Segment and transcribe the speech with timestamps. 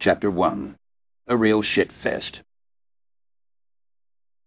[0.00, 0.76] Chapter 1
[1.26, 2.42] A Real Shit Fest.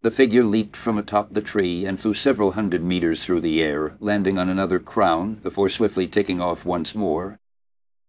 [0.02, 3.98] The figure leaped from atop the tree and flew several hundred meters through the air,
[4.00, 7.38] landing on another crown before swiftly taking off once more.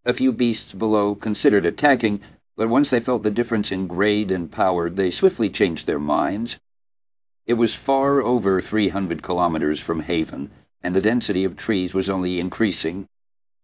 [0.04, 2.20] A few beasts below considered attacking,
[2.56, 6.60] but once they felt the difference in grade and power, they swiftly changed their minds.
[7.44, 12.38] It was far over 300 kilometers from Haven, and the density of trees was only
[12.38, 13.08] increasing.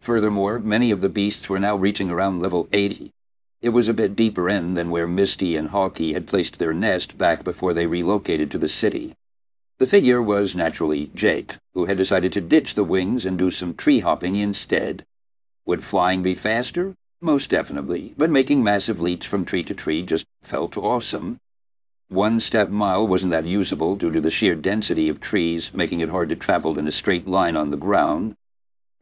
[0.00, 3.12] Furthermore, many of the beasts were now reaching around level 80.
[3.60, 7.18] It was a bit deeper in than where Misty and Hawkeye had placed their nest
[7.18, 9.16] back before they relocated to the city.
[9.78, 13.74] The figure was naturally Jake, who had decided to ditch the wings and do some
[13.74, 15.04] tree hopping instead.
[15.66, 16.94] Would flying be faster?
[17.20, 21.40] Most definitely, but making massive leaps from tree to tree just felt awesome.
[22.08, 26.10] One step mile wasn't that usable due to the sheer density of trees, making it
[26.10, 28.36] hard to travel in a straight line on the ground.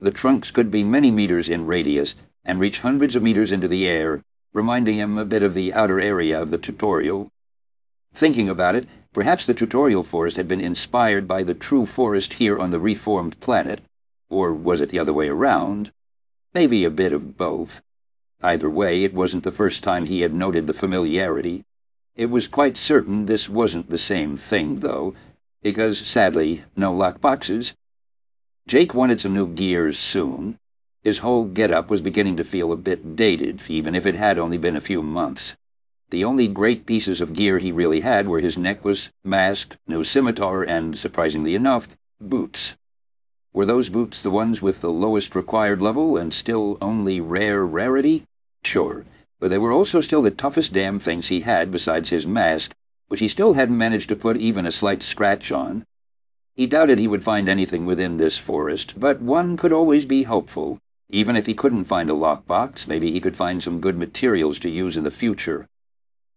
[0.00, 3.86] The trunks could be many meters in radius and reach hundreds of meters into the
[3.86, 7.30] air, reminding him a bit of the outer area of the tutorial.
[8.14, 12.58] Thinking about it, perhaps the tutorial forest had been inspired by the true forest here
[12.58, 13.80] on the reformed planet.
[14.28, 15.92] Or was it the other way around?
[16.54, 17.82] Maybe a bit of both.
[18.42, 21.64] Either way, it wasn't the first time he had noted the familiarity.
[22.14, 25.14] It was quite certain this wasn't the same thing, though,
[25.62, 27.74] because, sadly, no lockboxes.
[28.66, 30.58] Jake wanted some new gears soon,
[31.06, 34.58] his whole get-up was beginning to feel a bit dated, even if it had only
[34.58, 35.54] been a few months.
[36.10, 40.64] The only great pieces of gear he really had were his necklace, mask, no scimitar,
[40.64, 41.86] and, surprisingly enough,
[42.20, 42.74] boots.
[43.52, 48.24] Were those boots the ones with the lowest required level and still only rare rarity?
[48.64, 49.04] Sure,
[49.38, 52.72] but they were also still the toughest damn things he had besides his mask,
[53.06, 55.84] which he still hadn't managed to put even a slight scratch on.
[56.56, 60.80] He doubted he would find anything within this forest, but one could always be hopeful.
[61.08, 64.68] Even if he couldn't find a lockbox, maybe he could find some good materials to
[64.68, 65.68] use in the future.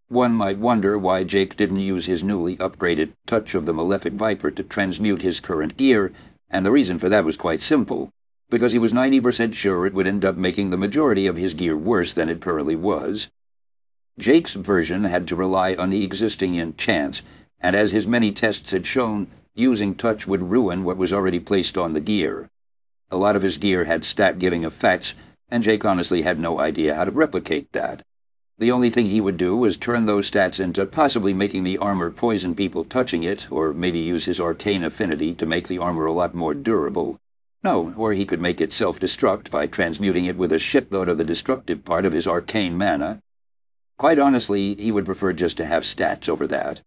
[0.10, 4.52] One might wonder why Jake didn't use his newly upgraded Touch of the Malefic Viper
[4.52, 6.12] to transmute his current gear,
[6.50, 8.12] and the reason for that was quite simple,
[8.50, 11.78] because he was 90% sure it would end up making the majority of his gear
[11.78, 13.28] worse than it currently was.
[14.18, 17.22] Jake's version had to rely on the existing in chance,
[17.60, 21.78] and as his many tests had shown, using touch would ruin what was already placed
[21.78, 22.50] on the gear.
[23.12, 25.16] A lot of his gear had stat-giving effects,
[25.50, 28.04] and Jake honestly had no idea how to replicate that.
[28.60, 32.12] The only thing he would do was turn those stats into possibly making the armor
[32.12, 36.12] poison people touching it, or maybe use his arcane affinity to make the armor a
[36.12, 37.18] lot more durable.
[37.64, 41.24] No, or he could make it self-destruct by transmuting it with a shitload of the
[41.24, 43.22] destructive part of his arcane mana.
[43.98, 46.82] Quite honestly, he would prefer just to have stats over that.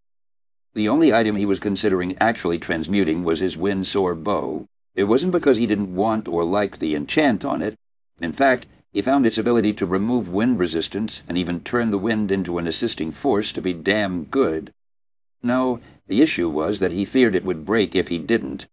[0.74, 5.56] The only item he was considering actually transmuting was his Windsor bow, it wasn't because
[5.56, 7.78] he didn't want or like the enchant on it.
[8.20, 12.30] In fact, he found its ability to remove wind resistance and even turn the wind
[12.30, 14.72] into an assisting force to be damn good.
[15.42, 18.66] No, the issue was that he feared it would break if he didn't.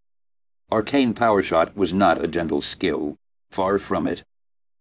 [0.72, 3.18] Arcane Power Shot was not a gentle skill.
[3.50, 4.24] Far from it.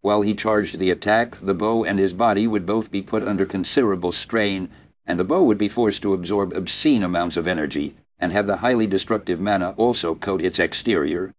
[0.00, 3.46] While he charged the attack, the bow and his body would both be put under
[3.46, 4.68] considerable strain,
[5.06, 8.58] and the bow would be forced to absorb obscene amounts of energy, and have the
[8.58, 11.34] highly destructive mana also coat its exterior.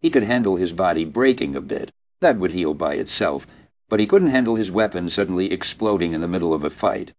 [0.00, 1.90] He could handle his body breaking a bit.
[2.20, 3.46] That would heal by itself,
[3.88, 7.12] but he couldn't handle his weapon suddenly exploding in the middle of a fight.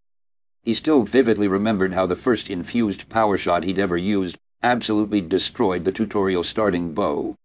[0.63, 5.85] He still vividly remembered how the first infused power shot he'd ever used absolutely destroyed
[5.85, 7.35] the tutorial starting bow.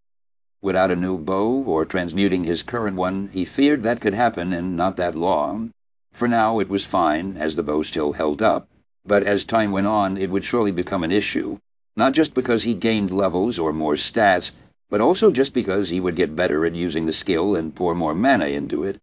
[0.60, 4.76] Without a new bow, or transmuting his current one, he feared that could happen in
[4.76, 5.70] not that long.
[6.12, 8.68] For now it was fine, as the bow still held up,
[9.06, 11.58] but as time went on, it would surely become an issue,
[11.96, 14.50] not just because he gained levels or more stats,
[14.88, 18.14] but also just because he would get better at using the skill and pour more
[18.14, 19.00] mana into it.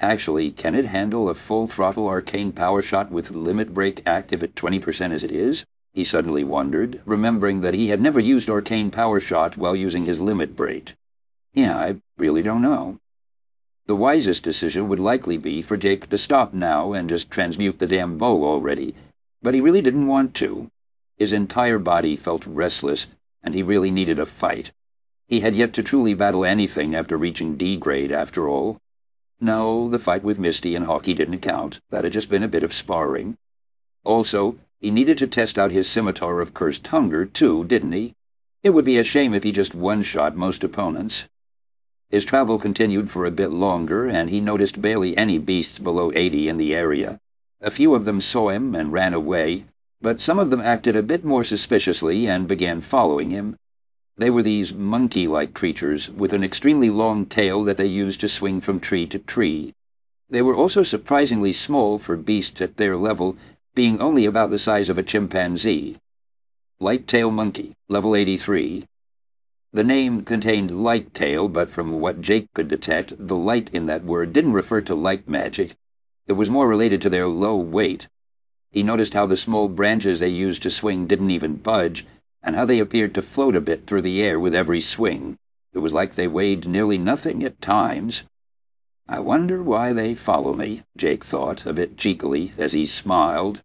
[0.00, 5.10] Actually, can it handle a full-throttle arcane power shot with limit break active at 20%
[5.10, 5.64] as it is?
[5.92, 10.20] He suddenly wondered, remembering that he had never used arcane power shot while using his
[10.20, 10.94] limit break.
[11.52, 12.98] Yeah, I really don't know.
[13.86, 17.86] The wisest decision would likely be for Jake to stop now and just transmute the
[17.86, 18.94] damn bow already,
[19.42, 20.70] but he really didn't want to.
[21.16, 23.06] His entire body felt restless,
[23.42, 24.72] and he really needed a fight.
[25.26, 28.78] He had yet to truly battle anything after reaching D grade, after all.
[29.40, 31.80] No, the fight with Misty and Hawkeye didn't count.
[31.90, 33.36] That had just been a bit of sparring.
[34.04, 38.14] Also, he needed to test out his scimitar of cursed hunger, too, didn't he?
[38.62, 41.28] It would be a shame if he just one-shot most opponents.
[42.10, 46.48] His travel continued for a bit longer, and he noticed barely any beasts below eighty
[46.48, 47.20] in the area.
[47.60, 49.64] A few of them saw him and ran away,
[50.00, 53.56] but some of them acted a bit more suspiciously and began following him.
[54.16, 58.60] They were these monkey-like creatures with an extremely long tail that they used to swing
[58.60, 59.74] from tree to tree.
[60.30, 63.36] They were also surprisingly small for beasts at their level,
[63.74, 65.96] being only about the size of a chimpanzee.
[66.78, 68.84] Light-tail monkey, level 83.
[69.72, 74.04] The name contained light tail, but from what Jake could detect, the light in that
[74.04, 75.74] word didn't refer to light magic.
[76.28, 78.06] It was more related to their low weight.
[78.70, 82.04] He noticed how the small branches they used to swing didn't even budge,
[82.42, 85.38] and how they appeared to float a bit through the air with every swing.
[85.72, 88.24] It was like they weighed nearly nothing at times.
[89.08, 93.62] I wonder why they follow me, Jake thought, a bit cheekily, as he smiled.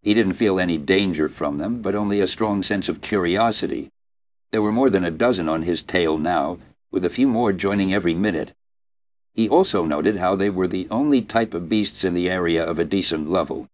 [0.00, 3.90] He didn't feel any danger from them, but only a strong sense of curiosity.
[4.52, 6.58] There were more than a dozen on his tail now,
[6.92, 8.52] with a few more joining every minute.
[9.34, 12.78] He also noted how they were the only type of beasts in the area of
[12.78, 13.68] a decent level.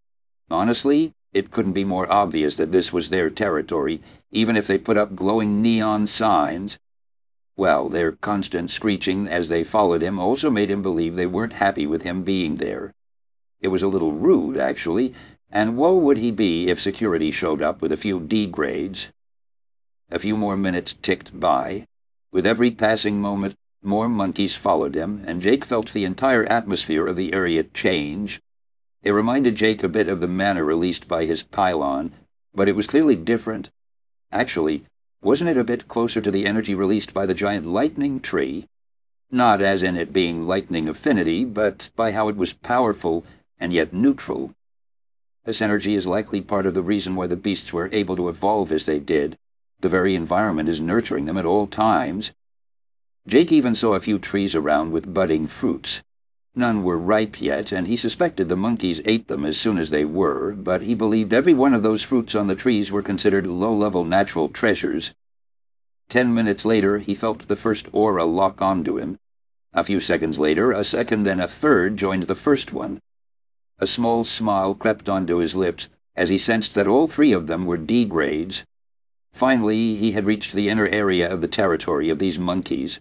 [0.51, 4.03] Honestly, it couldn't be more obvious that this was their territory,
[4.33, 6.79] even if they put up glowing neon signs.
[7.57, 11.87] Well, their constant screeching as they followed him also made him believe they weren't happy
[11.87, 12.95] with him being there.
[13.61, 15.15] It was a little rude, actually,
[15.53, 19.11] and woe would he be if security showed up with a few D grades.
[20.11, 21.87] A few more minutes ticked by.
[22.33, 27.17] With every passing moment, more monkeys followed him, and Jake felt the entire atmosphere of
[27.17, 28.41] the area change.
[29.03, 32.13] It reminded Jake a bit of the mana released by his pylon,
[32.55, 33.71] but it was clearly different.
[34.31, 34.85] Actually,
[35.23, 38.67] wasn't it a bit closer to the energy released by the giant lightning tree?
[39.31, 43.25] Not as in it being lightning affinity, but by how it was powerful
[43.59, 44.55] and yet neutral.
[45.45, 48.71] This energy is likely part of the reason why the beasts were able to evolve
[48.73, 49.39] as they did.
[49.81, 52.33] The very environment is nurturing them at all times.
[53.27, 56.03] Jake even saw a few trees around with budding fruits.
[56.55, 60.05] None were ripe yet, and he suspected the monkeys ate them as soon as they
[60.05, 64.05] were, but he believed every one of those fruits on the trees were considered low-level
[64.05, 65.13] natural treasures.
[66.09, 69.17] Ten minutes later, he felt the first aura lock onto him.
[69.73, 72.99] A few seconds later, a second and a third joined the first one.
[73.79, 77.65] A small smile crept onto his lips as he sensed that all three of them
[77.65, 78.65] were D grades.
[79.33, 82.99] Finally, he had reached the inner area of the territory of these monkeys.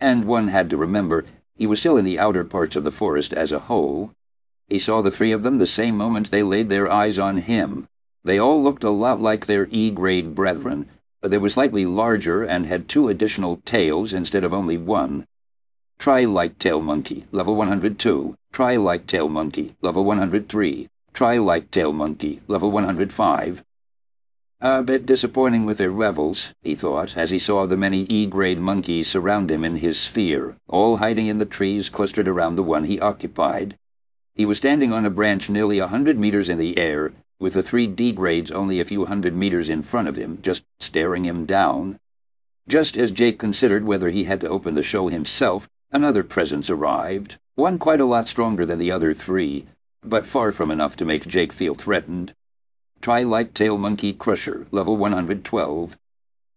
[0.00, 1.24] And one had to remember
[1.56, 4.12] he was still in the outer parts of the forest as a whole.
[4.68, 7.88] He saw the three of them the same moment they laid their eyes on him.
[8.24, 10.88] They all looked a lot like their E-grade brethren,
[11.20, 15.26] but they were slightly larger and had two additional tails instead of only one.
[15.98, 18.36] Tri Light-tail Monkey, level 102.
[18.52, 20.88] Tri Light-tail Monkey, level 103.
[21.12, 23.64] Tri Light-tail Monkey, level 105.
[24.60, 29.06] A bit disappointing with their revels, he thought, as he saw the many E-grade monkeys
[29.06, 32.98] surround him in his sphere, all hiding in the trees clustered around the one he
[32.98, 33.76] occupied.
[34.34, 37.62] He was standing on a branch nearly a hundred meters in the air, with the
[37.62, 41.98] three D-grades only a few hundred meters in front of him, just staring him down.
[42.66, 47.36] Just as Jake considered whether he had to open the show himself, another presence arrived,
[47.56, 49.66] one quite a lot stronger than the other three,
[50.02, 52.34] but far from enough to make Jake feel threatened.
[53.00, 55.96] Tri Light-tail Monkey Crusher, level 112.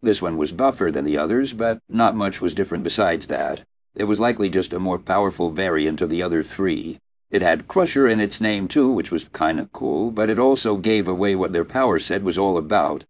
[0.01, 3.65] This one was buffer than the others, but not much was different besides that.
[3.95, 7.00] It was likely just a more powerful variant of the other three.
[7.30, 11.07] It had Crusher in its name too, which was kinda cool, but it also gave
[11.07, 13.06] away what their power set was all about.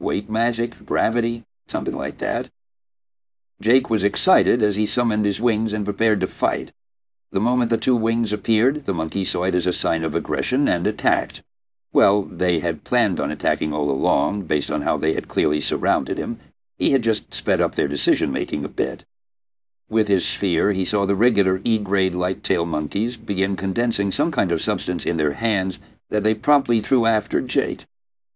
[0.00, 2.50] Weight magic, gravity, something like that.
[3.60, 6.72] Jake was excited as he summoned his wings and prepared to fight.
[7.30, 10.68] The moment the two wings appeared, the monkey saw it as a sign of aggression
[10.68, 11.42] and attacked.
[11.96, 16.18] Well, they had planned on attacking all along, based on how they had clearly surrounded
[16.18, 16.38] him.
[16.76, 19.06] He had just sped up their decision-making a bit.
[19.88, 24.60] With his sphere, he saw the regular E-grade light-tail monkeys begin condensing some kind of
[24.60, 25.78] substance in their hands
[26.10, 27.86] that they promptly threw after Jake.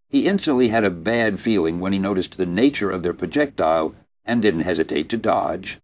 [0.08, 4.40] He instantly had a bad feeling when he noticed the nature of their projectile and
[4.40, 5.78] didn't hesitate to dodge.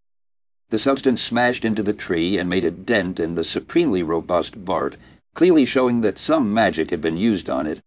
[0.71, 4.97] The substance smashed into the tree and made a dent in the supremely robust bark
[5.37, 7.83] clearly showing that some magic had been used on it.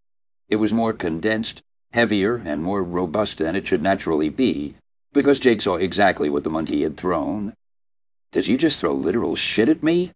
[0.50, 4.76] It was more condensed, heavier, and more robust than it should naturally be,
[5.14, 7.56] because Jake saw exactly what the monkey had thrown.
[8.32, 10.12] Did you just throw literal shit at me?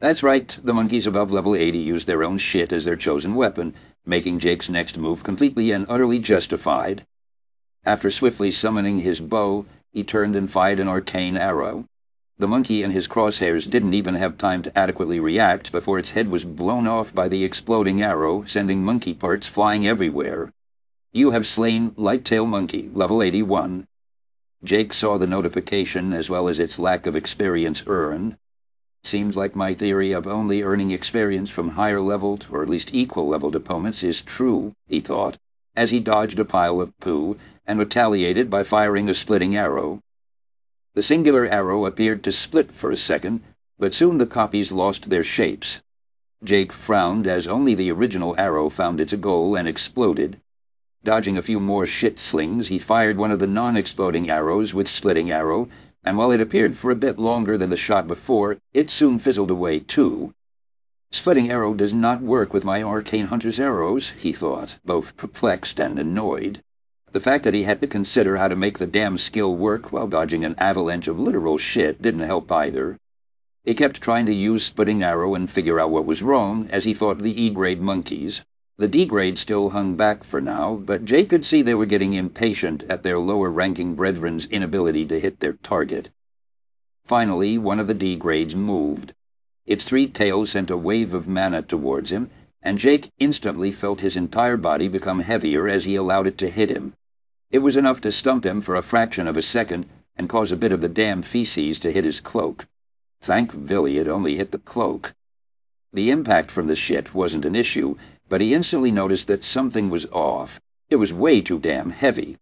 [0.00, 3.72] That's right, the monkeys above level 80 used their own shit as their chosen weapon,
[4.04, 7.06] making Jake's next move completely and utterly justified.
[7.84, 11.86] After swiftly summoning his bow, he turned and fired an arcane arrow.
[12.42, 16.28] The monkey and his crosshairs didn't even have time to adequately react before its head
[16.28, 20.52] was blown off by the exploding arrow, sending monkey parts flying everywhere.
[21.12, 23.86] You have slain Light-tail Monkey, level 81.
[24.64, 28.36] Jake saw the notification as well as its lack of experience earned.
[29.04, 34.02] Seems like my theory of only earning experience from higher-leveled, or at least equal-leveled opponents
[34.02, 35.38] is true, he thought,
[35.76, 40.02] as he dodged a pile of poo and retaliated by firing a splitting arrow.
[40.94, 43.42] The singular arrow appeared to split for a second,
[43.78, 45.80] but soon the copies lost their shapes.
[46.44, 50.40] Jake frowned as only the original arrow found its goal and exploded.
[51.02, 55.30] Dodging a few more shit slings, he fired one of the non-exploding arrows with Splitting
[55.30, 55.68] Arrow,
[56.04, 59.50] and while it appeared for a bit longer than the shot before, it soon fizzled
[59.50, 60.34] away too.
[61.10, 65.98] Splitting Arrow does not work with my Arcane Hunter's arrows, he thought, both perplexed and
[65.98, 66.62] annoyed.
[67.12, 70.06] The fact that he had to consider how to make the damn skill work while
[70.06, 72.96] dodging an avalanche of literal shit didn't help either.
[73.64, 76.94] He kept trying to use Splitting Arrow and figure out what was wrong as he
[76.94, 78.42] fought the E-grade monkeys.
[78.78, 82.82] The D-grade still hung back for now, but Jake could see they were getting impatient
[82.84, 86.08] at their lower-ranking brethren's inability to hit their target.
[87.04, 89.12] Finally, one of the D-grades moved.
[89.66, 92.30] Its three tails sent a wave of mana towards him,
[92.62, 96.70] and Jake instantly felt his entire body become heavier as he allowed it to hit
[96.70, 96.94] him.
[97.52, 99.84] It was enough to stump him for a fraction of a second
[100.16, 102.66] and cause a bit of the damn feces to hit his cloak.
[103.20, 105.12] Thank Villy it only hit the cloak.
[105.92, 107.96] The impact from the shit wasn't an issue,
[108.30, 110.60] but he instantly noticed that something was off.
[110.88, 112.38] It was way too damn heavy.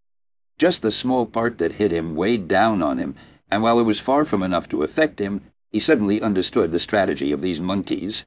[0.57, 3.15] Just the small part that hit him weighed down on him,
[3.49, 7.33] and while it was far from enough to affect him, he suddenly understood the strategy
[7.33, 8.25] of these monkeys.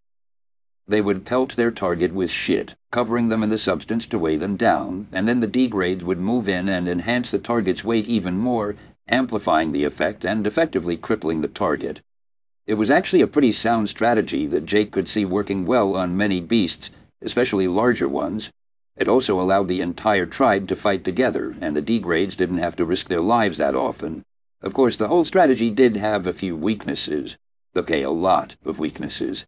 [0.86, 4.56] They would pelt their target with shit, covering them in the substance to weigh them
[4.56, 8.76] down, and then the D-grades would move in and enhance the target's weight even more,
[9.08, 12.02] amplifying the effect and effectively crippling the target.
[12.66, 16.40] It was actually a pretty sound strategy that Jake could see working well on many
[16.40, 16.90] beasts,
[17.22, 18.50] especially larger ones.
[18.96, 22.84] It also allowed the entire tribe to fight together, and the D-grades didn't have to
[22.84, 24.22] risk their lives that often.
[24.62, 27.36] Of course, the whole strategy did have a few weaknesses.
[27.76, 29.46] Okay, a lot of weaknesses.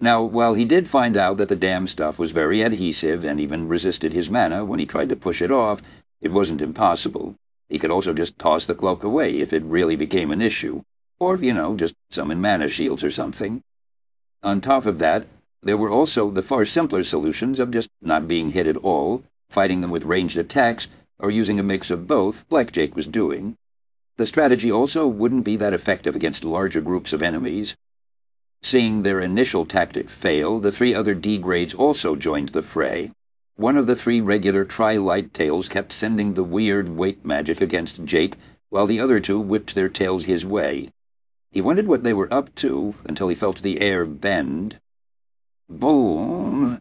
[0.00, 3.68] Now, while he did find out that the damn stuff was very adhesive and even
[3.68, 5.80] resisted his mana when he tried to push it off,
[6.20, 7.36] it wasn't impossible.
[7.68, 10.82] He could also just toss the cloak away if it really became an issue.
[11.18, 13.62] Or, you know, just summon mana shields or something.
[14.42, 15.26] On top of that,
[15.62, 19.80] there were also the far simpler solutions of just not being hit at all, fighting
[19.80, 23.56] them with ranged attacks, or using a mix of both, like Jake was doing.
[24.16, 27.76] The strategy also wouldn't be that effective against larger groups of enemies,
[28.62, 33.10] Seeing their initial tactic fail, the three other D-grades also joined the fray.
[33.56, 38.36] One of the three regular tri-light tails kept sending the weird weight magic against Jake,
[38.70, 40.90] while the other two whipped their tails his way.
[41.50, 44.78] He wondered what they were up to until he felt the air bend.
[45.68, 46.78] Boom!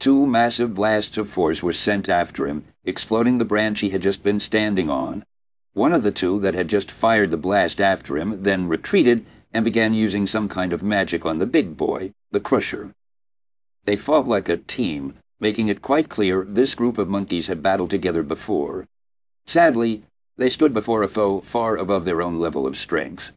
[0.00, 4.22] Two massive blasts of force were sent after him, exploding the branch he had just
[4.22, 5.24] been standing on.
[5.74, 9.64] One of the two that had just fired the blast after him then retreated and
[9.64, 12.94] began using some kind of magic on the big boy, the Crusher.
[13.84, 17.90] They fought like a team, making it quite clear this group of monkeys had battled
[17.90, 18.86] together before.
[19.46, 20.04] Sadly,
[20.36, 23.32] they stood before a foe far above their own level of strength.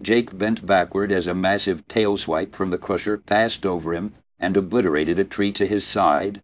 [0.00, 4.56] Jake bent backward as a massive tail swipe from the Crusher passed over him and
[4.56, 6.40] obliterated a tree to his side.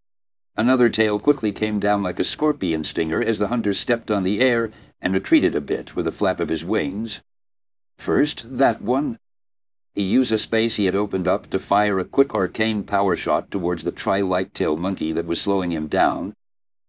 [0.56, 4.40] Another tail quickly came down like a scorpion stinger as the hunter stepped on the
[4.40, 7.20] air and retreated a bit with a flap of his wings.
[7.96, 9.18] First, that one.
[9.94, 13.50] He used a space he had opened up to fire a quick arcane power shot
[13.50, 16.34] towards the tri-light-tail monkey that was slowing him down.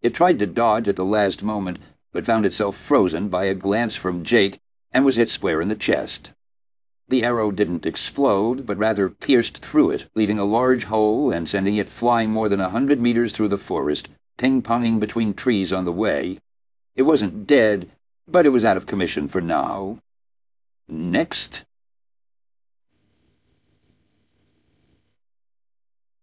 [0.02, 1.80] It tried to dodge at the last moment,
[2.12, 4.60] but found itself frozen by a glance from Jake
[4.92, 6.32] and was hit square in the chest.
[7.08, 11.76] The arrow didn't explode, but rather pierced through it, leaving a large hole and sending
[11.76, 15.92] it flying more than a hundred meters through the forest, ping-ponging between trees on the
[15.92, 16.40] way.
[16.96, 17.92] It wasn't dead,
[18.28, 20.00] but it was out of commission for now.
[20.88, 21.64] Next.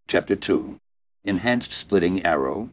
[0.06, 0.78] Chapter 2
[1.24, 2.70] Enhanced Splitting Arrow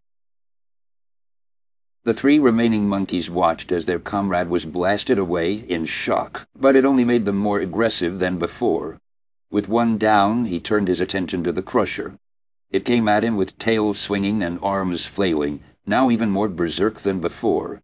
[2.03, 6.85] The three remaining monkeys watched as their comrade was blasted away in shock, but it
[6.85, 8.99] only made them more aggressive than before.
[9.49, 12.19] With one down, he turned his attention to the Crusher.
[12.69, 17.19] It came at him with tail swinging and arms flailing, now even more berserk than
[17.19, 17.81] before.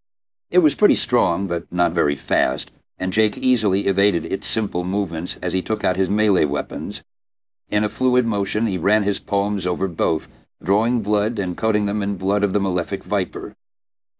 [0.51, 5.37] It was pretty strong, but not very fast, and Jake easily evaded its simple movements
[5.41, 7.03] as he took out his melee weapons.
[7.69, 10.27] In a fluid motion, he ran his palms over both,
[10.63, 13.55] drawing blood and coating them in blood of the malefic viper.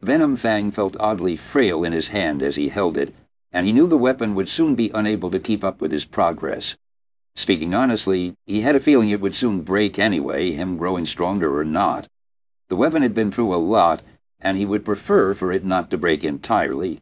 [0.01, 3.13] Venom Fang felt oddly frail in his hand as he held it,
[3.51, 6.75] and he knew the weapon would soon be unable to keep up with his progress.
[7.35, 11.65] Speaking honestly, he had a feeling it would soon break anyway, him growing stronger or
[11.65, 12.07] not.
[12.67, 14.01] The weapon had been through a lot,
[14.39, 16.99] and he would prefer for it not to break entirely.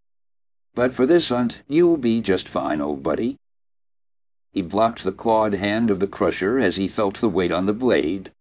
[0.76, 3.38] But for this hunt, you'll be just fine, old buddy.
[4.52, 7.74] He blocked the clawed hand of the crusher as he felt the weight on the
[7.74, 8.32] blade.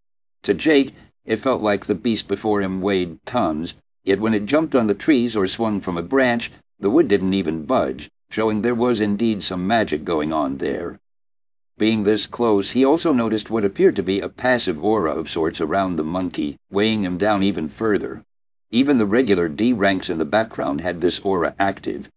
[0.45, 4.75] To Jake, it felt like the beast before him weighed tons, yet when it jumped
[4.75, 8.75] on the trees or swung from a branch, the wood didn't even budge, showing there
[8.75, 10.99] was indeed some magic going on there.
[11.79, 15.61] Being this close, he also noticed what appeared to be a passive aura of sorts
[15.61, 18.25] around the monkey, weighing him down even further.
[18.71, 22.11] Even the regular D ranks in the background had this aura active.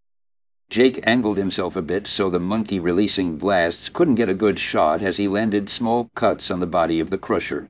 [0.69, 5.01] Jake angled himself a bit so the monkey releasing blasts couldn't get a good shot
[5.01, 7.69] as he landed small cuts on the body of the crusher.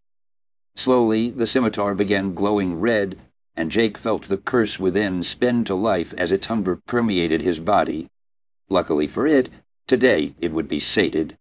[0.76, 3.18] Slowly, the scimitar began glowing red,
[3.56, 8.08] and Jake felt the curse within spin to life as its hunger permeated his body.
[8.70, 9.50] Luckily for it,
[9.88, 11.38] today it would be sated.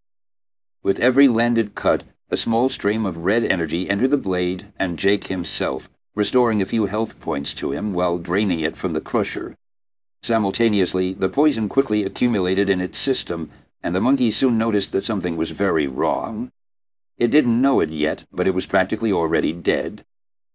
[0.83, 5.29] With every landed cut, a small stream of red energy entered the blade and Jake
[5.29, 9.57] himself, restoring a few health points to him while draining it from the crusher.
[10.25, 13.51] Simultaneously, the poison quickly accumulated in its system,
[13.83, 16.51] and the monkey soon noticed that something was very wrong.
[17.19, 20.03] It didn't know it yet, but it was practically already dead.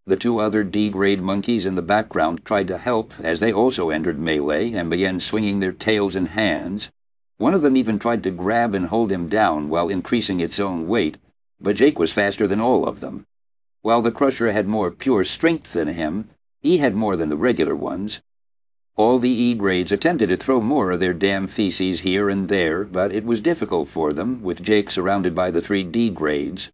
[0.08, 4.18] The two other D-grade monkeys in the background tried to help as they also entered
[4.18, 6.90] melee and began swinging their tails and hands.
[7.38, 10.88] One of them even tried to grab and hold him down while increasing its own
[10.88, 11.18] weight,
[11.62, 13.28] but Jake was faster than all of them.
[13.84, 17.76] While the Crusher had more pure strength than him, he had more than the regular
[17.76, 18.20] ones.
[19.00, 22.84] All the E grades attempted to throw more of their damn feces here and there,
[22.84, 26.70] but it was difficult for them, with Jake surrounded by the three D grades.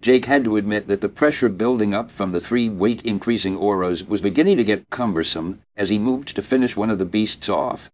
[0.00, 4.20] Jake had to admit that the pressure building up from the three weight-increasing auras was
[4.20, 7.88] beginning to get cumbersome as he moved to finish one of the beasts off.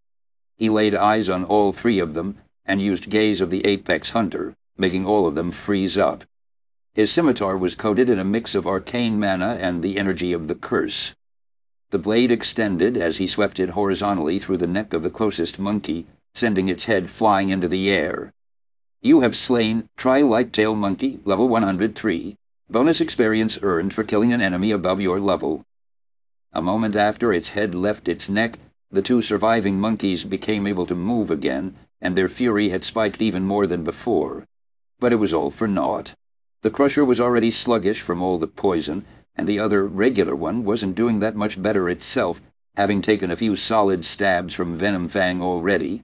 [0.56, 4.56] He laid eyes on all three of them and used gaze of the apex hunter,
[4.78, 6.24] making all of them freeze up.
[6.94, 10.54] His scimitar was coated in a mix of arcane mana and the energy of the
[10.54, 11.14] curse.
[11.90, 16.06] The blade extended as he swept it horizontally through the neck of the closest monkey,
[16.34, 18.32] sending its head flying into the air.
[19.02, 22.36] You have slain Tri-Light-Tail Monkey, level 103.
[22.68, 25.64] Bonus experience earned for killing an enemy above your level.
[26.52, 28.58] A moment after its head left its neck,
[28.92, 33.44] the two surviving monkeys became able to move again, and their fury had spiked even
[33.44, 34.46] more than before.
[35.00, 36.14] But it was all for naught.
[36.62, 39.04] The crusher was already sluggish from all the poison,
[39.40, 42.42] and the other regular one wasn't doing that much better itself,
[42.76, 46.02] having taken a few solid stabs from Venom Fang already.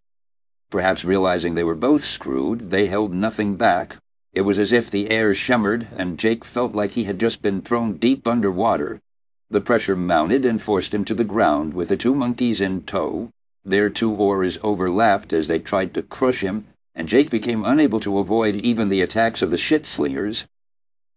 [0.70, 3.98] Perhaps realizing they were both screwed, they held nothing back.
[4.32, 7.60] It was as if the air shimmered, and Jake felt like he had just been
[7.60, 9.02] thrown deep under water.
[9.50, 13.28] The pressure mounted and forced him to the ground, with the two monkeys in tow.
[13.66, 18.18] Their two oars overlapped as they tried to crush him, and Jake became unable to
[18.18, 20.46] avoid even the attacks of the shit slingers.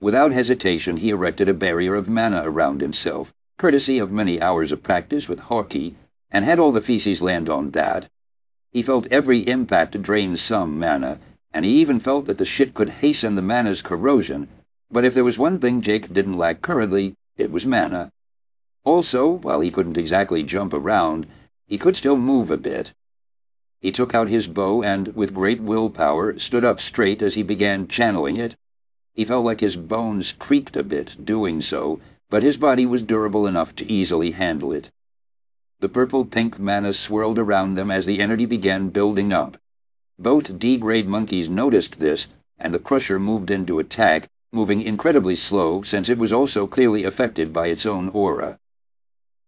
[0.01, 4.83] Without hesitation, he erected a barrier of mana around himself, courtesy of many hours of
[4.83, 5.91] practice with Hawkeye,
[6.31, 8.07] and had all the feces land on that.
[8.71, 11.19] He felt every impact drain some mana,
[11.53, 14.47] and he even felt that the shit could hasten the mana's corrosion,
[14.89, 18.11] but if there was one thing Jake didn't lack currently, it was mana.
[18.83, 21.27] Also, while he couldn't exactly jump around,
[21.65, 22.93] he could still move a bit,
[23.81, 27.87] he took out his bow and, with great willpower, stood up straight as he began
[27.87, 28.55] channeling it.
[29.19, 33.47] He felt like his bones creaked a bit doing so, but his body was durable
[33.47, 34.91] enough to easily handle it.
[35.81, 39.57] The purple-pink mana swirled around them as the energy began building up.
[40.17, 42.27] Both D-grade monkeys noticed this,
[42.57, 47.51] and the Crusher moved into attack, moving incredibly slow since it was also clearly affected
[47.51, 48.57] by its own aura.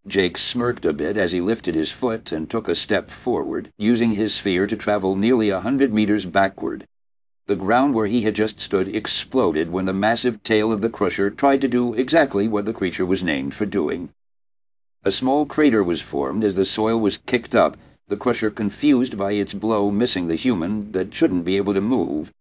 [0.06, 4.16] Jake smirked a bit as he lifted his foot and took a step forward, using
[4.16, 6.86] his sphere to travel nearly a hundred meters backward.
[7.52, 11.30] The ground where he had just stood exploded when the massive tail of the Crusher
[11.30, 14.08] tried to do exactly what the creature was named for doing.
[15.04, 17.76] A small crater was formed as the soil was kicked up,
[18.08, 22.32] the Crusher confused by its blow missing the human that shouldn't be able to move.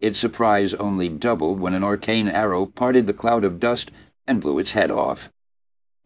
[0.00, 3.90] Its surprise only doubled when an arcane arrow parted the cloud of dust
[4.26, 5.28] and blew its head off.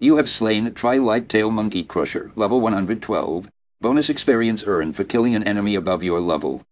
[0.01, 3.49] You have slain Tri-Light-Tail Monkey Crusher, level 112.
[3.81, 6.67] Bonus experience earned for killing an enemy above your level.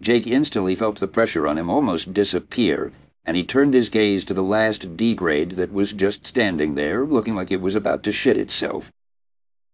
[0.00, 2.92] Jake instantly felt the pressure on him almost disappear,
[3.24, 7.34] and he turned his gaze to the last D-grade that was just standing there, looking
[7.34, 8.92] like it was about to shit itself.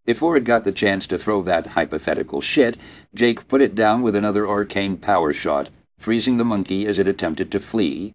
[0.07, 2.77] Before it got the chance to throw that hypothetical shit,
[3.15, 7.51] Jake put it down with another arcane power shot, freezing the monkey as it attempted
[7.53, 8.13] to flee.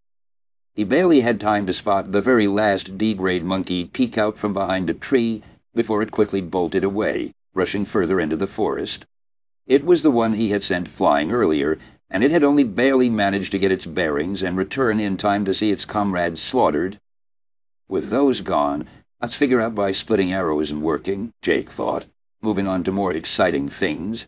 [0.73, 4.89] He barely had time to spot the very last D-grade monkey peek out from behind
[4.89, 5.43] a tree
[5.73, 9.05] before it quickly bolted away, rushing further into the forest.
[9.65, 11.77] It was the one he had sent flying earlier,
[12.09, 15.53] and it had only barely managed to get its bearings and return in time to
[15.53, 16.99] see its comrades slaughtered.
[17.87, 18.87] With those gone,
[19.21, 22.05] let's figure out why splitting arrow isn't working, Jake thought,
[22.41, 24.25] moving on to more exciting things.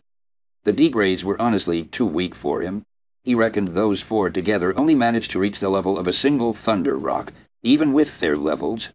[0.64, 2.84] The D-grades were honestly too weak for him,
[3.24, 6.96] he reckoned those four together only managed to reach the level of a single Thunder
[6.96, 8.90] Rock, even with their levels.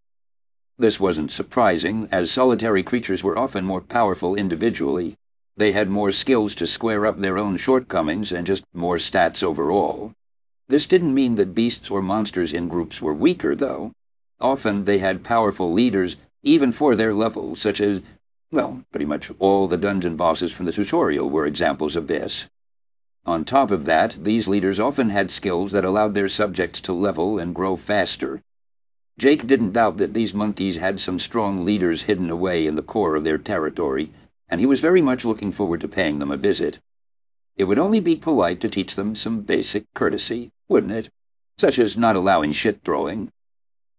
[0.78, 5.15] This wasn't surprising, as solitary creatures were often more powerful individually.
[5.58, 10.13] They had more skills to square up their own shortcomings and just more stats overall.
[10.70, 13.91] This didn't mean that beasts or monsters in groups were weaker, though.
[14.39, 18.02] Often they had powerful leaders, even for their level, such as,
[18.52, 22.46] well, pretty much all the dungeon bosses from the tutorial were examples of this.
[23.26, 27.39] On top of that, these leaders often had skills that allowed their subjects to level
[27.39, 28.41] and grow faster.
[29.17, 33.15] Jake didn't doubt that these monkeys had some strong leaders hidden away in the core
[33.15, 34.12] of their territory,
[34.50, 36.80] and he was very much looking forward to paying them a visit.
[37.56, 41.10] It would only be polite to teach them some basic courtesy, wouldn't it?
[41.58, 43.32] Such as not allowing shit throwing.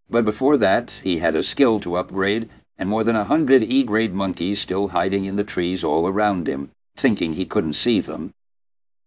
[0.09, 4.13] But before that, he had a skill to upgrade, and more than a hundred E-grade
[4.13, 8.33] monkeys still hiding in the trees all around him, thinking he couldn't see them.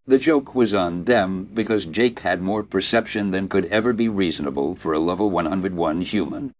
[0.05, 4.75] The joke was on them because Jake had more perception than could ever be reasonable
[4.75, 6.53] for a level 101 human.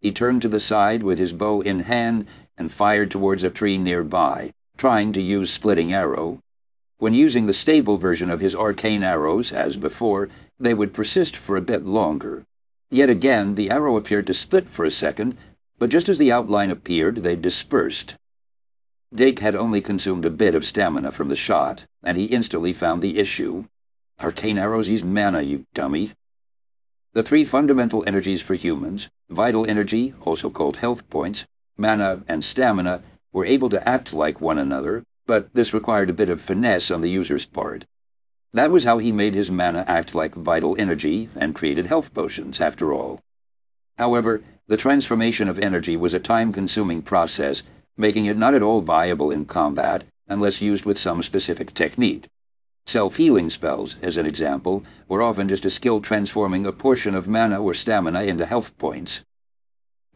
[0.00, 3.78] He turned to the side with his bow in hand and fired towards a tree
[3.78, 6.40] nearby, trying to use Splitting Arrow,
[7.04, 11.56] when using the stable version of his arcane arrows, as before, they would persist for
[11.56, 12.46] a bit longer.
[12.88, 15.36] Yet again, the arrow appeared to split for a second,
[15.78, 18.14] but just as the outline appeared, they dispersed.
[19.14, 23.02] Jake had only consumed a bit of stamina from the shot, and he instantly found
[23.02, 23.66] the issue.
[24.20, 26.12] Arcane arrows use mana, you dummy.
[27.12, 31.44] The three fundamental energies for humans, vital energy, also called health points,
[31.76, 36.28] mana, and stamina, were able to act like one another, but this required a bit
[36.28, 37.84] of finesse on the user's part.
[38.52, 42.60] That was how he made his mana act like vital energy and created health potions,
[42.60, 43.20] after all.
[43.98, 47.62] However, the transformation of energy was a time-consuming process,
[47.96, 52.26] making it not at all viable in combat unless used with some specific technique.
[52.86, 57.60] Self-healing spells, as an example, were often just a skill transforming a portion of mana
[57.60, 59.22] or stamina into health points.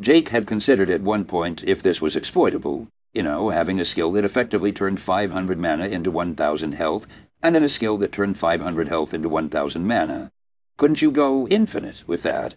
[0.00, 4.12] Jake had considered at one point if this was exploitable, you know, having a skill
[4.12, 7.06] that effectively turned 500 mana into 1,000 health,
[7.42, 10.30] and then a skill that turned 500 health into 1,000 mana.
[10.76, 12.54] Couldn't you go infinite with that?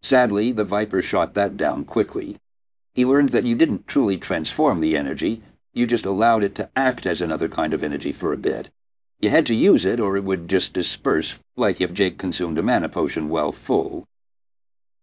[0.00, 2.38] Sadly, the Viper shot that down quickly.
[2.94, 5.42] He learned that you didn't truly transform the energy,
[5.74, 8.70] you just allowed it to act as another kind of energy for a bit.
[9.20, 12.62] You had to use it or it would just disperse, like if Jake consumed a
[12.62, 14.06] mana potion while full.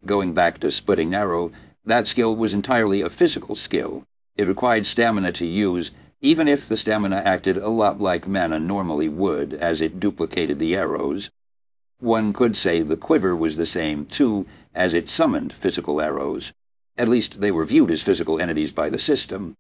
[0.06, 1.52] Going back to Splitting Arrow,
[1.86, 4.06] that skill was entirely a physical skill.
[4.38, 9.10] It required stamina to use, even if the stamina acted a lot like mana normally
[9.10, 11.30] would, as it duplicated the arrows.
[12.00, 16.54] One could say the quiver was the same, too, as it summoned physical arrows.
[16.98, 19.56] At least they were viewed as physical entities by the system.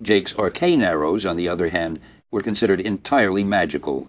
[0.00, 4.08] Jake's arcane arrows, on the other hand, were considered entirely magical.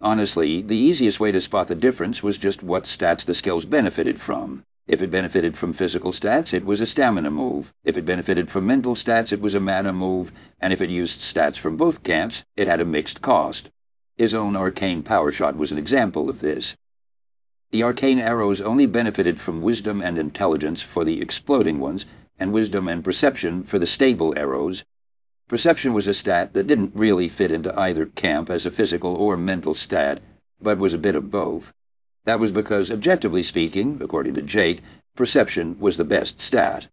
[0.00, 4.20] Honestly, the easiest way to spot the difference was just what stats the skills benefited
[4.20, 4.62] from.
[4.86, 7.72] If it benefited from physical stats, it was a stamina move.
[7.84, 10.30] If it benefited from mental stats, it was a mana move.
[10.60, 13.70] And if it used stats from both camps, it had a mixed cost.
[14.16, 16.76] His own arcane power shot was an example of this.
[17.70, 22.04] The arcane arrows only benefited from wisdom and intelligence for the exploding ones,
[22.38, 24.84] and wisdom and perception for the stable arrows.
[25.48, 29.36] Perception was a stat that didn't really fit into either camp as a physical or
[29.36, 30.20] mental stat,
[30.60, 31.72] but was a bit of both.
[32.24, 34.80] That was because, objectively speaking, according to Jake,
[35.14, 36.88] perception was the best stat.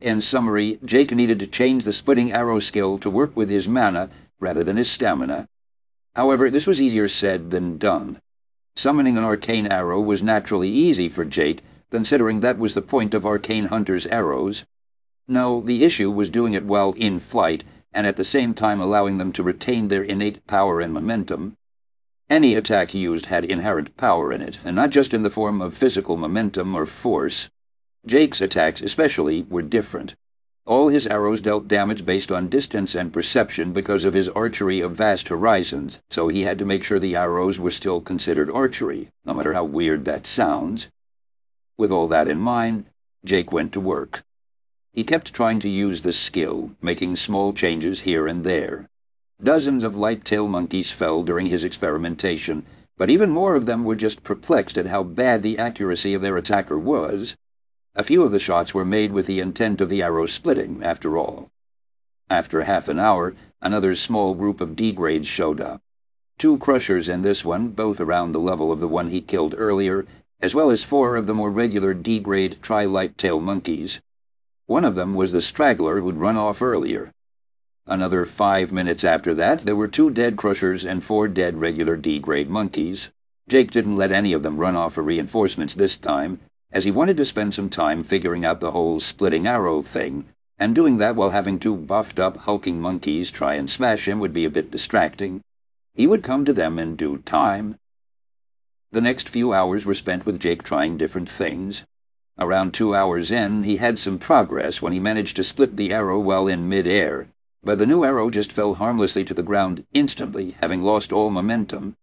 [0.00, 4.10] In summary, Jake needed to change the splitting arrow skill to work with his mana
[4.40, 5.48] rather than his stamina.
[6.14, 8.20] However, this was easier said than done.
[8.74, 13.24] Summoning an arcane arrow was naturally easy for Jake, considering that was the point of
[13.24, 14.64] arcane hunter's arrows.
[15.28, 19.16] No, the issue was doing it while in flight, and at the same time allowing
[19.18, 21.56] them to retain their innate power and momentum.
[22.28, 25.62] Any attack he used had inherent power in it, and not just in the form
[25.62, 27.48] of physical momentum or force.
[28.04, 30.16] Jake's attacks, especially, were different.
[30.64, 34.96] All his arrows dealt damage based on distance and perception because of his archery of
[34.96, 39.32] vast horizons, so he had to make sure the arrows were still considered archery, no
[39.32, 40.88] matter how weird that sounds.
[41.78, 42.86] With all that in mind,
[43.24, 44.24] Jake went to work.
[44.92, 48.88] He kept trying to use the skill, making small changes here and there.
[49.42, 52.64] Dozens of light-tail monkeys fell during his experimentation,
[52.96, 56.38] but even more of them were just perplexed at how bad the accuracy of their
[56.38, 57.36] attacker was.
[57.94, 61.18] A few of the shots were made with the intent of the arrow splitting, after
[61.18, 61.50] all.
[62.30, 65.82] After half an hour, another small group of D-grades showed up.
[66.38, 70.06] Two crushers in this one, both around the level of the one he killed earlier,
[70.40, 74.00] as well as four of the more regular D-grade tri-light-tail monkeys.
[74.66, 77.12] One of them was the straggler who'd run off earlier,
[77.88, 82.50] Another five minutes after that, there were two dead crushers and four dead regular D-grade
[82.50, 83.10] monkeys.
[83.48, 86.40] Jake didn't let any of them run off for reinforcements this time,
[86.72, 90.26] as he wanted to spend some time figuring out the whole splitting arrow thing,
[90.58, 94.32] and doing that while having two buffed up, hulking monkeys try and smash him would
[94.32, 95.40] be a bit distracting.
[95.94, 97.76] He would come to them in due time.
[98.90, 101.84] The next few hours were spent with Jake trying different things.
[102.36, 106.18] Around two hours in, he had some progress when he managed to split the arrow
[106.18, 107.28] while in mid-air,
[107.66, 111.96] but the new arrow just fell harmlessly to the ground instantly, having lost all momentum.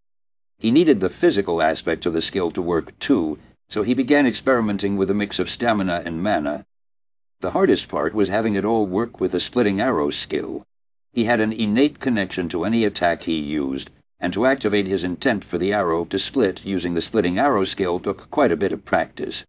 [0.57, 4.97] He needed the physical aspects of the skill to work too, so he began experimenting
[4.97, 6.65] with a mix of stamina and mana.
[7.39, 10.65] The hardest part was having it all work with the splitting arrow skill.
[11.13, 15.45] He had an innate connection to any attack he used, and to activate his intent
[15.45, 18.83] for the arrow to split using the splitting arrow skill took quite a bit of
[18.83, 19.45] practice.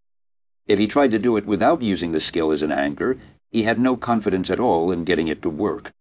[0.68, 3.18] If he tried to do it without using the skill as an anchor,
[3.50, 5.92] he had no confidence at all in getting it to work.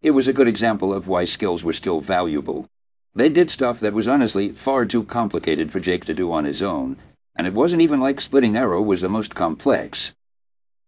[0.00, 2.68] It was a good example of why skills were still valuable.
[3.16, 6.62] They did stuff that was honestly far too complicated for Jake to do on his
[6.62, 6.98] own,
[7.34, 10.12] and it wasn't even like splitting arrow was the most complex.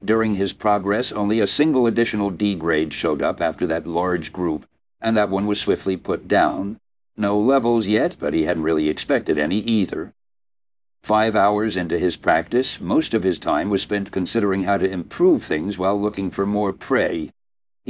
[0.04, 4.64] During his progress, only a single additional D grade showed up after that large group,
[5.00, 6.78] and that one was swiftly put down.
[7.16, 10.12] No levels yet, but he hadn't really expected any either.
[11.02, 15.42] Five hours into his practice, most of his time was spent considering how to improve
[15.42, 17.32] things while looking for more prey.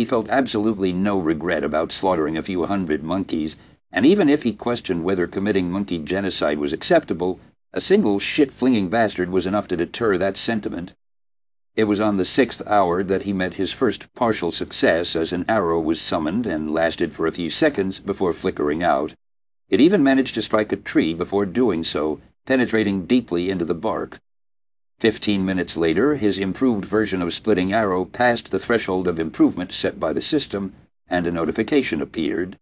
[0.01, 3.55] He felt absolutely no regret about slaughtering a few hundred monkeys,
[3.93, 7.39] and even if he questioned whether committing monkey genocide was acceptable,
[7.75, 10.95] a single shit-flinging bastard was enough to deter that sentiment.
[11.77, 15.45] It was on the sixth hour that he met his first partial success as an
[15.47, 19.15] arrow was summoned and lasted for a few seconds before flickering out.
[19.69, 24.19] It even managed to strike a tree before doing so, penetrating deeply into the bark.
[25.01, 29.99] Fifteen minutes later, his improved version of Splitting Arrow passed the threshold of improvement set
[29.99, 30.75] by the system,
[31.09, 32.59] and a notification appeared.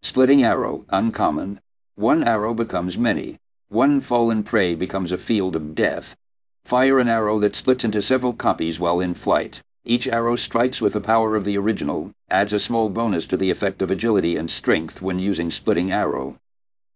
[0.00, 1.60] Splitting Arrow, uncommon.
[1.94, 3.36] One arrow becomes many.
[3.68, 6.16] One fallen prey becomes a field of death.
[6.64, 9.60] Fire an arrow that splits into several copies while in flight.
[9.84, 13.50] Each arrow strikes with the power of the original, adds a small bonus to the
[13.50, 16.38] effect of agility and strength when using Splitting Arrow.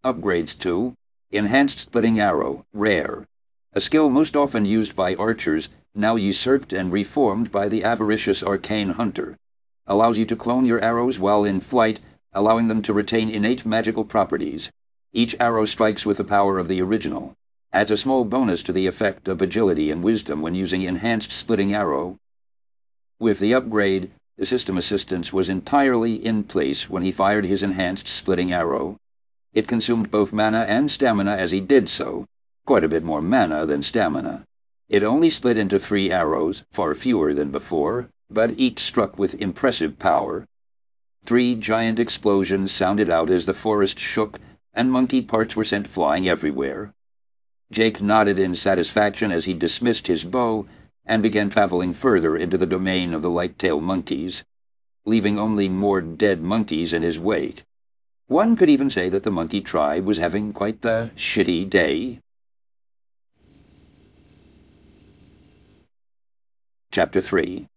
[0.02, 0.94] Upgrades to
[1.30, 3.26] Enhanced Splitting Arrow, Rare.
[3.72, 8.90] A skill most often used by archers, now usurped and reformed by the avaricious arcane
[8.90, 9.36] hunter.
[9.86, 12.00] Allows you to clone your arrows while in flight,
[12.32, 14.70] allowing them to retain innate magical properties.
[15.12, 17.36] Each arrow strikes with the power of the original
[17.72, 21.72] adds a small bonus to the effect of agility and wisdom when using enhanced splitting
[21.72, 22.18] arrow.
[23.20, 28.08] With the upgrade, the system assistance was entirely in place when he fired his enhanced
[28.08, 28.96] splitting arrow.
[29.52, 32.26] It consumed both mana and stamina as he did so,
[32.70, 34.44] quite a bit more mana than stamina.
[34.88, 39.98] It only split into three arrows, far fewer than before, but each struck with impressive
[39.98, 40.46] power.
[41.24, 44.38] Three giant explosions sounded out as the forest shook,
[44.72, 46.94] and monkey parts were sent flying everywhere.
[47.72, 50.68] Jake nodded in satisfaction as he dismissed his bow
[51.04, 54.44] and began traveling further into the domain of the light-tailed monkeys,
[55.04, 57.64] leaving only more dead monkeys in his wake.
[58.28, 62.20] One could even say that the monkey tribe was having quite the shitty day.
[66.92, 67.68] Chapter 3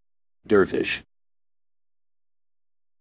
[0.44, 1.04] Dervish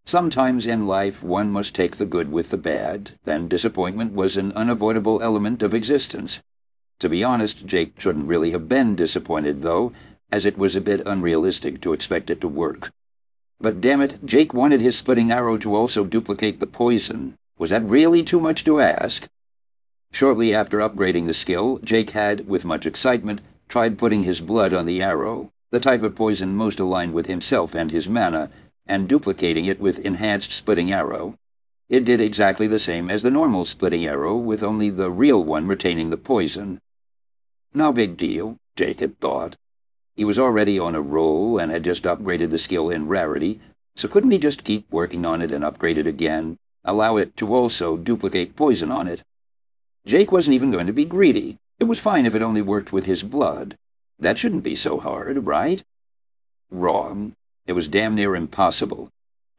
[0.06, 4.52] Sometimes in life one must take the good with the bad, then disappointment was an
[4.52, 6.40] unavoidable element of existence.
[7.00, 9.92] To be honest, Jake shouldn't really have been disappointed, though,
[10.32, 12.92] as it was a bit unrealistic to expect it to work.
[13.60, 17.34] But damn it, Jake wanted his splitting arrow to also duplicate the poison.
[17.58, 19.28] Was that really too much to ask?
[20.12, 24.86] Shortly after upgrading the skill, Jake had, with much excitement, tried putting his blood on
[24.86, 28.52] the arrow, the type of poison most aligned with himself and his mana,
[28.86, 31.36] and duplicating it with enhanced splitting arrow.
[31.90, 35.66] It did exactly the same as the normal splitting arrow, with only the real one
[35.66, 36.80] retaining the poison.
[37.74, 39.56] No big deal, Jake had thought.
[40.16, 43.60] He was already on a roll and had just upgraded the skill in rarity,
[43.96, 47.52] so couldn't he just keep working on it and upgrade it again, allow it to
[47.52, 49.24] also duplicate poison on it?
[50.06, 51.58] Jake wasn't even going to be greedy.
[51.80, 53.76] It was fine if it only worked with his blood.
[54.24, 55.84] That shouldn't be so hard, right?
[56.72, 57.36] Wrong.
[57.68, 59.10] It was damn near impossible.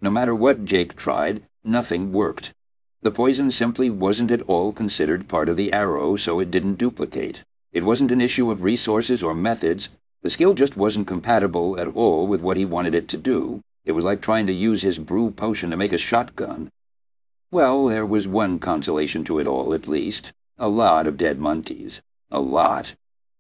[0.01, 2.55] No matter what Jake tried, nothing worked.
[3.03, 7.45] The poison simply wasn't at all considered part of the arrow, so it didn't duplicate.
[7.75, 9.91] It wasn't an issue of resources or methods.
[10.23, 13.61] The skill just wasn't compatible at all with what he wanted it to do.
[13.85, 16.71] It was like trying to use his brew potion to make a shotgun.
[17.51, 20.33] Well, there was one consolation to it all, at least.
[20.57, 22.01] A lot of dead monkeys.
[22.31, 22.95] A lot.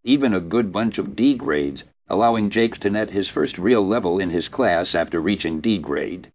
[0.06, 4.18] Even a good bunch of D grades, allowing Jake to net his first real level
[4.18, 6.30] in his class after reaching D grade.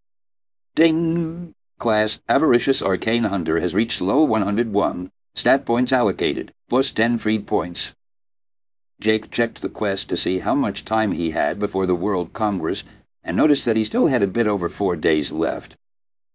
[0.74, 1.54] Ding!
[1.78, 5.12] Class Avaricious Arcane Hunter has reached low 101.
[5.36, 7.94] Stat points allocated, plus 10 freed points.
[9.00, 12.84] Jake checked the quest to see how much time he had before the World Congress
[13.24, 15.78] and noticed that he still had a bit over four days left.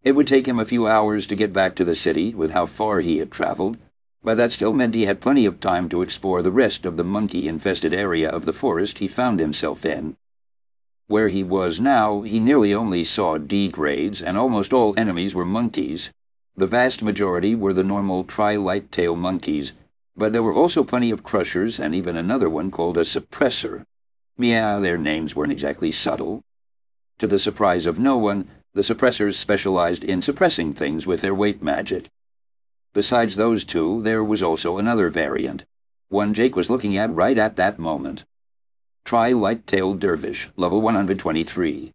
[0.03, 2.65] It would take him a few hours to get back to the city with how
[2.65, 3.77] far he had traveled,
[4.25, 7.03] but that still meant he had plenty of time to explore the rest of the
[7.03, 10.17] monkey-infested area of the forest he found himself in.
[11.05, 16.09] Where he was now, he nearly only saw D-grades, and almost all enemies were monkeys.
[16.57, 19.73] The vast majority were the normal tri-light tail monkeys,
[20.17, 23.83] but there were also plenty of crushers and even another one called a suppressor.
[24.39, 26.41] Yeah, their names weren't exactly subtle.
[27.19, 31.61] To the surprise of no one, the suppressors specialized in suppressing things with their weight
[31.61, 32.07] magic.
[32.95, 35.65] Besides those two, there was also another variant,
[36.07, 38.23] one Jake was looking at right at that moment.
[39.03, 41.91] Tri Light-Tailed Dervish, level 123.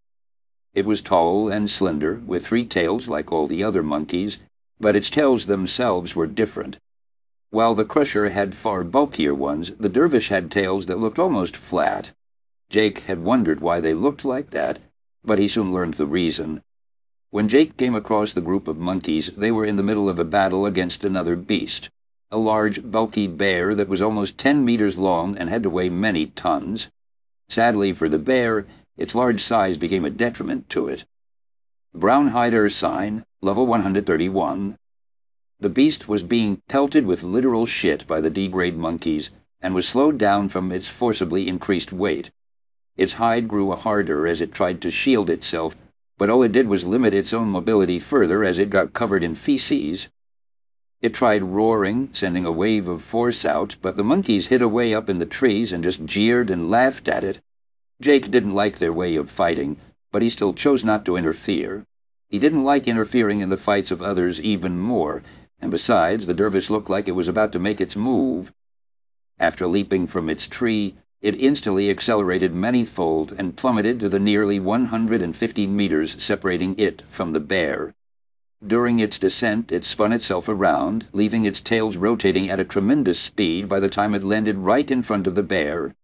[0.75, 4.37] It was tall and slender, with three tails like all the other monkeys,
[4.79, 6.77] but its tails themselves were different.
[7.49, 12.11] While the Crusher had far bulkier ones, the Dervish had tails that looked almost flat.
[12.69, 14.81] Jake had wondered why they looked like that,
[15.25, 16.61] but he soon learned the reason.
[17.33, 20.25] When Jake came across the group of monkeys, they were in the middle of a
[20.25, 21.89] battle against another beast,
[22.29, 26.27] a large, bulky bear that was almost ten meters long and had to weigh many
[26.27, 26.89] tons.
[27.49, 28.67] Sadly for the bear,
[28.97, 31.05] its large size became a detriment to it.
[31.95, 34.77] Brownhide sign, level 131.
[35.61, 40.19] The beast was being pelted with literal shit by the D-grade monkeys and was slowed
[40.19, 42.33] down from its forcibly increased weight.
[42.97, 45.77] Its hide grew harder as it tried to shield itself,
[46.21, 49.35] but all it did was limit its own mobility further as it got covered in
[49.35, 50.09] feces.
[51.01, 55.09] It tried roaring, sending a wave of force out, but the monkeys hid away up
[55.09, 57.41] in the trees and just jeered and laughed at it.
[58.03, 59.79] Jake didn't like their way of fighting,
[60.13, 61.87] but he still chose not to interfere.
[62.29, 65.23] He didn't like interfering in the fights of others even more,
[65.59, 68.53] and besides, the dervish looked like it was about to make its move.
[69.39, 75.67] After leaping from its tree, it instantly accelerated many-fold and plummeted to the nearly 150
[75.67, 77.95] meters separating it from the bear.
[78.67, 83.69] During its descent, it spun itself around, leaving its tails rotating at a tremendous speed
[83.69, 85.95] by the time it landed right in front of the bear.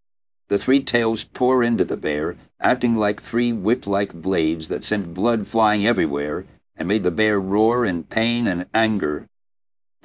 [0.48, 5.46] The three tails tore into the bear, acting like three whip-like blades that sent blood
[5.46, 9.26] flying everywhere and made the bear roar in pain and anger.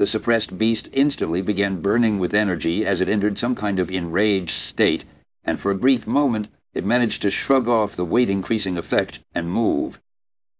[0.01, 4.49] The suppressed beast instantly began burning with energy as it entered some kind of enraged
[4.49, 5.05] state,
[5.43, 10.01] and for a brief moment it managed to shrug off the weight-increasing effect and move.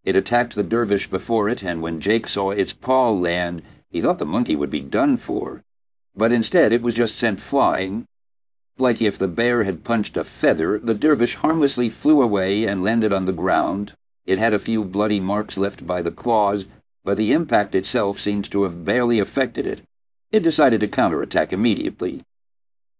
[0.04, 4.20] It attacked the dervish before it, and when Jake saw its paw land, he thought
[4.20, 5.64] the monkey would be done for.
[6.14, 8.06] But instead, it was just sent flying.
[8.78, 13.12] Like if the bear had punched a feather, the dervish harmlessly flew away and landed
[13.12, 13.94] on the ground.
[14.24, 16.66] It had a few bloody marks left by the claws,
[17.04, 19.82] but the impact itself seemed to have barely affected it.
[20.30, 22.22] It decided to counterattack immediately.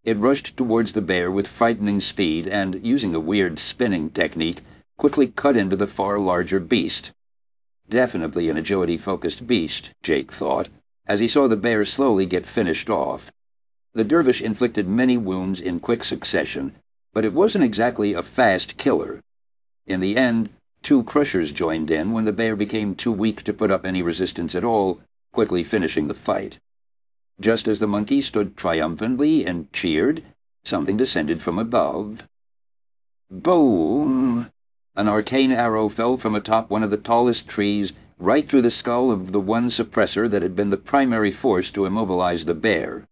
[0.05, 4.61] It rushed towards the bear with frightening speed and, using a weird spinning technique,
[4.97, 7.13] quickly cut into the far larger beast.
[7.89, 10.69] Definitely an agility-focused beast, Jake thought,
[11.07, 13.31] as he saw the bear slowly get finished off.
[13.95, 16.75] The dervish inflicted many wounds in quick succession,
[17.13, 19.21] but it wasn't exactly a fast killer.
[19.87, 20.51] In the end,
[20.83, 24.55] two crushers joined in when the bear became too weak to put up any resistance
[24.55, 25.01] at all,
[25.33, 26.59] quickly finishing the fight.
[27.41, 30.23] Just as the monkey stood triumphantly and cheered,
[30.65, 32.29] something descended from above.
[33.31, 34.51] Boom!
[34.95, 39.11] An arcane arrow fell from atop one of the tallest trees, right through the skull
[39.11, 43.09] of the one suppressor that had been the primary force to immobilize the bear.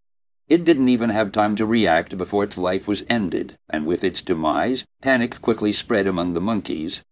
[0.46, 4.20] It didn't even have time to react before its life was ended, and with its
[4.20, 7.02] demise, panic quickly spread among the monkeys.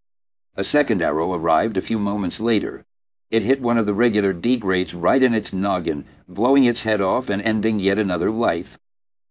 [0.58, 2.84] A second arrow arrived a few moments later.
[3.30, 7.28] It hit one of the regular D-grades right in its noggin, blowing its head off
[7.28, 8.76] and ending yet another life.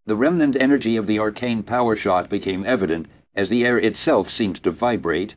[0.06, 4.62] The remnant energy of the arcane power shot became evident, as the air itself seemed
[4.62, 5.36] to vibrate.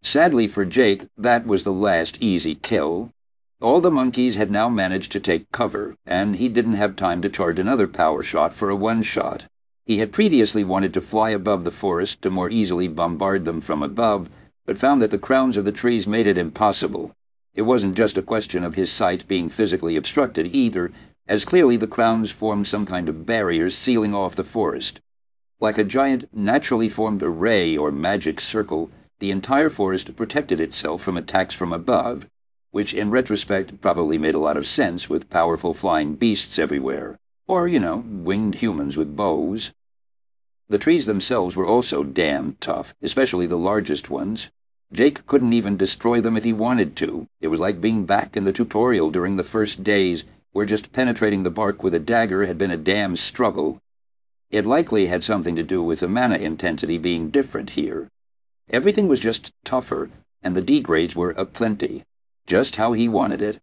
[0.00, 3.10] Sadly for Jake, that was the last easy kill.
[3.60, 7.28] All the monkeys had now managed to take cover, and he didn't have time to
[7.28, 9.46] charge another power shot for a one-shot.
[9.84, 13.82] He had previously wanted to fly above the forest to more easily bombard them from
[13.82, 14.30] above,
[14.66, 17.14] but found that the crowns of the trees made it impossible.
[17.54, 20.92] It wasn't just a question of his sight being physically obstructed either,
[21.26, 25.00] as clearly the crowns formed some kind of barrier sealing off the forest.
[25.60, 31.16] Like a giant, naturally formed array or magic circle, the entire forest protected itself from
[31.16, 32.26] attacks from above,
[32.70, 37.68] which in retrospect probably made a lot of sense with powerful flying beasts everywhere, or,
[37.68, 39.72] you know, winged humans with bows.
[40.70, 44.50] The trees themselves were also damn tough, especially the largest ones.
[44.92, 47.26] Jake couldn't even destroy them if he wanted to.
[47.40, 51.42] It was like being back in the tutorial during the first days, where just penetrating
[51.42, 53.80] the bark with a dagger had been a damn struggle.
[54.52, 58.08] It likely had something to do with the mana intensity being different here.
[58.70, 60.08] Everything was just tougher,
[60.40, 62.04] and the D grades were aplenty,
[62.46, 63.58] just how he wanted it.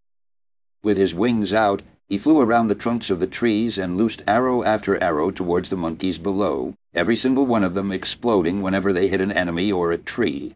[0.83, 4.63] With his wings out, he flew around the trunks of the trees and loosed arrow
[4.63, 9.19] after arrow towards the monkeys below, every single one of them exploding whenever they hit
[9.19, 10.55] an enemy or a tree.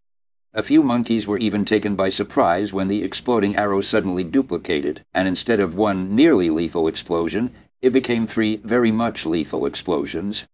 [0.53, 5.27] A few monkeys were even taken by surprise when the exploding arrow suddenly duplicated, and
[5.27, 10.45] instead of one nearly lethal explosion, it became three very much lethal explosions.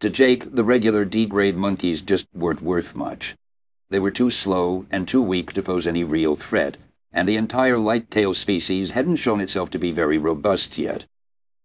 [0.00, 3.34] To Jake, the regular D-grade monkeys just weren't worth much.
[3.88, 6.76] They were too slow and too weak to pose any real threat,
[7.16, 11.06] and the entire light-tail species hadn't shown itself to be very robust yet.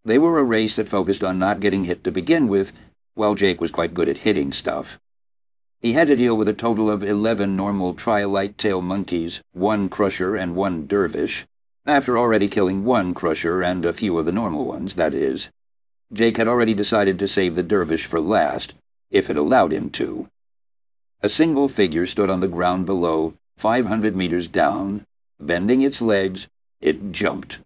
[0.05, 2.71] They were a race that focused on not getting hit to begin with,
[3.15, 4.97] while Jake was quite good at hitting stuff.
[5.81, 10.55] He had to deal with a total of eleven normal tri-light-tail monkeys, one crusher and
[10.55, 11.45] one dervish,
[11.85, 15.49] after already killing one crusher and a few of the normal ones, that is.
[16.13, 18.73] Jake had already decided to save the dervish for last,
[19.09, 20.29] if it allowed him to.
[21.21, 25.05] A single figure stood on the ground below, 500 meters down,
[25.41, 26.47] Bending its legs,
[26.79, 27.59] it jumped.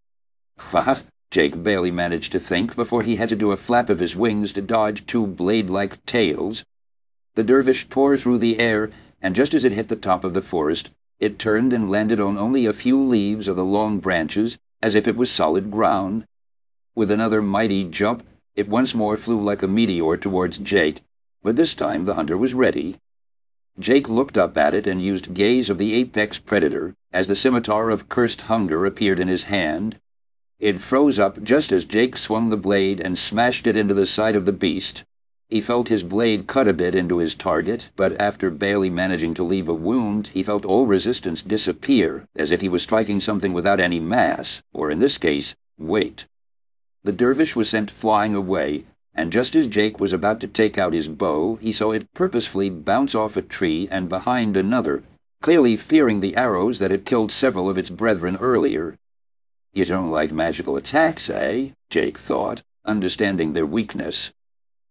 [0.71, 1.03] What?
[1.29, 4.53] Jake barely managed to think before he had to do a flap of his wings
[4.53, 6.63] to dodge two blade-like tails.
[7.33, 10.41] The dervish tore through the air, and just as it hit the top of the
[10.41, 14.95] forest, it turned and landed on only a few leaves of the long branches, as
[14.95, 16.25] if it was solid ground.
[16.95, 21.01] With another mighty jump, it once more flew like a meteor towards Jake,
[21.43, 22.99] but this time the hunter was ready.
[23.77, 27.89] Jake looked up at it and used gaze of the apex predator as the scimitar
[27.89, 29.99] of cursed hunger appeared in his hand.
[30.59, 34.35] It froze up just as Jake swung the blade and smashed it into the side
[34.35, 35.03] of the beast.
[35.49, 39.43] He felt his blade cut a bit into his target, but after barely managing to
[39.43, 43.79] leave a wound, he felt all resistance disappear, as if he was striking something without
[43.79, 46.25] any mass, or in this case, weight.
[47.03, 48.85] The dervish was sent flying away,
[49.15, 52.69] and just as Jake was about to take out his bow, he saw it purposefully
[52.69, 55.03] bounce off a tree and behind another,
[55.41, 58.97] clearly fearing the arrows that had killed several of its brethren earlier.
[59.73, 61.69] You don't like magical attacks, eh?
[61.89, 64.31] Jake thought, understanding their weakness.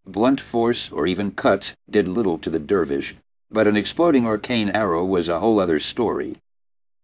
[0.07, 3.15] Blunt force or even cuts did little to the dervish,
[3.51, 6.37] but an exploding arcane arrow was a whole other story.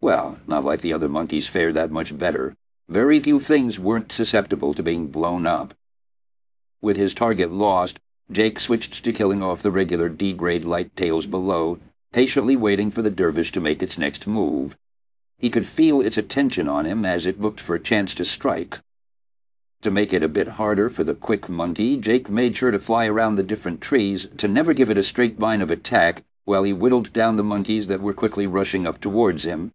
[0.01, 2.57] Well, not like the other monkeys fared that much better.
[2.89, 5.75] Very few things weren't susceptible to being blown up.
[6.83, 8.01] With his target lost,
[8.33, 11.79] Jake switched to killing off the regular D-grade light tails below,
[12.11, 14.77] patiently waiting for the dervish to make its next move.
[15.37, 18.79] He could feel its attention on him as it looked for a chance to strike.
[19.83, 23.07] To make it a bit harder for the quick monkey, Jake made sure to fly
[23.07, 26.73] around the different trees to never give it a straight line of attack while he
[26.73, 29.73] whittled down the monkeys that were quickly rushing up towards him.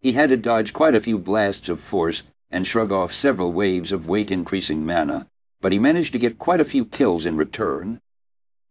[0.00, 3.90] He had to dodge quite a few blasts of force and shrug off several waves
[3.90, 5.26] of weight-increasing mana
[5.62, 8.00] but he managed to get quite a few kills in return.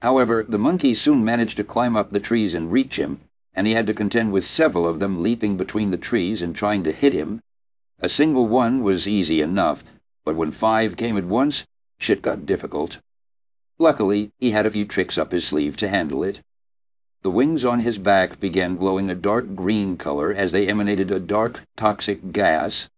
[0.02, 3.22] However, the monkeys soon managed to climb up the trees and reach him,
[3.54, 6.84] and he had to contend with several of them leaping between the trees and trying
[6.84, 7.42] to hit him.
[8.00, 9.86] A single one was easy enough,
[10.26, 11.66] but when five came at once,
[11.98, 13.00] shit got difficult.
[13.80, 16.42] Luckily, he had a few tricks up his sleeve to handle it.
[17.22, 21.20] The wings on his back began glowing a dark green color as they emanated a
[21.20, 22.90] dark, toxic gas.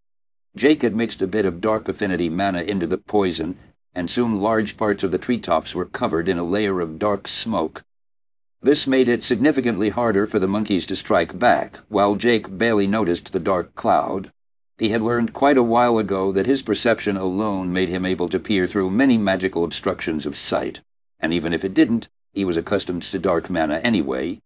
[0.55, 3.57] Jake had mixed a bit of dark affinity mana into the poison
[3.95, 7.83] and soon large parts of the treetops were covered in a layer of dark smoke.
[8.61, 13.31] This made it significantly harder for the monkeys to strike back, while Jake barely noticed
[13.31, 14.31] the dark cloud.
[14.77, 18.39] He had learned quite a while ago that his perception alone made him able to
[18.39, 20.79] peer through many magical obstructions of sight,
[21.19, 24.41] and even if it didn't, he was accustomed to dark mana anyway.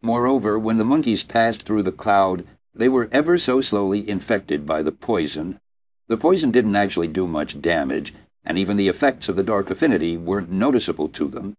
[0.00, 4.82] Moreover, when the monkeys passed through the cloud, they were ever so slowly infected by
[4.82, 5.60] the poison.
[6.06, 8.14] The poison didn't actually do much damage,
[8.44, 11.54] and even the effects of the dark affinity weren't noticeable to them.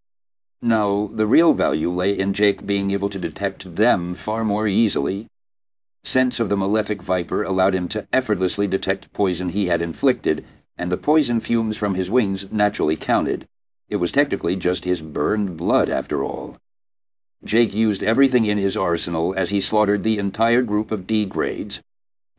[0.61, 5.27] No, the real value lay in Jake being able to detect them far more easily.
[6.03, 10.45] Sense of the malefic viper allowed him to effortlessly detect poison he had inflicted,
[10.77, 13.47] and the poison fumes from his wings naturally counted.
[13.89, 16.57] It was technically just his burned blood, after all.
[17.43, 21.81] Jake used everything in his arsenal as he slaughtered the entire group of D-grades,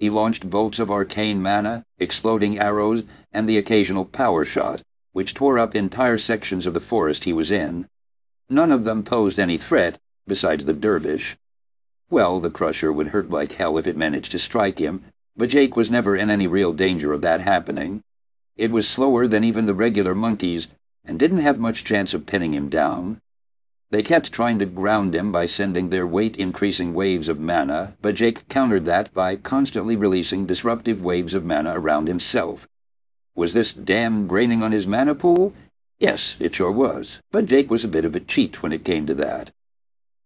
[0.03, 4.83] he launched bolts of arcane mana, exploding arrows, and the occasional power shot,
[5.13, 7.87] which tore up entire sections of the forest he was in.
[8.51, 11.37] None of them posed any threat, besides the dervish.
[12.11, 15.05] Well, the Crusher would hurt like hell if it managed to strike him,
[15.37, 18.03] but Jake was never in any real danger of that happening.
[18.57, 20.67] It was slower than even the regular monkeys,
[21.05, 23.21] and didn't have much chance of pinning him down.
[23.93, 28.49] They kept trying to ground him by sending their weight-increasing waves of mana, but Jake
[28.49, 32.67] countered that by constantly releasing disruptive waves of mana around himself.
[33.35, 35.53] Was this damn draining on his mana pool?
[35.99, 39.05] Yes, it sure was, but Jake was a bit of a cheat when it came
[39.05, 39.51] to that.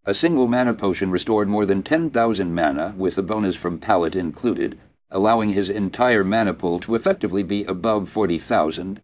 [0.05, 4.79] A single mana potion restored more than 10,000 mana, with the bonus from Palate included,
[5.11, 9.01] allowing his entire mana pool to effectively be above 40,000.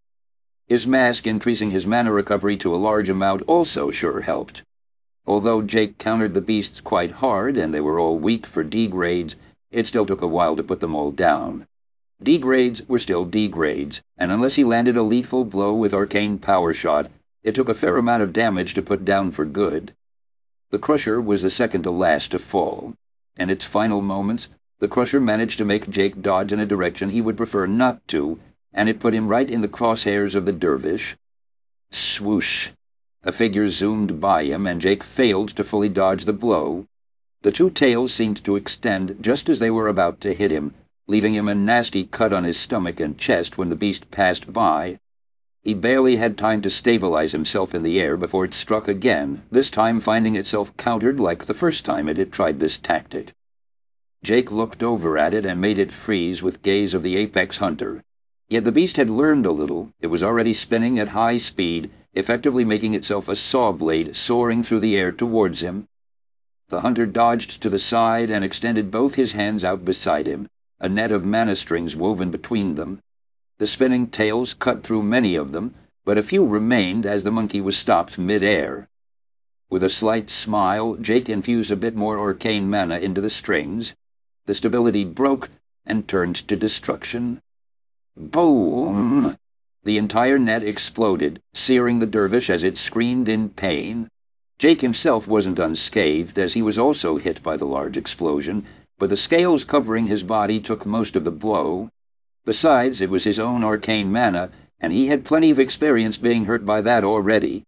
[0.73, 4.63] His mask increasing his mana recovery to a large amount also sure helped.
[5.27, 9.35] Although Jake countered the beasts quite hard and they were all weak for D-grades,
[9.69, 11.67] it still took a while to put them all down.
[12.23, 17.07] D-grades were still D-grades, and unless he landed a lethal blow with arcane power shot,
[17.43, 19.93] it took a fair amount of damage to put down for good.
[20.71, 22.95] The Crusher was the second to last to fall.
[23.37, 24.49] In its final moments,
[24.79, 28.39] the Crusher managed to make Jake dodge in a direction he would prefer not to,
[28.73, 31.15] and it put him right in the crosshairs of the dervish.
[31.91, 32.69] Swoosh!
[33.23, 36.85] A figure zoomed by him, and Jake failed to fully dodge the blow.
[37.43, 40.73] The two tails seemed to extend just as they were about to hit him,
[41.07, 44.99] leaving him a nasty cut on his stomach and chest when the beast passed by.
[45.61, 49.69] He barely had time to stabilize himself in the air before it struck again, this
[49.69, 53.31] time finding itself countered like the first time it had tried this tactic.
[54.23, 58.03] Jake looked over at it and made it freeze with gaze of the apex hunter.
[58.53, 59.93] Yet the beast had learned a little.
[59.99, 64.81] It was already spinning at high speed, effectively making itself a saw blade soaring through
[64.81, 65.87] the air towards him.
[66.67, 70.47] The hunter dodged to the side and extended both his hands out beside him,
[70.79, 73.01] a net of mana strings woven between them.
[73.57, 75.73] The spinning tails cut through many of them,
[76.05, 78.87] but a few remained as the monkey was stopped mid-air.
[79.71, 83.95] With a slight smile, Jake infused a bit more arcane mana into the strings.
[84.45, 85.49] The stability broke
[85.87, 87.41] and turned to destruction.
[88.15, 89.37] Boom!
[89.83, 94.07] The entire net exploded, searing the dervish as it screamed in pain.
[94.57, 98.65] Jake himself wasn't unscathed, as he was also hit by the large explosion,
[98.97, 101.89] but the scales covering his body took most of the blow.
[102.45, 106.65] Besides, it was his own arcane mana, and he had plenty of experience being hurt
[106.65, 107.63] by that already.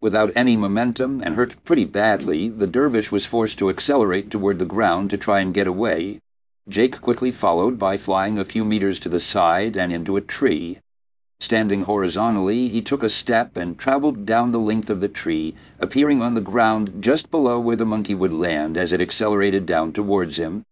[0.00, 4.64] Without any momentum, and hurt pretty badly, the dervish was forced to accelerate toward the
[4.64, 6.20] ground to try and get away.
[6.68, 10.78] Jake quickly followed by flying a few meters to the side and into a tree.
[11.40, 16.22] Standing horizontally, he took a step and traveled down the length of the tree, appearing
[16.22, 20.36] on the ground just below where the monkey would land as it accelerated down towards
[20.38, 20.62] him.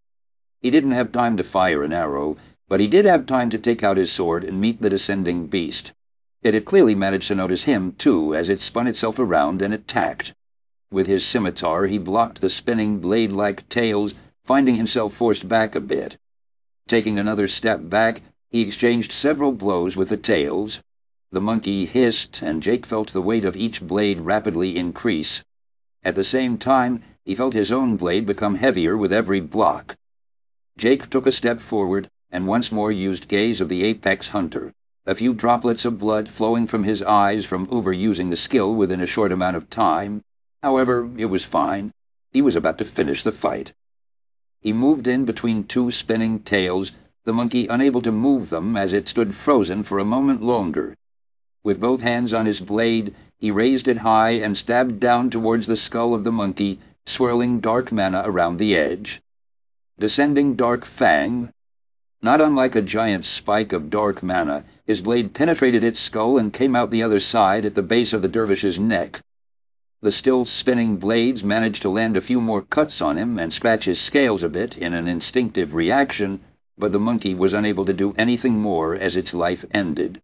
[0.62, 2.36] He didn't have time to fire an arrow,
[2.68, 5.90] but he did have time to take out his sword and meet the descending beast.
[6.40, 10.34] It had clearly managed to notice him, too, as it spun itself around and attacked.
[10.92, 14.14] With his scimitar, he blocked the spinning blade-like tails
[14.50, 16.16] finding himself forced back a bit.
[16.88, 20.80] Taking another step back, he exchanged several blows with the tails.
[21.30, 25.44] The monkey hissed, and Jake felt the weight of each blade rapidly increase.
[26.02, 29.94] At the same time, he felt his own blade become heavier with every block.
[30.76, 34.72] Jake took a step forward and once more used gaze of the apex hunter,
[35.06, 39.06] a few droplets of blood flowing from his eyes from overusing the skill within a
[39.06, 40.22] short amount of time.
[40.60, 41.92] However, it was fine.
[42.32, 43.74] He was about to finish the fight.
[44.60, 46.92] He moved in between two spinning tails,
[47.24, 50.96] the monkey unable to move them as it stood frozen for a moment longer.
[51.62, 55.76] With both hands on his blade, he raised it high and stabbed down towards the
[55.76, 59.22] skull of the monkey, swirling dark mana around the edge.
[59.98, 61.50] Descending Dark Fang,
[62.22, 66.76] not unlike a giant spike of dark mana, his blade penetrated its skull and came
[66.76, 69.20] out the other side at the base of the dervish's neck.
[70.02, 73.84] The still spinning blades managed to land a few more cuts on him and scratch
[73.84, 76.40] his scales a bit in an instinctive reaction,
[76.78, 80.22] but the monkey was unable to do anything more as its life ended.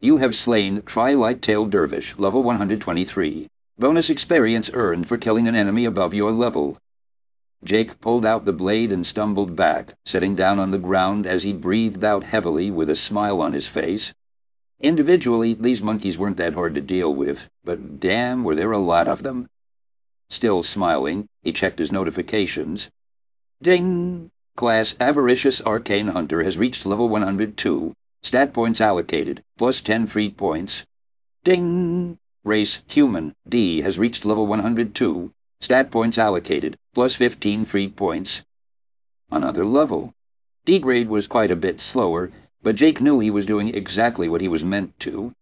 [0.00, 3.48] You have slain Tri-Light-Tailed Dervish, level 123.
[3.76, 6.78] Bonus experience earned for killing an enemy above your level.
[7.64, 11.52] Jake pulled out the blade and stumbled back, sitting down on the ground as he
[11.52, 14.14] breathed out heavily with a smile on his face.
[14.80, 19.08] Individually, these monkeys weren't that hard to deal with, but damn, were there a lot
[19.08, 19.48] of them.
[20.28, 22.90] Still smiling, he checked his notifications.
[23.62, 24.30] Ding!
[24.56, 27.92] Class Avaricious Arcane Hunter has reached level 102.
[28.22, 30.84] Stat points allocated, plus 10 free points.
[31.44, 32.18] Ding!
[32.44, 35.32] Race Human D has reached level 102.
[35.60, 38.42] Stat points allocated, plus 15 free points.
[39.30, 40.12] Another level.
[40.64, 42.30] D grade was quite a bit slower,
[42.64, 45.34] but Jake knew he was doing exactly what he was meant to.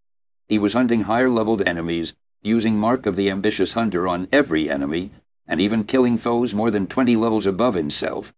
[0.48, 2.12] He was hunting higher-leveled enemies,
[2.42, 5.12] using Mark of the Ambitious Hunter on every enemy,
[5.46, 8.34] and even killing foes more than twenty levels above himself.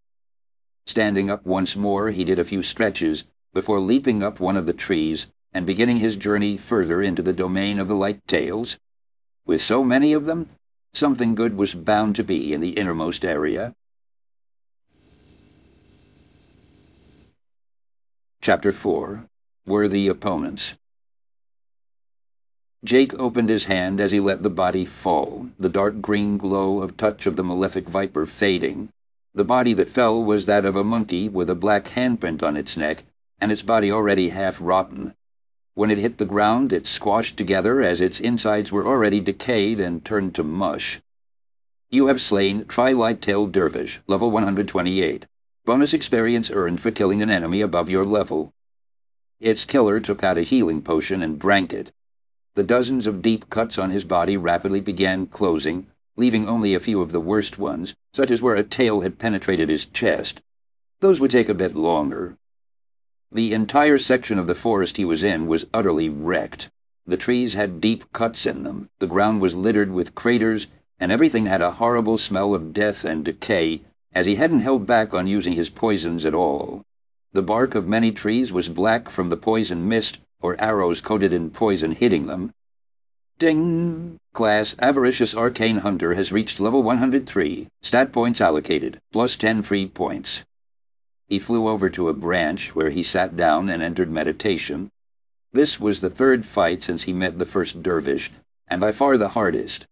[0.86, 3.24] Standing up once more, he did a few stretches
[3.54, 7.78] before leaping up one of the trees and beginning his journey further into the domain
[7.78, 8.76] of the light tails.
[9.46, 10.50] With so many of them,
[10.92, 13.74] something good was bound to be in the innermost area.
[18.44, 19.24] Chapter 4
[19.64, 20.74] Worthy Opponents
[22.84, 26.98] Jake opened his hand as he let the body fall, the dark green glow of
[26.98, 28.90] touch of the malefic viper fading.
[29.32, 32.76] The body that fell was that of a monkey with a black handprint on its
[32.76, 33.04] neck,
[33.40, 35.14] and its body already half rotten.
[35.72, 40.04] When it hit the ground, it squashed together as its insides were already decayed and
[40.04, 41.00] turned to mush.
[41.88, 45.24] You have slain Tri-Light-tailed Dervish, level 128.
[45.64, 48.52] Bonus experience earned for killing an enemy above your level.
[49.40, 51.92] Its killer took out a healing potion and drank it.
[52.54, 55.86] The dozens of deep cuts on his body rapidly began closing,
[56.16, 59.68] leaving only a few of the worst ones, such as where a tail had penetrated
[59.68, 60.40] his chest.
[61.00, 62.36] Those would take a bit longer,
[63.34, 66.70] the entire section of the forest he was in was utterly wrecked.
[67.04, 70.68] The trees had deep cuts in them, the ground was littered with craters,
[71.00, 73.82] and everything had a horrible smell of death and decay,
[74.14, 76.82] as he hadn't held back on using his poisons at all.
[77.32, 81.50] The bark of many trees was black from the poison mist or arrows coated in
[81.50, 82.52] poison hitting them.
[83.38, 84.18] Ding!
[84.32, 87.66] Class Avaricious Arcane Hunter has reached level 103.
[87.82, 90.44] Stat points allocated, plus 10 free points.
[91.26, 94.90] He flew over to a branch where he sat down and entered meditation.
[95.52, 98.30] This was the third fight since he met the first dervish,
[98.68, 99.86] and by far the hardest.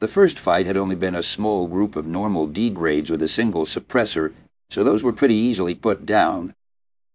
[0.00, 3.28] The first fight had only been a small group of normal D grades with a
[3.28, 4.32] single suppressor,
[4.70, 6.54] so those were pretty easily put down.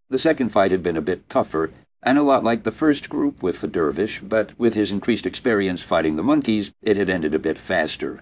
[0.09, 1.71] The second fight had been a bit tougher,
[2.01, 5.81] and a lot like the first group with the dervish, but with his increased experience
[5.81, 8.21] fighting the monkeys, it had ended a bit faster.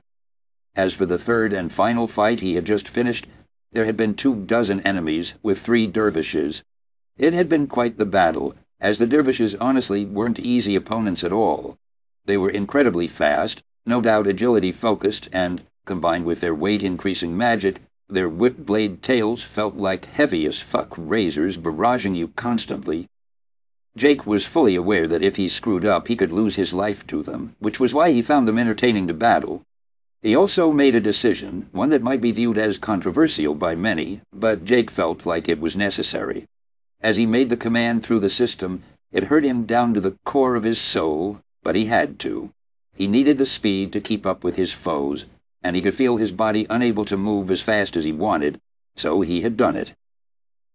[0.76, 3.26] As for the third and final fight he had just finished,
[3.72, 6.64] there had been two dozen enemies, with three dervishes.
[7.18, 11.80] It had been quite the battle, as the dervishes honestly weren't easy opponents at all.
[12.26, 17.82] They were incredibly fast, no doubt agility focused, and, combined with their weight increasing magic,
[18.08, 23.08] their whip blade tails felt like heavy as fuck razors barraging you constantly.
[23.98, 27.24] Jake was fully aware that if he screwed up, he could lose his life to
[27.24, 29.64] them, which was why he found them entertaining to battle.
[30.22, 34.64] He also made a decision, one that might be viewed as controversial by many, but
[34.64, 36.46] Jake felt like it was necessary.
[37.02, 40.56] As he made the command through the system, it hurt him down to the core
[40.56, 42.52] of his soul, but he had to.
[43.02, 45.26] He needed the speed to keep up with his foes,
[45.64, 48.62] and he could feel his body unable to move as fast as he wanted,
[48.96, 49.96] so he had done it.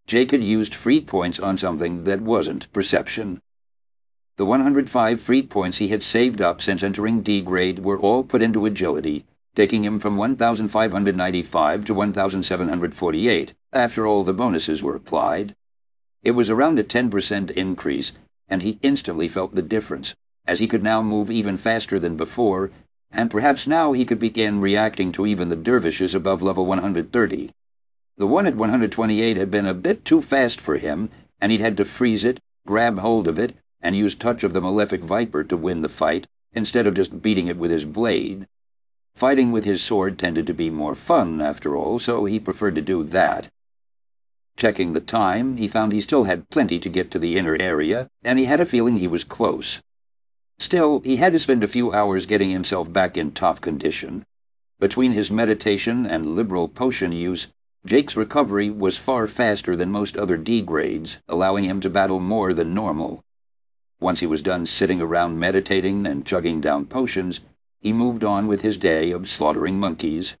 [0.07, 3.39] Jake had used freed points on something that wasn't perception.
[4.35, 8.41] The 105 freed points he had saved up since entering D grade were all put
[8.41, 9.23] into agility,
[9.55, 15.55] taking him from 1,595 to 1,748 after all the bonuses were applied.
[16.23, 18.11] It was around a 10% increase,
[18.49, 20.13] and he instantly felt the difference,
[20.47, 22.71] as he could now move even faster than before,
[23.11, 27.51] and perhaps now he could begin reacting to even the dervishes above level 130.
[28.17, 31.77] The one at 128 had been a bit too fast for him, and he'd had
[31.77, 35.55] to freeze it, grab hold of it, and use touch of the malefic viper to
[35.55, 38.47] win the fight, instead of just beating it with his blade.
[39.15, 42.81] Fighting with his sword tended to be more fun, after all, so he preferred to
[42.81, 43.49] do that.
[44.55, 48.09] Checking the time, he found he still had plenty to get to the inner area,
[48.23, 49.81] and he had a feeling he was close.
[50.59, 54.25] Still, he had to spend a few hours getting himself back in top condition.
[54.79, 57.47] Between his meditation and liberal potion use,
[57.85, 62.53] Jake's recovery was far faster than most other D grades, allowing him to battle more
[62.53, 63.23] than normal.
[63.99, 67.39] Once he was done sitting around meditating and chugging down potions,
[67.79, 70.35] he moved on with his day of slaughtering monkeys.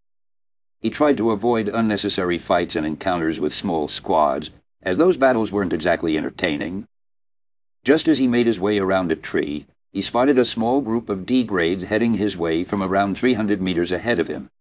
[0.81, 4.49] He tried to avoid unnecessary fights and encounters with small squads,
[4.81, 6.87] as those battles weren't exactly entertaining.
[7.83, 9.65] Just as he made his way around a tree,
[9.97, 14.19] he spotted a small group of D-grades heading his way from around 300 meters ahead
[14.19, 14.51] of him.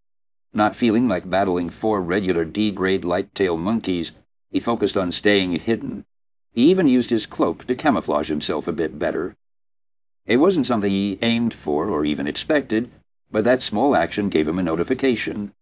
[0.54, 4.12] Not feeling like battling four regular D-grade light-tail monkeys,
[4.50, 6.06] he focused on staying hidden.
[6.52, 9.36] He even used his cloak to camouflage himself a bit better.
[10.24, 12.90] It wasn't something he aimed for or even expected,
[13.30, 15.52] but that small action gave him a notification.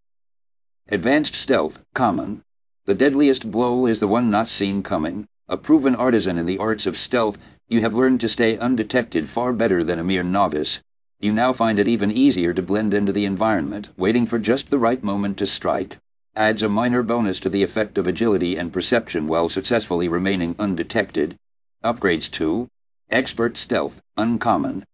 [0.89, 2.45] Advanced Stealth, Common.
[2.85, 5.27] The deadliest blow is the one not seen coming.
[5.49, 7.39] A proven artisan in the arts of stealth,
[7.69, 10.81] you have learned to stay undetected far better than a mere novice.
[11.19, 14.79] You now find it even easier to blend into the environment, waiting for just the
[14.79, 15.97] right moment to strike.
[16.37, 21.37] Adds a minor bonus to the effect of agility and perception while successfully remaining undetected.
[21.83, 22.69] Upgrades to
[23.11, 24.85] Expert stealth, uncommon.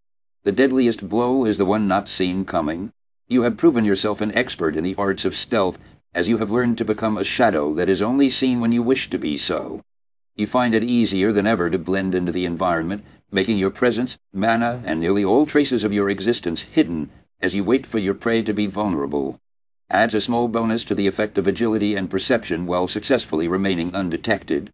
[0.44, 2.92] The deadliest blow is the one not seen coming.
[3.28, 5.78] You have proven yourself an expert in the arts of stealth,
[6.14, 9.08] as you have learned to become a shadow that is only seen when you wish
[9.10, 9.82] to be so.
[10.36, 14.82] You find it easier than ever to blend into the environment, making your presence, mana,
[14.84, 17.10] and nearly all traces of your existence hidden
[17.40, 19.40] as you wait for your prey to be vulnerable.
[19.90, 24.72] Adds a small bonus to the effect of agility and perception while successfully remaining undetected.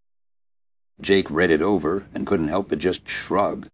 [1.00, 3.68] Jake read it over and couldn't help but just shrug.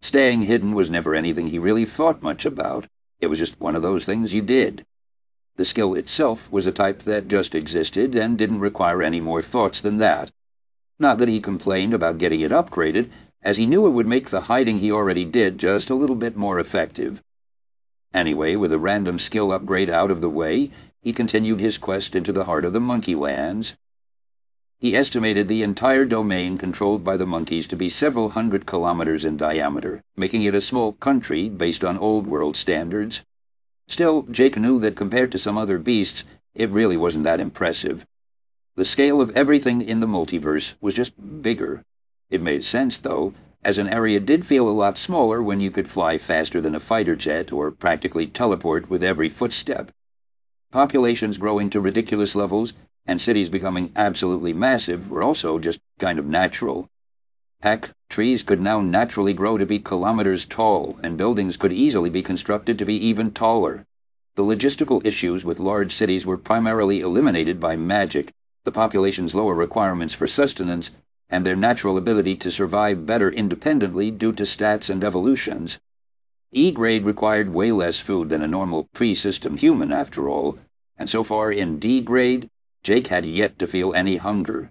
[0.00, 2.86] Staying hidden was never anything he really thought much about.
[3.20, 4.84] It was just one of those things you did.
[5.56, 9.80] The skill itself was a type that just existed and didn't require any more thoughts
[9.80, 10.30] than that.
[10.98, 13.10] Not that he complained about getting it upgraded,
[13.42, 16.36] as he knew it would make the hiding he already did just a little bit
[16.36, 17.22] more effective.
[18.12, 20.70] Anyway, with a random skill upgrade out of the way,
[21.00, 23.74] he continued his quest into the heart of the monkey lands.
[24.78, 29.36] He estimated the entire domain controlled by the monkeys to be several hundred kilometers in
[29.36, 33.22] diameter, making it a small country based on Old World standards.
[33.88, 36.24] Still, Jake knew that compared to some other beasts,
[36.54, 38.06] it really wasn't that impressive.
[38.76, 41.12] The scale of everything in the multiverse was just
[41.42, 41.84] bigger.
[42.28, 45.88] It made sense, though, as an area did feel a lot smaller when you could
[45.88, 49.92] fly faster than a fighter jet or practically teleport with every footstep.
[50.72, 52.72] Populations growing to ridiculous levels
[53.06, 56.88] and cities becoming absolutely massive were also just kind of natural.
[57.62, 62.22] Heck, trees could now naturally grow to be kilometers tall, and buildings could easily be
[62.22, 63.86] constructed to be even taller.
[64.34, 68.32] The logistical issues with large cities were primarily eliminated by magic,
[68.64, 70.90] the population's lower requirements for sustenance,
[71.28, 75.78] and their natural ability to survive better independently due to stats and evolutions.
[76.52, 80.58] E grade required way less food than a normal pre system human, after all,
[80.96, 82.48] and so far in D grade,
[82.82, 84.70] Jake had yet to feel any hunger.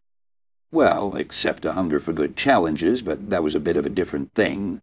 [0.72, 4.34] Well, except a hunger for good challenges, but that was a bit of a different
[4.34, 4.82] thing.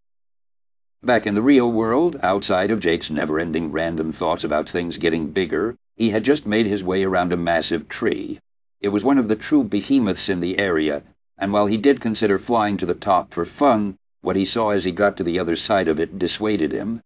[1.03, 5.77] Back in the real world, outside of Jake's never-ending random thoughts about things getting bigger,
[5.97, 8.39] he had just made his way around a massive tree.
[8.81, 11.03] It was one of the true behemoths in the area,
[11.37, 14.85] and while he did consider flying to the top for fun, what he saw as
[14.85, 17.03] he got to the other side of it dissuaded him.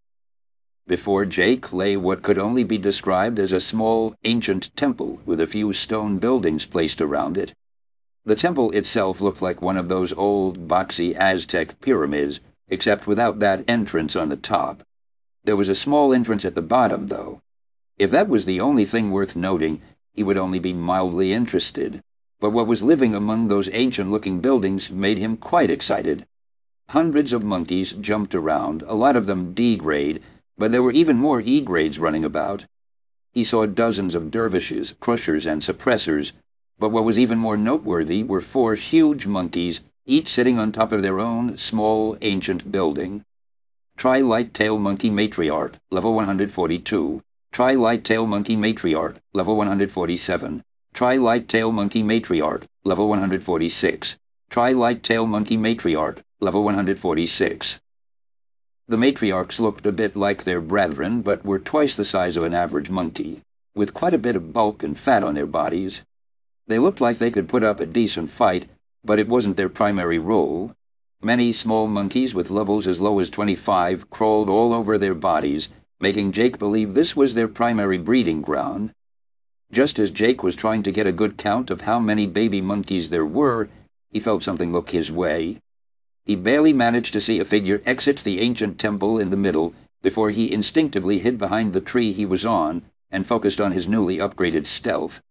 [0.86, 5.46] Before Jake lay what could only be described as a small, ancient temple with a
[5.46, 7.54] few stone buildings placed around it.
[8.24, 13.64] The temple itself looked like one of those old, boxy Aztec pyramids, except without that
[13.66, 14.82] entrance on the top.
[15.44, 17.40] There was a small entrance at the bottom, though.
[17.98, 19.80] If that was the only thing worth noting,
[20.14, 22.02] he would only be mildly interested.
[22.40, 26.26] But what was living among those ancient-looking buildings made him quite excited.
[26.90, 30.22] Hundreds of monkeys jumped around, a lot of them D-grade,
[30.56, 32.66] but there were even more E-grades running about.
[33.32, 36.32] He saw dozens of dervishes, crushers, and suppressors,
[36.78, 41.02] but what was even more noteworthy were four huge monkeys, each sitting on top of
[41.02, 43.24] their own small, ancient building.
[43.96, 47.22] Tri Light Tail Monkey Matriarch, level 142.
[47.55, 50.64] Tri Light Tail Monkey Matriarch, level 147.
[50.92, 54.16] Tri Light Tail Monkey Matriarch, level 146.
[54.50, 57.78] Tri Light Tail Monkey Matriarch, level 146.
[58.88, 62.55] The matriarchs looked a bit like their brethren, but were twice the size of an
[62.55, 63.42] average monkey,
[63.72, 66.02] with quite a bit of bulk and fat on their bodies.
[66.66, 68.66] They looked like they could put up a decent fight,
[69.05, 70.74] but it wasn't their primary role.
[71.22, 75.68] Many small monkeys with levels as low as 25 crawled all over their bodies,
[76.05, 78.92] making Jake believe this was their primary breeding ground.
[79.72, 83.09] Just as Jake was trying to get a good count of how many baby monkeys
[83.09, 83.70] there were,
[84.11, 85.57] he felt something look his way.
[86.26, 90.28] He barely managed to see a figure exit the ancient temple in the middle before
[90.28, 94.66] he instinctively hid behind the tree he was on and focused on his newly upgraded
[94.66, 95.22] stealth.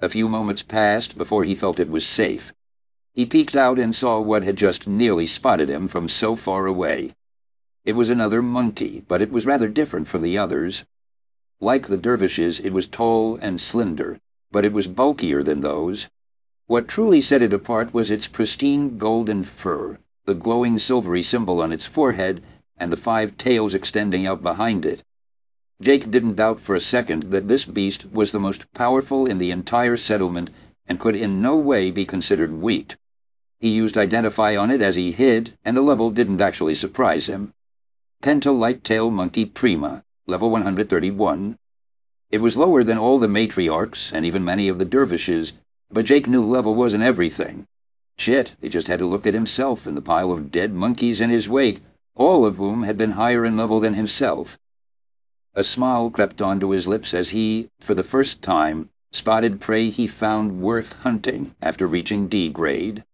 [0.00, 2.52] A few moments passed before he felt it was safe.
[3.14, 7.14] He peeked out and saw what had just nearly spotted him from so far away.
[7.86, 10.84] It was another monkey, but it was rather different from the others.
[11.60, 14.18] Like the dervishes, it was tall and slender,
[14.50, 16.08] but it was bulkier than those.
[16.66, 21.70] What truly set it apart was its pristine golden fur, the glowing silvery symbol on
[21.70, 22.42] its forehead,
[22.76, 25.04] and the five tails extending out behind it.
[25.80, 29.52] Jake didn't doubt for a second that this beast was the most powerful in the
[29.52, 30.50] entire settlement
[30.88, 32.96] and could in no way be considered weak.
[33.60, 37.52] He used Identify on it as he hid, and the level didn't actually surprise him.
[38.22, 41.56] Penta Light-Tail Monkey Prima, level 131.
[42.30, 45.52] It was lower than all the matriarchs and even many of the dervishes,
[45.92, 47.66] but Jake knew level wasn't everything.
[48.18, 51.30] Shit, he just had to look at himself and the pile of dead monkeys in
[51.30, 51.82] his wake,
[52.16, 54.58] all of whom had been higher in level than himself.
[55.54, 60.08] A smile crept onto his lips as he, for the first time, spotted prey he
[60.08, 63.04] found worth hunting after reaching D grade.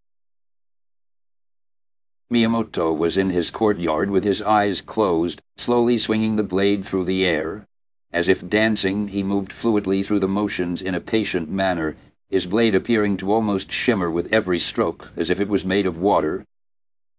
[2.33, 7.27] Miyamoto was in his courtyard with his eyes closed, slowly swinging the blade through the
[7.27, 7.67] air.
[8.11, 11.95] As if dancing, he moved fluidly through the motions in a patient manner,
[12.31, 15.99] his blade appearing to almost shimmer with every stroke, as if it was made of
[15.99, 16.47] water.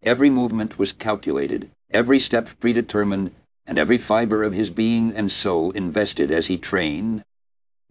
[0.01, 3.35] Every movement was calculated, every step predetermined,
[3.67, 7.23] and every fiber of his being and soul invested as he trained.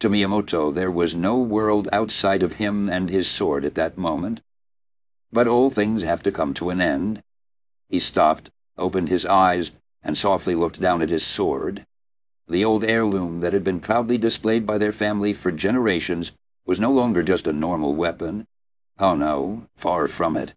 [0.01, 4.41] To Miyamoto, there was no world outside of him and his sword at that moment.
[5.33, 7.22] But all things have to come to an end.
[7.89, 9.70] He stopped, opened his eyes,
[10.03, 11.87] and softly looked down at his sword.
[12.49, 16.33] The old heirloom that had been proudly displayed by their family for generations
[16.66, 18.47] was no longer just a normal weapon.
[18.99, 20.55] Oh no, far from it.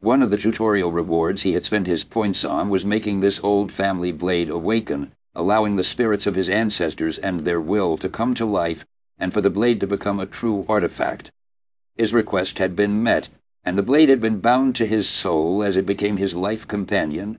[0.00, 3.72] One of the tutorial rewards he had spent his points on was making this old
[3.72, 8.44] family blade awaken, allowing the spirits of his ancestors and their will to come to
[8.44, 8.84] life
[9.18, 11.30] and for the blade to become a true artifact.
[11.96, 13.28] His request had been met,
[13.64, 17.38] and the blade had been bound to his soul as it became his life companion.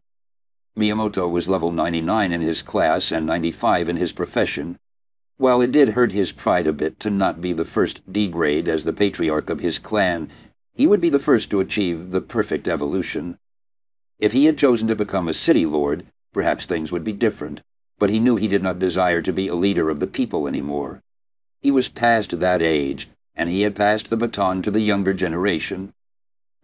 [0.75, 4.77] Miyamoto was level 99 in his class and 95 in his profession.
[5.37, 8.83] While it did hurt his pride a bit to not be the first D-grade as
[8.83, 10.29] the patriarch of his clan,
[10.73, 13.37] he would be the first to achieve the perfect evolution.
[14.19, 17.61] If he had chosen to become a city lord, perhaps things would be different,
[17.99, 21.01] but he knew he did not desire to be a leader of the people anymore.
[21.61, 25.93] He was past that age, and he had passed the baton to the younger generation.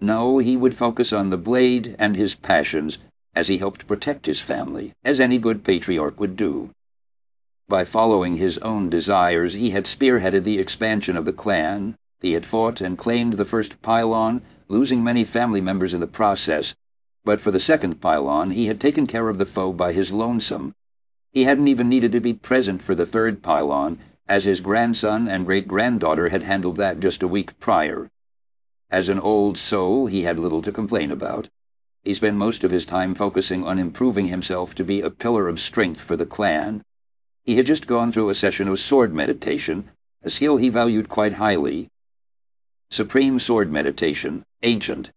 [0.01, 2.97] No, he would focus on the blade and his passions
[3.35, 6.71] as he helped protect his family, as any good patriarch would do.
[7.69, 11.95] By following his own desires, he had spearheaded the expansion of the clan.
[12.19, 16.73] He had fought and claimed the first pylon, losing many family members in the process.
[17.23, 20.73] But for the second pylon, he had taken care of the foe by his lonesome.
[21.31, 25.45] He hadn't even needed to be present for the third pylon, as his grandson and
[25.45, 28.09] great-granddaughter had handled that just a week prior.
[28.91, 31.47] As an old soul, he had little to complain about.
[32.03, 35.61] He spent most of his time focusing on improving himself to be a pillar of
[35.61, 36.83] strength for the clan.
[37.45, 39.89] He had just gone through a session of sword meditation,
[40.23, 41.87] a skill he valued quite highly.
[42.89, 45.11] Supreme Sword Meditation, Ancient.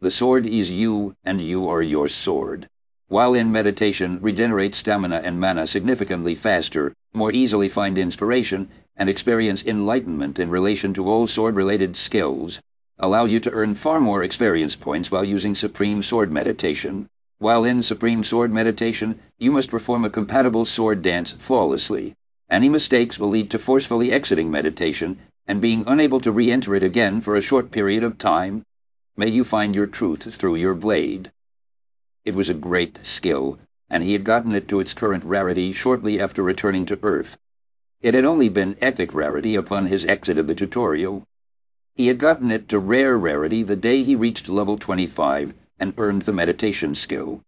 [0.00, 2.68] The sword is you, and you are your sword.
[3.08, 9.64] While in meditation, regenerate stamina and mana significantly faster, more easily find inspiration, and experience
[9.64, 12.60] enlightenment in relation to all sword-related skills
[12.98, 17.08] allow you to earn far more experience points while using Supreme Sword Meditation.
[17.38, 22.14] While in Supreme Sword Meditation, you must perform a compatible sword dance flawlessly.
[22.48, 27.20] Any mistakes will lead to forcefully exiting meditation and being unable to re-enter it again
[27.20, 28.64] for a short period of time.
[29.16, 31.32] May you find your truth through your blade.
[32.24, 33.58] It was a great skill,
[33.90, 37.36] and he had gotten it to its current rarity shortly after returning to Earth.
[38.00, 41.24] It had only been epic rarity upon his exit of the tutorial.
[41.96, 46.22] He had gotten it to rare rarity the day he reached level 25 and earned
[46.22, 47.40] the meditation skill.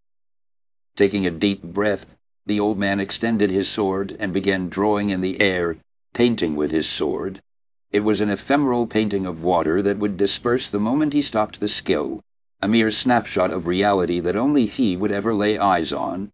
[0.96, 2.06] Taking a deep breath,
[2.46, 5.76] the old man extended his sword and began drawing in the air,
[6.14, 7.42] painting with his sword.
[7.90, 11.68] It was an ephemeral painting of water that would disperse the moment he stopped the
[11.68, 12.22] skill,
[12.62, 16.32] a mere snapshot of reality that only he would ever lay eyes on.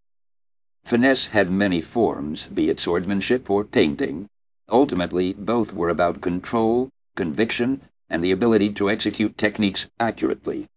[0.85, 4.29] Finesse had many forms, be it swordsmanship or painting.
[4.69, 7.81] Ultimately, both were about control, conviction,
[8.15, 10.69] and the ability to execute techniques accurately.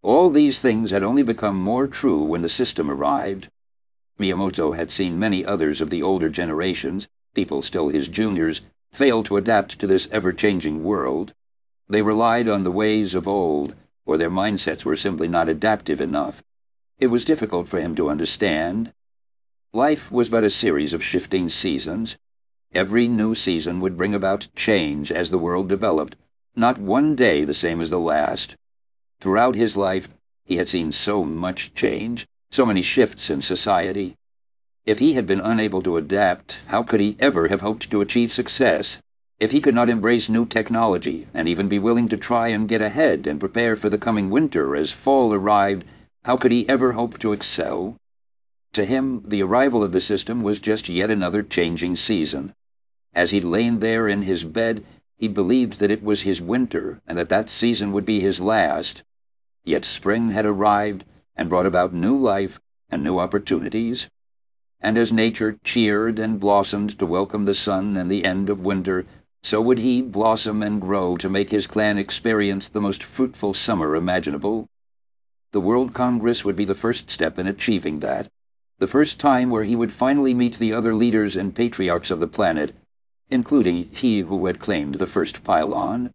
[0.00, 3.50] All these things had only become more true when the system arrived.
[4.18, 9.36] Miyamoto had seen many others of the older generations, people still his juniors, fail to
[9.36, 11.34] adapt to this ever-changing world.
[11.90, 13.74] They relied on the ways of old,
[14.06, 16.42] or their mindsets were simply not adaptive enough.
[16.98, 18.94] It was difficult for him to understand.
[19.74, 22.16] Life was but a series of shifting seasons.
[22.72, 26.16] Every new season would bring about change as the world developed,
[26.58, 28.56] not one day the same as the last.
[29.20, 30.08] Throughout his life,
[30.44, 34.16] he had seen so much change, so many shifts in society.
[34.84, 38.32] If he had been unable to adapt, how could he ever have hoped to achieve
[38.32, 38.98] success?
[39.38, 42.82] If he could not embrace new technology and even be willing to try and get
[42.82, 45.84] ahead and prepare for the coming winter as fall arrived,
[46.24, 47.96] how could he ever hope to excel?
[48.72, 52.52] To him, the arrival of the system was just yet another changing season.
[53.14, 54.84] As he lain there in his bed,
[55.18, 59.02] he believed that it was his winter and that that season would be his last.
[59.64, 61.04] Yet spring had arrived
[61.36, 64.08] and brought about new life and new opportunities.
[64.80, 69.06] And as nature cheered and blossomed to welcome the sun and the end of winter,
[69.42, 73.96] so would he blossom and grow to make his clan experience the most fruitful summer
[73.96, 74.68] imaginable.
[75.50, 78.28] The World Congress would be the first step in achieving that,
[78.78, 82.28] the first time where he would finally meet the other leaders and patriarchs of the
[82.28, 82.72] planet
[83.30, 86.10] including he who had claimed the first pylon.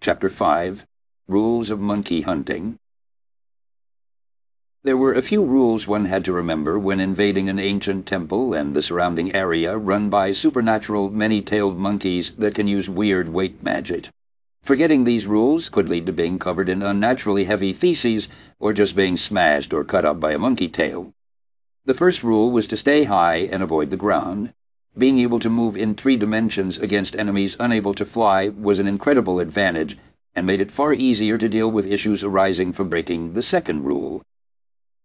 [0.00, 0.86] Chapter 5
[1.26, 2.78] Rules of Monkey Hunting
[4.82, 8.74] There were a few rules one had to remember when invading an ancient temple and
[8.74, 14.08] the surrounding area run by supernatural many-tailed monkeys that can use weird weight magic.
[14.62, 18.28] Forgetting these rules could lead to being covered in unnaturally heavy feces
[18.58, 21.12] or just being smashed or cut up by a monkey tail.
[21.88, 24.52] The first rule was to stay high and avoid the ground.
[24.98, 29.40] Being able to move in three dimensions against enemies unable to fly was an incredible
[29.40, 29.96] advantage,
[30.34, 34.20] and made it far easier to deal with issues arising from breaking the second rule.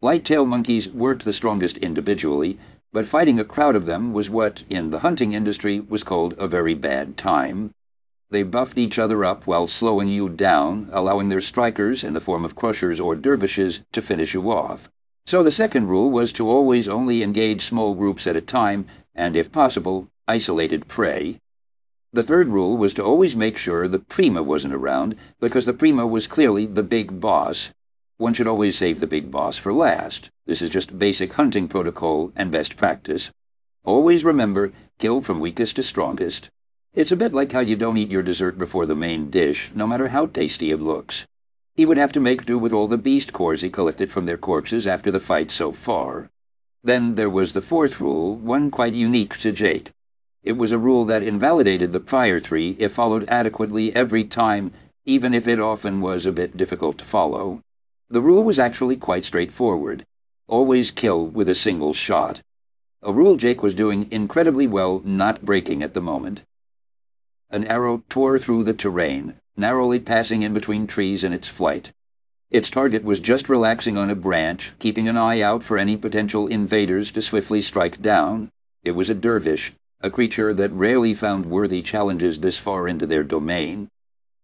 [0.01, 2.59] Light-tailed monkeys weren't the strongest individually,
[2.91, 6.49] but fighting a crowd of them was what, in the hunting industry, was called a
[6.49, 7.71] very bad time.
[8.29, 12.43] They buffed each other up while slowing you down, allowing their strikers, in the form
[12.43, 14.89] of crushers or dervishes, to finish you off.
[15.25, 19.35] So the second rule was to always only engage small groups at a time, and
[19.35, 21.39] if possible, isolated prey.
[22.11, 26.05] The third rule was to always make sure the prima wasn't around, because the prima
[26.05, 27.71] was clearly the big boss,
[28.17, 30.29] one should always save the big boss for last.
[30.45, 33.31] This is just basic hunting protocol and best practice.
[33.83, 36.49] Always remember, kill from weakest to strongest.
[36.93, 39.87] It's a bit like how you don't eat your dessert before the main dish, no
[39.87, 41.25] matter how tasty it looks.
[41.75, 44.37] He would have to make do with all the beast cores he collected from their
[44.37, 46.29] corpses after the fight so far.
[46.83, 49.91] Then there was the fourth rule, one quite unique to Jake.
[50.43, 54.71] It was a rule that invalidated the prior three if followed adequately every time,
[55.05, 57.61] even if it often was a bit difficult to follow.
[58.09, 60.05] The rule was actually quite straightforward.
[60.47, 62.41] Always kill with a single shot.
[63.01, 66.43] A rule Jake was doing incredibly well not breaking at the moment.
[67.49, 71.91] An arrow tore through the terrain, narrowly passing in between trees in its flight.
[72.49, 76.47] Its target was just relaxing on a branch, keeping an eye out for any potential
[76.47, 78.51] invaders to swiftly strike down.
[78.83, 83.23] It was a dervish, a creature that rarely found worthy challenges this far into their
[83.23, 83.89] domain.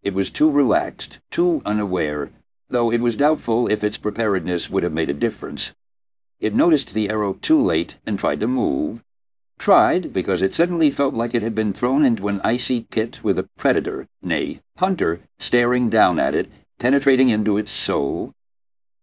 [0.01, 2.31] It was too relaxed, too unaware,
[2.69, 5.73] though it was doubtful if its preparedness would have made a difference.
[6.39, 9.03] It noticed the arrow too late and tried to move.
[9.59, 13.37] Tried because it suddenly felt like it had been thrown into an icy pit with
[13.37, 16.49] a predator, nay, hunter, staring down at it,
[16.79, 18.33] penetrating into its soul.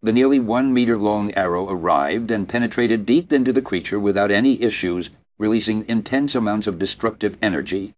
[0.03, 4.61] The nearly one meter long arrow arrived and penetrated deep into the creature without any
[4.63, 7.95] issues, releasing intense amounts of destructive energy.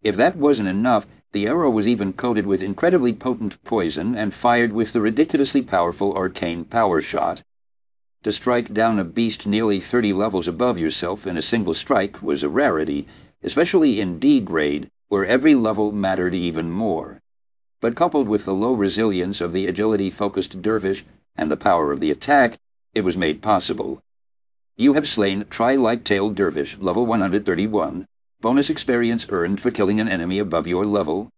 [0.00, 4.72] If that wasn't enough, the arrow was even coated with incredibly potent poison and fired
[4.72, 7.42] with the ridiculously powerful arcane power shot.
[8.24, 12.42] To strike down a beast nearly 30 levels above yourself in a single strike was
[12.42, 13.06] a rarity,
[13.44, 17.20] especially in D grade, where every level mattered even more.
[17.80, 21.04] But coupled with the low resilience of the agility-focused dervish
[21.36, 22.58] and the power of the attack,
[22.92, 24.02] it was made possible.
[24.76, 28.06] You have slain Tri-Light-Tailed Dervish, level 131,
[28.40, 31.30] bonus experience earned for killing an enemy above your level.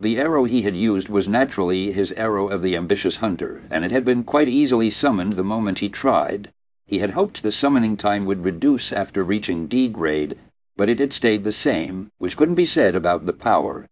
[0.00, 3.90] The arrow he had used was naturally his arrow of the ambitious hunter, and it
[3.90, 6.50] had been quite easily summoned the moment he tried.
[6.86, 10.38] He had hoped the summoning time would reduce after reaching D grade,
[10.74, 13.86] but it had stayed the same, which couldn't be said about the power.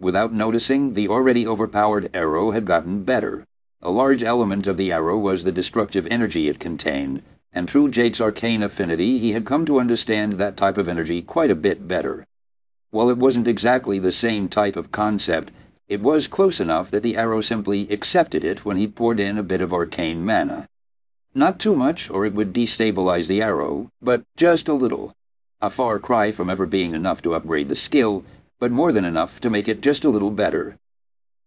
[0.00, 3.44] Without noticing, the already overpowered arrow had gotten better.
[3.82, 7.22] A large element of the arrow was the destructive energy it contained,
[7.52, 11.50] and through Jake's arcane affinity, he had come to understand that type of energy quite
[11.50, 12.26] a bit better.
[12.92, 15.50] While it wasn't exactly the same type of concept,
[15.88, 19.42] it was close enough that the arrow simply accepted it when he poured in a
[19.42, 20.68] bit of arcane mana.
[21.34, 25.14] Not too much, or it would destabilize the arrow, but just a little.
[25.62, 28.24] A far cry from ever being enough to upgrade the skill,
[28.60, 30.76] but more than enough to make it just a little better.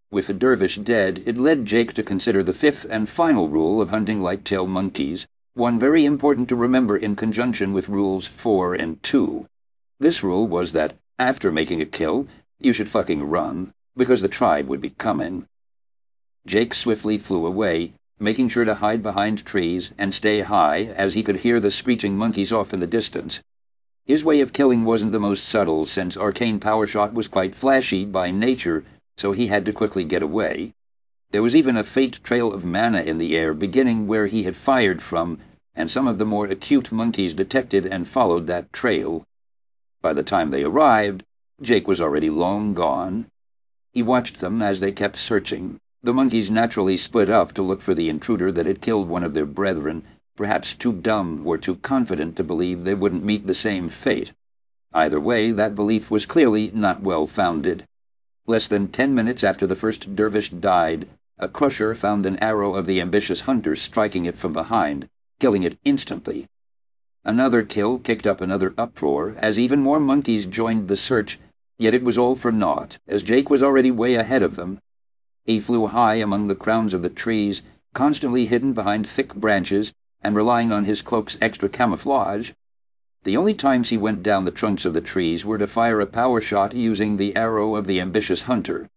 [0.09, 3.91] With the dervish dead, it led Jake to consider the fifth and final rule of
[3.91, 9.45] hunting light-tailed monkeys, one very important to remember in conjunction with rules 4 and 2.
[9.99, 12.27] This rule was that, after making a kill,
[12.59, 15.45] you should fucking run, because the tribe would be coming.
[16.45, 21.23] Jake swiftly flew away, making sure to hide behind trees and stay high as he
[21.23, 23.41] could hear the screeching monkeys off in the distance.
[24.05, 28.05] His way of killing wasn't the most subtle, since Arcane Power Shot was quite flashy
[28.05, 28.85] by nature,
[29.17, 30.73] so he had to quickly get away.
[31.31, 34.55] There was even a faint trail of mana in the air beginning where he had
[34.55, 35.39] fired from,
[35.73, 39.25] and some of the more acute monkeys detected and followed that trail.
[40.05, 41.23] By the time they arrived,
[41.59, 43.25] Jake was already long gone.
[43.91, 45.79] He watched them as they kept searching.
[46.03, 49.33] The monkeys naturally split up to look for the intruder that had killed one of
[49.33, 50.03] their brethren,
[50.35, 54.31] perhaps too dumb or too confident to believe they wouldn't meet the same fate.
[54.93, 57.87] Either way, that belief was clearly not well founded.
[58.45, 61.07] Less than ten minutes after the first dervish died,
[61.39, 65.79] a crusher found an arrow of the ambitious hunter striking it from behind, killing it
[65.83, 66.45] instantly.
[67.25, 71.39] Another kill kicked up another uproar as even more monkeys joined the search,
[71.79, 74.79] yet it was all for naught, as Jake was already way ahead of them.
[75.43, 77.63] He flew high among the crowns of the trees,
[77.95, 82.51] constantly hidden behind thick branches and relying on his cloak's extra camouflage.
[83.23, 86.05] The only times he went down the trunks of the trees were to fire a
[86.05, 88.87] power shot using the arrow of the ambitious hunter.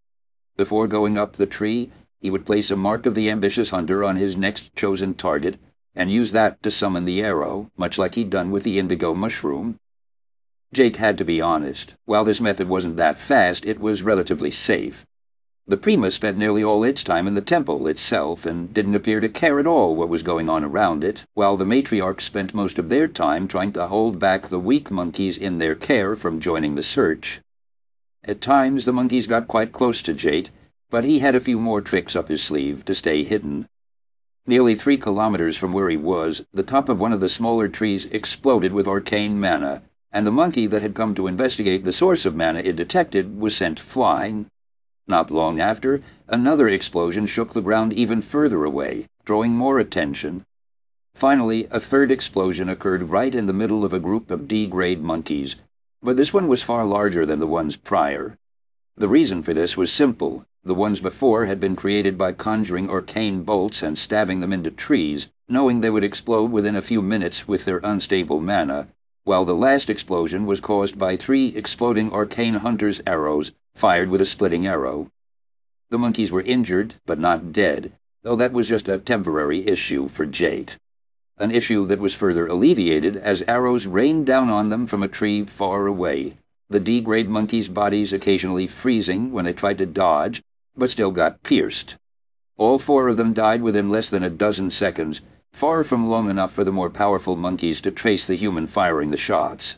[0.54, 4.16] Before going up the tree, he would place a mark of the ambitious hunter on
[4.16, 5.58] his next chosen target,
[5.98, 9.76] and use that to summon the arrow, much like he'd done with the indigo mushroom.
[10.72, 11.94] Jake had to be honest.
[12.04, 15.04] While this method wasn't that fast, it was relatively safe.
[15.66, 19.28] The Prima spent nearly all its time in the temple itself and didn't appear to
[19.28, 22.90] care at all what was going on around it, while the matriarchs spent most of
[22.90, 26.82] their time trying to hold back the weak monkeys in their care from joining the
[26.84, 27.40] search.
[28.22, 30.50] At times the monkeys got quite close to Jake,
[30.90, 33.66] but he had a few more tricks up his sleeve to stay hidden.
[34.46, 38.06] Nearly three kilometers from where he was, the top of one of the smaller trees
[38.06, 42.34] exploded with arcane mana, and the monkey that had come to investigate the source of
[42.34, 44.46] mana it detected was sent flying.
[45.06, 50.44] Not long after, another explosion shook the ground even further away, drawing more attention.
[51.14, 55.56] Finally, a third explosion occurred right in the middle of a group of D-grade monkeys,
[56.02, 58.38] but this one was far larger than the ones prior.
[58.96, 60.46] The reason for this was simple.
[60.68, 65.28] The ones before had been created by conjuring arcane bolts and stabbing them into trees,
[65.48, 68.88] knowing they would explode within a few minutes with their unstable mana,
[69.24, 74.26] while the last explosion was caused by three exploding arcane hunter's arrows fired with a
[74.26, 75.10] splitting arrow.
[75.88, 77.92] The monkeys were injured, but not dead,
[78.22, 80.76] though that was just a temporary issue for Jake.
[81.38, 85.46] An issue that was further alleviated as arrows rained down on them from a tree
[85.46, 86.36] far away,
[86.68, 90.42] the D-grade monkeys' bodies occasionally freezing when they tried to dodge,
[90.78, 91.96] but still got pierced.
[92.56, 95.20] All four of them died within less than a dozen seconds,
[95.52, 99.16] far from long enough for the more powerful monkeys to trace the human firing the
[99.16, 99.76] shots.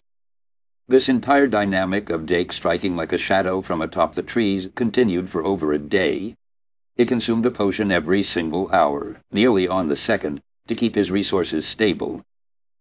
[0.86, 5.44] This entire dynamic of Jake striking like a shadow from atop the trees continued for
[5.44, 6.34] over a day.
[6.96, 11.66] He consumed a potion every single hour, nearly on the second, to keep his resources
[11.66, 12.22] stable.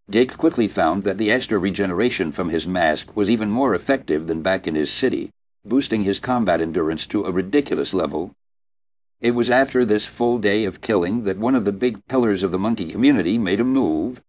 [0.09, 4.41] Jake quickly found that the extra regeneration from his mask was even more effective than
[4.41, 5.29] back in his city,
[5.65, 8.33] boosting his combat endurance to a ridiculous level.
[9.21, 12.51] It was after this full day of killing that one of the big pillars of
[12.51, 14.21] the monkey community made a move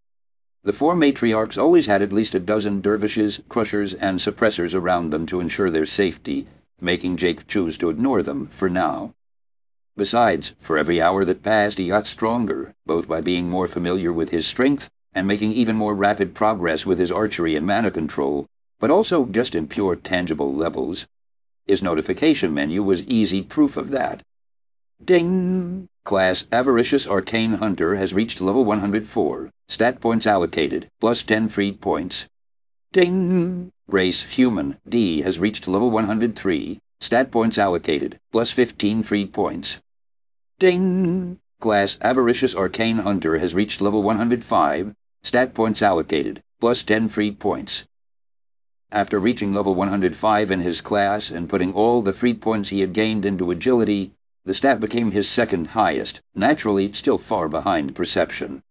[0.62, 5.24] the four matriarchs always had at least a dozen dervishes, crushers, and suppressors around them
[5.24, 6.46] to ensure their safety,
[6.78, 9.14] making Jake choose to ignore them for now.
[9.96, 14.30] Besides, for every hour that passed, he got stronger, both by being more familiar with
[14.30, 18.46] his strength and making even more rapid progress with his archery and mana control,
[18.78, 21.06] but also just in pure tangible levels.
[21.70, 24.24] His notification menu was easy proof of that.
[25.04, 25.86] Ding!
[26.02, 29.52] Class Avaricious Arcane Hunter has reached level 104.
[29.68, 32.26] Stat points allocated, plus 10 free points.
[32.92, 33.70] Ding!
[33.86, 36.80] Race Human, D, has reached level 103.
[36.98, 39.78] Stat points allocated, plus 15 free points.
[40.58, 41.38] Ding!
[41.60, 44.92] Class Avaricious Arcane Hunter has reached level 105.
[45.22, 47.84] Stat points allocated, plus 10 free points.
[48.92, 52.92] After reaching level 105 in his class and putting all the free points he had
[52.92, 54.12] gained into agility,
[54.44, 58.62] the stat became his second highest, naturally still far behind perception.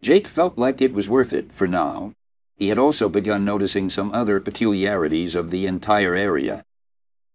[0.00, 2.14] Jake felt like it was worth it for now.
[2.56, 6.64] He had also begun noticing some other peculiarities of the entire area.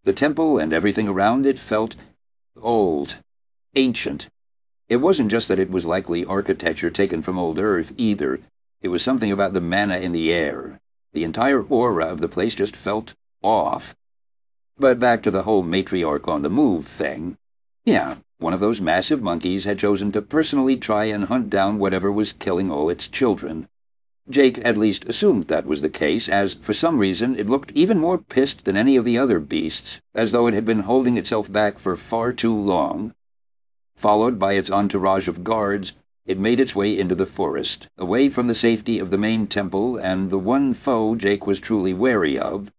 [0.03, 1.95] The temple and everything around it felt
[2.59, 3.17] old,
[3.75, 4.29] ancient.
[4.89, 8.39] It wasn't just that it was likely architecture taken from old Earth either.
[8.81, 10.79] It was something about the mana in the air.
[11.15, 13.95] The entire aura of the place just felt off.
[14.77, 17.37] But back to the whole matriarch on the move thing.
[17.85, 22.11] Yeah, one of those massive monkeys had chosen to personally try and hunt down whatever
[22.11, 23.69] was killing all its children.
[24.29, 27.97] Jake at least assumed that was the case, as for some reason it looked even
[27.97, 31.49] more pissed than any of the other beasts, as though it had been holding itself
[31.49, 33.13] back for far too long.
[33.95, 35.93] Followed by its entourage of guards,
[36.25, 39.97] it made its way into the forest, away from the safety of the main temple
[39.97, 42.71] and the one foe Jake was truly wary of.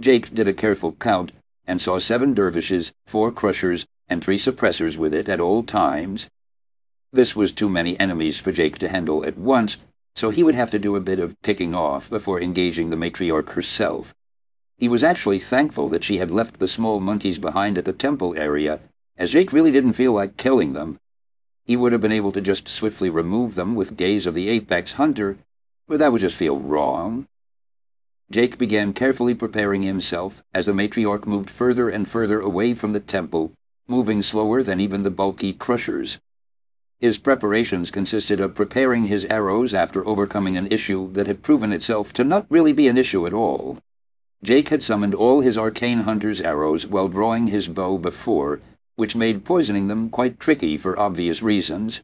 [0.00, 1.32] Jake did a careful count
[1.66, 6.28] and saw seven dervishes, four crushers, and three suppressors with it at all times.
[7.12, 9.76] This was too many enemies for Jake to handle at once,
[10.14, 13.50] so he would have to do a bit of picking off before engaging the matriarch
[13.50, 14.14] herself.
[14.78, 18.34] He was actually thankful that she had left the small monkeys behind at the temple
[18.36, 18.80] area,
[19.18, 20.98] as Jake really didn't feel like killing them.
[21.64, 24.92] He would have been able to just swiftly remove them with gaze of the apex
[24.92, 25.38] hunter,
[25.86, 27.26] but that would just feel wrong.
[28.30, 33.00] Jake began carefully preparing himself as the matriarch moved further and further away from the
[33.00, 33.52] temple
[33.90, 36.20] moving slower than even the bulky crushers.
[37.00, 42.12] His preparations consisted of preparing his arrows after overcoming an issue that had proven itself
[42.12, 43.78] to not really be an issue at all.
[44.44, 48.60] Jake had summoned all his arcane hunter's arrows while drawing his bow before,
[49.00, 52.02] which made poisoning them quite tricky for obvious reasons.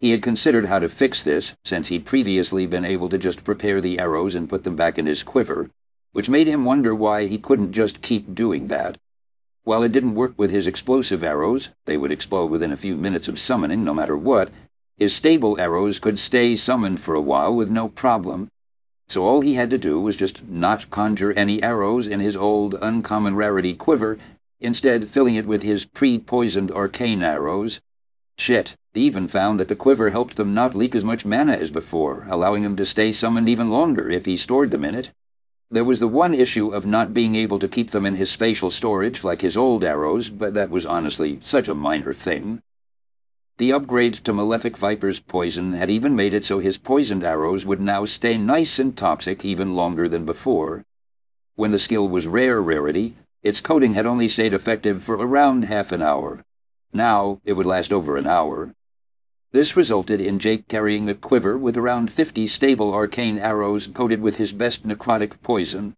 [0.00, 3.78] He had considered how to fix this, since he'd previously been able to just prepare
[3.82, 5.68] the arrows and put them back in his quiver,
[6.12, 8.96] which made him wonder why he couldn't just keep doing that.
[9.64, 13.28] While it didn't work with his explosive arrows, they would explode within a few minutes
[13.28, 14.50] of summoning no matter what,
[14.96, 18.48] his stable arrows could stay summoned for a while with no problem.
[19.08, 22.76] So all he had to do was just not conjure any arrows in his old
[22.80, 24.18] uncommon rarity quiver
[24.64, 27.80] instead filling it with his pre-poisoned arcane arrows.
[28.36, 31.70] Shit, he even found that the quiver helped them not leak as much mana as
[31.70, 35.12] before, allowing him to stay summoned even longer if he stored them in it.
[35.70, 38.70] There was the one issue of not being able to keep them in his spatial
[38.70, 42.62] storage like his old arrows, but that was honestly such a minor thing.
[43.56, 47.80] The upgrade to Malefic Viper's poison had even made it so his poisoned arrows would
[47.80, 50.84] now stay nice and toxic even longer than before.
[51.54, 55.92] When the skill was rare rarity, its coating had only stayed effective for around half
[55.92, 56.42] an hour.
[56.92, 58.74] Now it would last over an hour.
[59.52, 64.36] This resulted in Jake carrying a quiver with around fifty stable arcane arrows coated with
[64.36, 65.94] his best necrotic poison.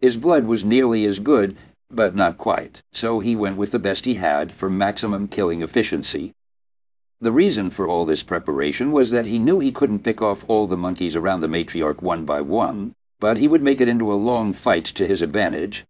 [0.00, 1.56] His blood was nearly as good,
[1.88, 6.32] but not quite, so he went with the best he had for maximum killing efficiency.
[7.20, 10.66] The reason for all this preparation was that he knew he couldn't pick off all
[10.66, 14.14] the monkeys around the matriarch one by one, but he would make it into a
[14.14, 15.84] long fight to his advantage.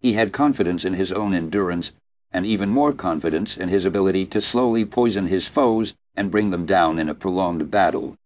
[0.00, 1.92] He had confidence in his own endurance,
[2.32, 6.66] and even more confidence in his ability to slowly poison his foes and bring them
[6.66, 8.16] down in a prolonged battle.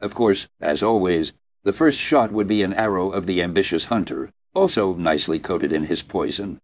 [0.00, 4.30] Of course, as always, the first shot would be an arrow of the ambitious hunter,
[4.54, 6.60] also nicely coated in his poison.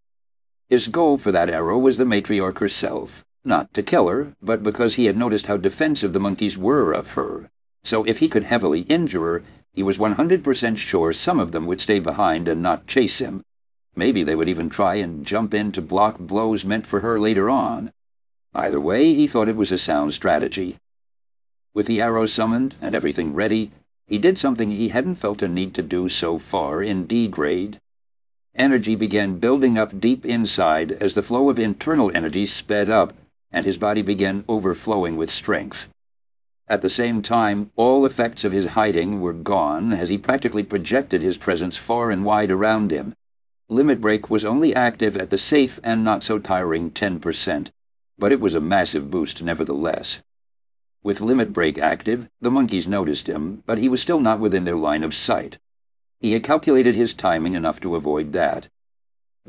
[0.69, 4.95] His goal for that arrow was the matriarch herself, not to kill her, but because
[4.95, 7.49] he had noticed how defensive the monkeys were of her.
[7.83, 9.43] So if he could heavily injure her,
[9.73, 13.43] he was 100% sure some of them would stay behind and not chase him.
[13.95, 17.49] Maybe they would even try and jump in to block blows meant for her later
[17.49, 17.91] on.
[18.53, 20.77] Either way, he thought it was a sound strategy.
[21.73, 23.71] With the arrow summoned and everything ready,
[24.05, 27.79] he did something he hadn't felt a need to do so far in D grade.
[28.55, 33.13] Energy began building up deep inside as the flow of internal energy sped up,
[33.51, 35.87] and his body began overflowing with strength.
[36.67, 41.21] At the same time, all effects of his hiding were gone as he practically projected
[41.21, 43.15] his presence far and wide around him.
[43.73, 47.71] Limit Break was only active at the safe and not so tiring 10%,
[48.19, 50.21] but it was a massive boost nevertheless.
[51.01, 54.75] With Limit Break active, the monkeys noticed him, but he was still not within their
[54.75, 55.57] line of sight.
[56.19, 58.67] He had calculated his timing enough to avoid that.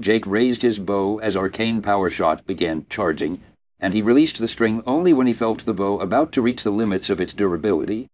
[0.00, 3.42] Jake raised his bow as Arcane Power Shot began charging,
[3.78, 6.72] and he released the string only when he felt the bow about to reach the
[6.72, 8.08] limits of its durability.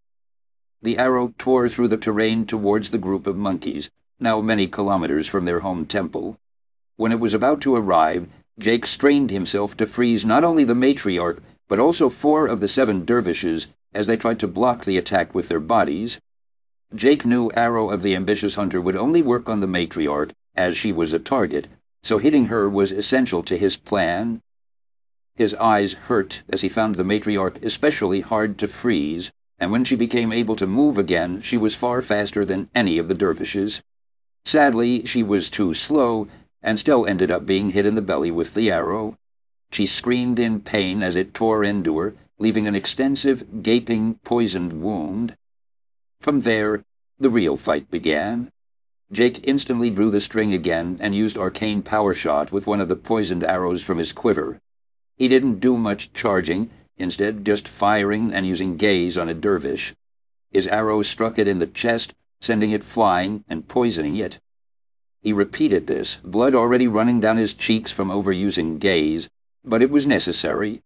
[0.83, 3.91] The arrow tore through the terrain towards the group of monkeys,
[4.21, 6.39] now many kilometers from their home temple.
[6.97, 8.29] When it was about to arrive,
[8.59, 13.05] Jake strained himself to freeze not only the matriarch, but also four of the seven
[13.05, 16.21] dervishes as they tried to block the attack with their bodies.
[16.95, 20.93] Jake knew Arrow of the Ambitious Hunter would only work on the matriarch, as she
[20.93, 21.69] was a target,
[22.03, 24.43] so hitting her was essential to his plan,
[25.41, 29.97] his eyes hurt as he found the matriarch especially hard to freeze, and when she
[29.97, 33.81] became able to move again, she was far faster than any of the dervishes.
[34.45, 36.29] Sadly, she was too slow,
[36.63, 39.17] and still ended up being hit in the belly with the arrow.
[39.71, 45.37] She screamed in pain as it tore into her, leaving an extensive, gaping, poisoned wound.
[46.21, 46.85] From there,
[47.19, 48.51] the real fight began.
[49.13, 52.97] Jake instantly drew the string again and used arcane power shot with one of the
[52.97, 54.61] poisoned arrows from his quiver.
[55.17, 59.95] He didn't do much charging, instead just firing and using gaze on a dervish.
[60.51, 64.39] His arrow struck it in the chest, sending it flying and poisoning it.
[65.23, 69.29] He repeated this, blood already running down his cheeks from overusing gaze,
[69.65, 70.83] but it was necessary.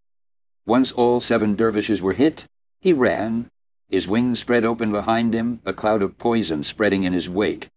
[0.66, 2.46] Once all seven dervishes were hit,
[2.80, 3.48] he ran.
[3.88, 7.68] His wings spread open behind him, a cloud of poison spreading in his wake.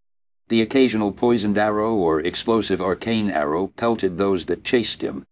[0.47, 5.25] The occasional poisoned arrow or explosive arcane arrow pelted those that chased him,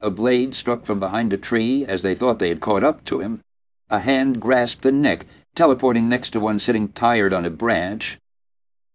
[0.00, 3.20] a blade struck from behind a tree as they thought they had caught up to
[3.20, 3.40] him.
[3.88, 5.26] A hand grasped the neck,
[5.56, 8.18] teleporting next to one sitting tired on a branch.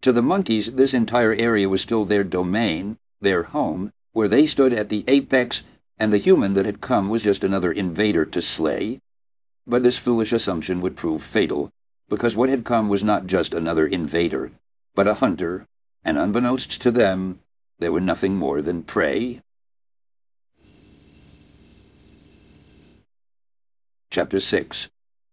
[0.01, 4.71] To the monkeys, this entire area was still their domain, their home, where they stood
[4.71, 5.63] at the apex,
[5.97, 9.01] and the human that had come was just another invader to slay.
[9.65, 11.71] But this foolish assumption would prove fatal,
[12.07, 14.51] because what had come was not just another invader,
[14.93, 15.65] but a hunter,
[16.03, 17.39] and unbeknownst to them,
[17.79, 19.41] they were nothing more than prey.
[24.11, 24.89] Chapter 6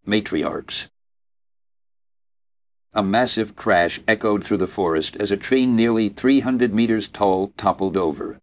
[0.06, 0.88] Matriarchs
[2.94, 7.98] A massive crash echoed through the forest as a tree nearly 300 meters tall toppled
[7.98, 8.40] over.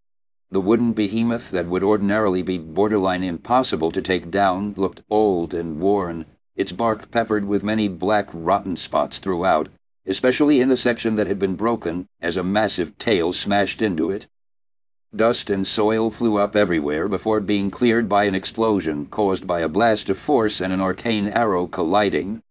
[0.52, 5.80] The wooden behemoth that would ordinarily be borderline impossible to take down looked old and
[5.80, 9.70] worn, its bark peppered with many black rotten spots throughout,
[10.06, 14.28] especially in the section that had been broken as a massive tail smashed into it.
[15.16, 19.70] Dust and soil flew up everywhere before being cleared by an explosion caused by a
[19.70, 22.44] blast of force and an arcane arrow colliding.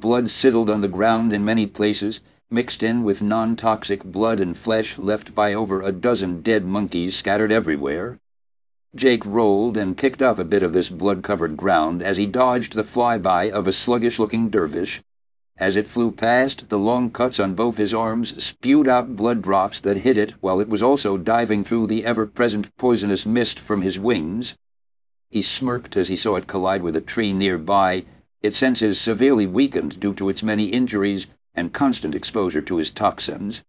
[0.00, 2.20] Blood sidled on the ground in many places,
[2.50, 7.50] mixed in with non-toxic blood and flesh left by over a dozen dead monkeys scattered
[7.50, 8.20] everywhere.
[8.94, 12.84] Jake rolled and kicked up a bit of this blood-covered ground as he dodged the
[12.84, 15.02] flyby of a sluggish-looking dervish.
[15.56, 19.80] As it flew past, the long cuts on both his arms spewed out blood drops
[19.80, 23.98] that hit it while it was also diving through the ever-present poisonous mist from his
[23.98, 24.54] wings.
[25.28, 28.04] He smirked as he saw it collide with a tree nearby,
[28.42, 33.62] its senses severely weakened due to its many injuries and constant exposure to his toxins.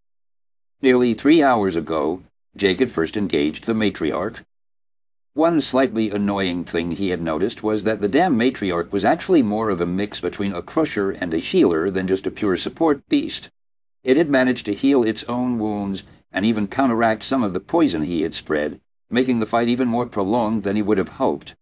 [0.82, 2.24] Nearly three hours ago,
[2.56, 4.44] Jake had first engaged the matriarch.
[5.34, 9.70] One slightly annoying thing he had noticed was that the damn matriarch was actually more
[9.70, 13.50] of a mix between a crusher and a healer than just a pure support beast.
[14.04, 18.04] It had managed to heal its own wounds and even counteract some of the poison
[18.04, 18.80] he had spread,
[19.10, 21.56] making the fight even more prolonged than he would have hoped.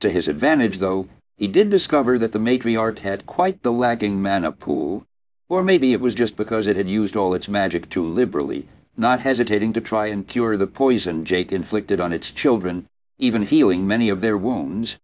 [0.00, 1.08] To his advantage, though,
[1.38, 5.06] he did discover that the matriarch had quite the lacking mana pool,
[5.48, 8.66] or maybe it was just because it had used all its magic too liberally,
[8.96, 12.88] not hesitating to try and cure the poison Jake inflicted on its children,
[13.18, 14.98] even healing many of their wounds.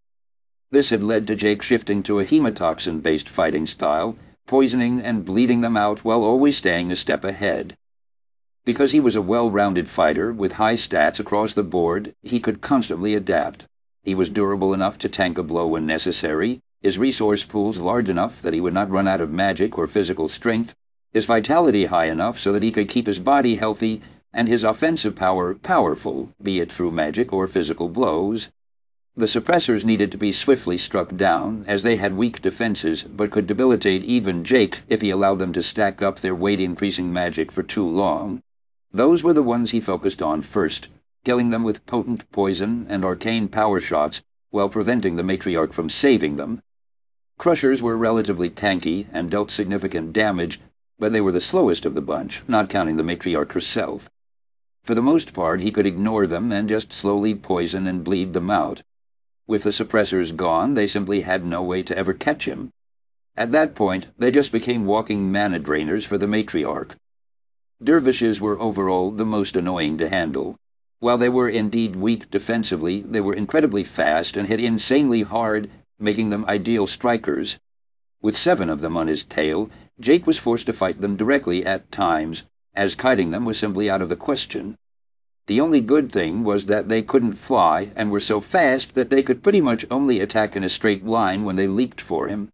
[0.71, 5.77] This had led to Jake shifting to a hemotoxin-based fighting style, poisoning and bleeding them
[5.77, 7.77] out while always staying a step ahead.
[8.65, 13.15] Because he was a well-rounded fighter with high stats across the board, he could constantly
[13.15, 13.67] adapt.
[14.05, 18.39] He was durable enough to tank a blow when necessary, his resource pools large enough
[18.43, 20.75] that he would not run out of magic or physical strength,
[21.11, 25.15] his vitality high enough so that he could keep his body healthy, and his offensive
[25.15, 28.49] power powerful, be it through magic or physical blows.
[29.17, 33.47] The suppressors needed to be swiftly struck down, as they had weak defenses, but could
[33.47, 37.87] debilitate even Jake if he allowed them to stack up their weight-increasing magic for too
[37.87, 38.43] long.
[38.91, 40.89] Those were the ones he focused on first,
[41.25, 44.21] killing them with potent poison and arcane power shots
[44.51, 46.61] while preventing the matriarch from saving them.
[47.37, 50.61] Crushers were relatively tanky and dealt significant damage,
[50.97, 54.09] but they were the slowest of the bunch, not counting the matriarch herself.
[54.83, 58.49] For the most part, he could ignore them and just slowly poison and bleed them
[58.49, 58.83] out.
[59.47, 62.71] With the suppressors gone, they simply had no way to ever catch him.
[63.35, 66.95] At that point, they just became walking mana drainers for the matriarch.
[67.83, 70.55] Dervishes were overall the most annoying to handle.
[70.99, 75.69] While they were indeed weak defensively, they were incredibly fast and hit insanely hard,
[75.99, 77.57] making them ideal strikers.
[78.21, 79.69] With seven of them on his tail,
[79.99, 82.43] Jake was forced to fight them directly at times,
[82.73, 84.77] as kiting them was simply out of the question.
[85.47, 89.21] The only good thing was that they couldn't fly and were so fast that they
[89.21, 92.49] could pretty much only attack in a straight line when they leaped for him.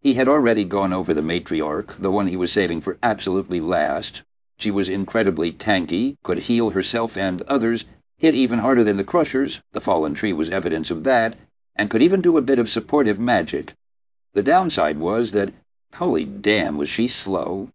[0.00, 4.22] He had already gone over the matriarch, the one he was saving for absolutely last.
[4.60, 7.86] She was incredibly tanky, could heal herself and others,
[8.18, 11.38] hit even harder than the Crushers, the fallen tree was evidence of that,
[11.74, 13.72] and could even do a bit of supportive magic.
[14.34, 15.54] The downside was that,
[15.94, 17.70] holy damn, was she slow.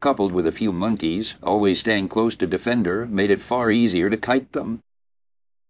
[0.00, 4.16] Coupled with a few monkeys, always staying close to Defender made it far easier to
[4.16, 4.80] kite them.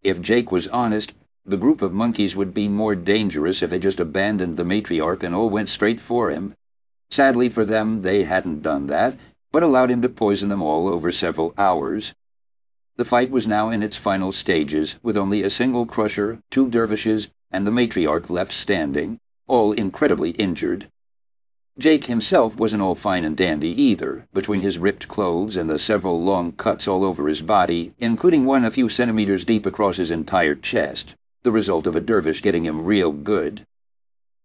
[0.04, 1.12] If Jake was honest,
[1.44, 5.34] the group of monkeys would be more dangerous if they just abandoned the matriarch and
[5.34, 6.54] all went straight for him.
[7.10, 9.18] Sadly for them, they hadn't done that,
[9.52, 12.14] but allowed him to poison them all over several hours.
[12.96, 17.28] The fight was now in its final stages, with only a single crusher, two dervishes,
[17.50, 20.88] and the matriarch left standing, all incredibly injured.
[21.78, 26.22] Jake himself wasn't all fine and dandy either, between his ripped clothes and the several
[26.22, 30.54] long cuts all over his body, including one a few centimeters deep across his entire
[30.54, 33.66] chest the result of a dervish getting him real good.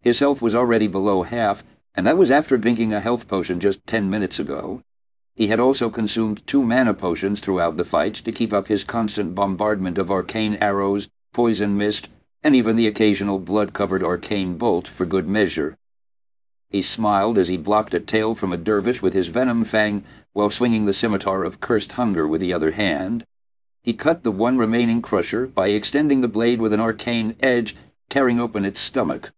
[0.01, 1.63] His health was already below half,
[1.95, 4.81] and that was after drinking a health potion just ten minutes ago.
[5.37, 9.35] He had also consumed two mana potions throughout the fight to keep up his constant
[9.35, 12.09] bombardment of arcane arrows, poison mist,
[12.41, 15.77] and even the occasional blood-covered arcane bolt for good measure.
[16.71, 20.03] He smiled as he blocked a tail from a dervish with his venom fang
[20.33, 23.23] while swinging the scimitar of cursed hunger with the other hand.
[23.83, 27.75] He cut the one remaining crusher by extending the blade with an arcane edge,
[28.09, 29.31] tearing open its stomach.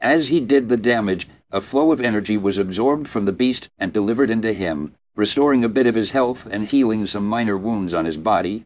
[0.00, 3.92] As he did the damage, a flow of energy was absorbed from the beast and
[3.92, 8.04] delivered into him, restoring a bit of his health and healing some minor wounds on
[8.04, 8.64] his body.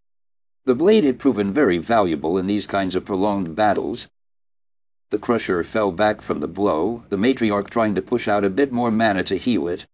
[0.65, 4.09] The blade had proven very valuable in these kinds of prolonged battles.
[5.11, 8.73] The crusher fell back from the blow, the matriarch trying to push out a bit
[8.73, 9.87] more mana to heal it.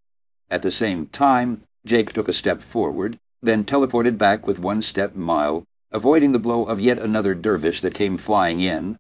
[0.50, 5.14] At the same time, Jake took a step forward, then teleported back with one step
[5.14, 8.98] mile, avoiding the blow of yet another dervish that came flying in.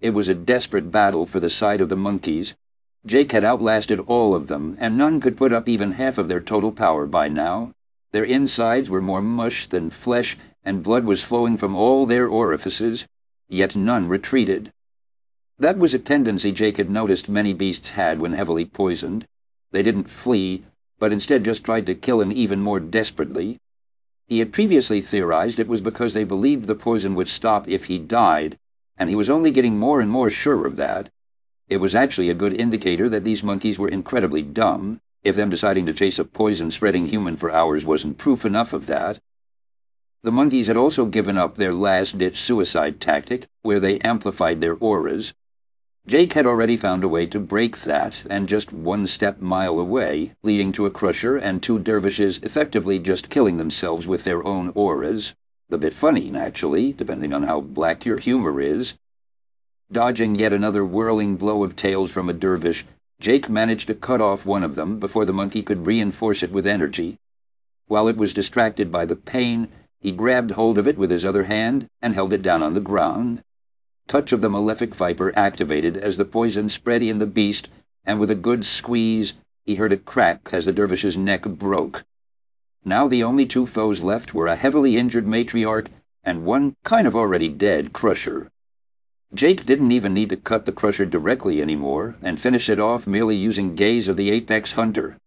[0.00, 2.54] It was a desperate battle for the side of the monkeys.
[3.08, 6.42] Jake had outlasted all of them, and none could put up even half of their
[6.42, 7.72] total power by now.
[8.12, 13.06] Their insides were more mush than flesh, and blood was flowing from all their orifices,
[13.48, 14.70] yet none retreated.
[15.58, 19.26] That was a tendency Jake had noticed many beasts had when heavily poisoned.
[19.70, 20.64] They didn't flee,
[20.98, 23.56] but instead just tried to kill him even more desperately.
[24.26, 27.98] He had previously theorized it was because they believed the poison would stop if he
[27.98, 28.58] died,
[28.98, 31.08] and he was only getting more and more sure of that.
[31.68, 35.84] It was actually a good indicator that these monkeys were incredibly dumb, if them deciding
[35.86, 39.20] to chase a poison-spreading human for hours wasn't proof enough of that.
[40.22, 45.34] The monkeys had also given up their last-ditch suicide tactic, where they amplified their auras.
[46.06, 50.32] Jake had already found a way to break that, and just one step mile away,
[50.42, 55.34] leading to a crusher and two dervishes effectively just killing themselves with their own auras.
[55.70, 58.94] A bit funny, naturally, depending on how black your humor is.
[59.90, 62.84] Dodging yet another whirling blow of tails from a dervish,
[63.20, 66.66] Jake managed to cut off one of them before the monkey could reinforce it with
[66.66, 67.18] energy.
[67.86, 71.44] While it was distracted by the pain, he grabbed hold of it with his other
[71.44, 73.42] hand and held it down on the ground.
[74.06, 77.68] Touch of the malefic viper activated as the poison spread in the beast,
[78.04, 79.32] and with a good squeeze,
[79.64, 82.04] he heard a crack as the dervish's neck broke.
[82.84, 85.88] Now the only two foes left were a heavily injured matriarch
[86.22, 88.50] and one kind of already dead crusher.
[89.34, 93.36] Jake didn't even need to cut the crusher directly anymore, and finish it off merely
[93.36, 95.18] using gaze of the apex hunter.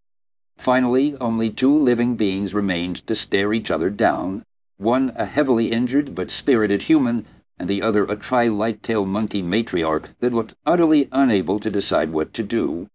[0.58, 4.44] Finally, only two living beings remained to stare each other down,
[4.78, 7.26] one a heavily injured but spirited human,
[7.60, 12.42] and the other a tri-light-tailed monkey matriarch that looked utterly unable to decide what to
[12.42, 12.88] do.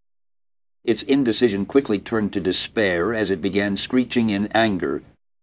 [0.83, 5.03] Its indecision quickly turned to despair as it began screeching in anger,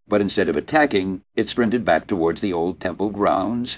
[0.09, 3.77] but instead of attacking, it sprinted back towards the old temple grounds.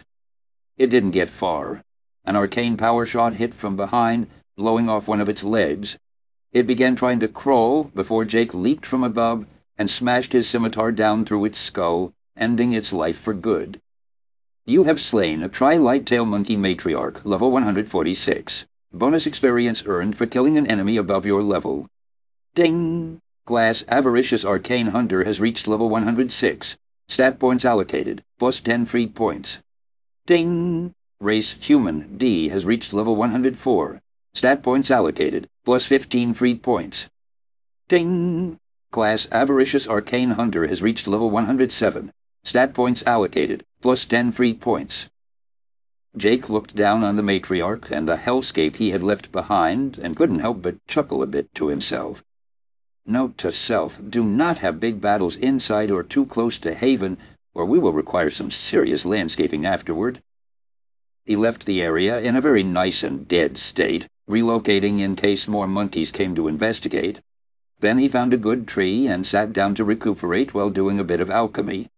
[0.77, 1.83] It didn't get far.
[2.25, 4.27] An arcane power shot hit from behind,
[4.57, 5.97] blowing off one of its legs.
[6.51, 9.45] It began trying to crawl before Jake leaped from above
[9.77, 13.79] and smashed his scimitar down through its skull, ending its life for good.
[14.65, 18.65] You have slain a tri-light-tail monkey matriarch, level 146.
[18.91, 21.87] Bonus experience earned for killing an enemy above your level.
[22.53, 23.19] Ding!
[23.45, 26.77] Class Avaricious Arcane Hunter has reached level 106.
[27.07, 29.59] Stat points allocated, plus 10 free points.
[30.27, 30.95] Ding!
[31.19, 34.01] Race Human D has reached level 104.
[34.33, 37.07] Stat points allocated, plus 15 free points.
[37.87, 38.57] Ding!
[38.91, 42.11] Class Avaricious Arcane Hunter has reached level 107.
[42.43, 45.09] Stat points allocated, plus 10 free points.
[46.17, 50.39] Jake looked down on the matriarch and the hellscape he had left behind and couldn't
[50.39, 52.23] help but chuckle a bit to himself.
[53.05, 57.19] Note to self, do not have big battles inside or too close to Haven,
[57.55, 60.21] or we will require some serious landscaping afterward.
[61.25, 65.67] He left the area in a very nice and dead state, relocating in case more
[65.67, 67.21] monkeys came to investigate.
[67.79, 71.19] Then he found a good tree and sat down to recuperate while doing a bit
[71.19, 71.89] of alchemy.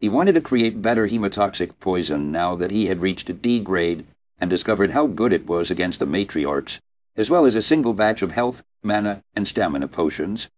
[0.00, 4.06] He wanted to create better hemotoxic poison now that he had reached a D grade
[4.38, 6.78] and discovered how good it was against the matriarchs,
[7.16, 10.48] as well as a single batch of health, mana, and stamina potions.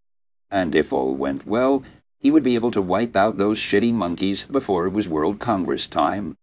[0.51, 1.83] And if all went well,
[2.19, 5.87] he would be able to wipe out those shitty monkeys before it was World Congress
[5.87, 6.37] time.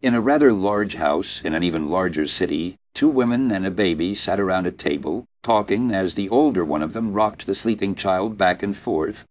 [0.00, 4.14] In a rather large house in an even larger city, two women and a baby
[4.14, 8.36] sat around a table, talking as the older one of them rocked the sleeping child
[8.36, 9.24] back and forth.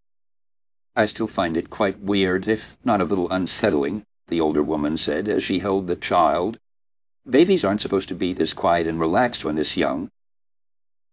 [0.96, 5.28] I still find it quite weird, if not a little unsettling, the older woman said
[5.28, 6.58] as she held the child.
[7.30, 10.10] Babies aren't supposed to be this quiet and relaxed when this young.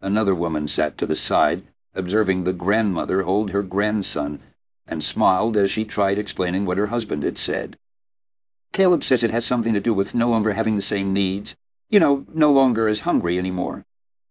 [0.00, 4.40] Another woman sat to the side, observing the grandmother hold her grandson,
[4.86, 7.76] and smiled as she tried explaining what her husband had said.
[8.72, 11.56] Caleb says it has something to do with no longer having the same needs.
[11.90, 13.84] You know, no longer as hungry anymore.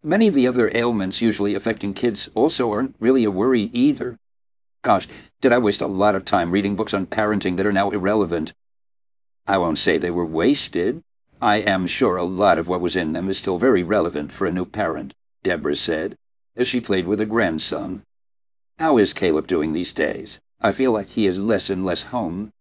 [0.03, 4.19] Many of the other ailments usually affecting kids also aren't really a worry either.
[4.83, 5.07] Gosh,
[5.41, 8.53] did I waste a lot of time reading books on parenting that are now irrelevant?
[9.47, 11.03] I won't say they were wasted.
[11.41, 14.45] I am sure a lot of what was in them is still very relevant for
[14.45, 15.13] a new parent,
[15.43, 16.17] Deborah said,
[16.57, 18.01] as she played with a grandson.
[18.79, 20.39] How is Caleb doing these days?
[20.59, 22.51] I feel like he is less and less home.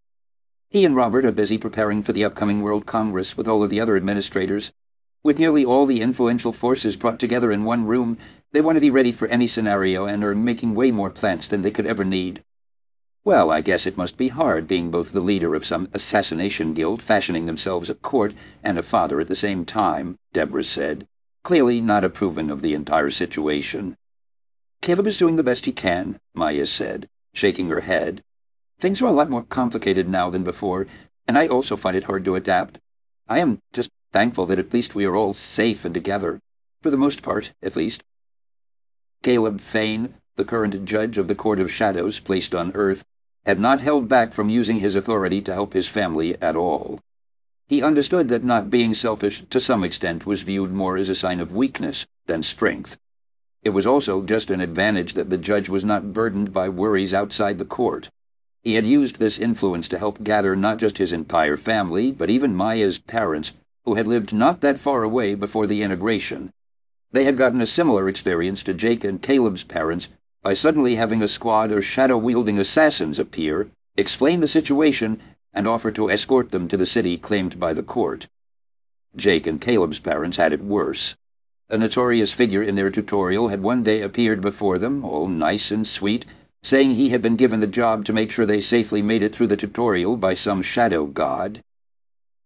[0.68, 3.80] He and Robert are busy preparing for the upcoming World Congress with all of the
[3.80, 4.70] other administrators.
[5.22, 8.18] With nearly all the influential forces brought together in one room,
[8.52, 11.62] they want to be ready for any scenario and are making way more plans than
[11.62, 12.44] they could ever need.
[13.24, 17.02] Well, I guess it must be hard being both the leader of some assassination guild
[17.02, 21.08] fashioning themselves a court and a father at the same time, Deborah said,
[21.46, 23.96] clearly not approving of the entire situation.
[24.82, 28.20] Caleb is doing the best he can, Maya said, shaking her head.
[28.80, 30.88] Things are a lot more complicated now than before,
[31.24, 32.80] and I also find it hard to adapt.
[33.28, 36.40] I am just thankful that at least we are all safe and together,
[36.82, 38.02] for the most part, at least.
[39.22, 43.04] Caleb Thayne, the current judge of the Court of Shadows placed on Earth,
[43.44, 46.98] had not held back from using his authority to help his family at all.
[47.68, 51.40] He understood that not being selfish to some extent was viewed more as a sign
[51.40, 52.96] of weakness than strength.
[53.64, 57.58] It was also just an advantage that the judge was not burdened by worries outside
[57.58, 58.08] the court.
[58.62, 62.54] He had used this influence to help gather not just his entire family, but even
[62.54, 63.52] Maya's parents,
[63.84, 66.52] who had lived not that far away before the integration.
[67.10, 70.08] They had gotten a similar experience to Jake and Caleb's parents
[70.42, 75.20] by suddenly having a squad of shadow-wielding assassins appear, explain the situation,
[75.56, 78.28] and offer to escort them to the city claimed by the court.
[79.16, 81.16] Jake and Caleb's parents had it worse.
[81.70, 85.88] A notorious figure in their tutorial had one day appeared before them, all nice and
[85.88, 86.26] sweet,
[86.62, 89.46] saying he had been given the job to make sure they safely made it through
[89.46, 91.62] the tutorial by some shadow god.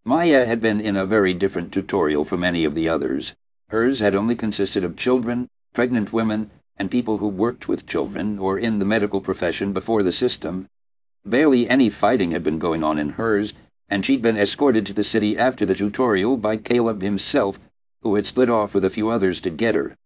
[0.04, 3.34] Maya had been in a very different tutorial from any of the others.
[3.70, 8.56] Hers had only consisted of children, pregnant women, and people who worked with children or
[8.56, 10.68] in the medical profession before the system.
[11.24, 13.52] Barely any fighting had been going on in hers,
[13.88, 17.58] and she'd been escorted to the city after the tutorial by Caleb himself
[18.02, 19.96] who had split off with a few others to get her.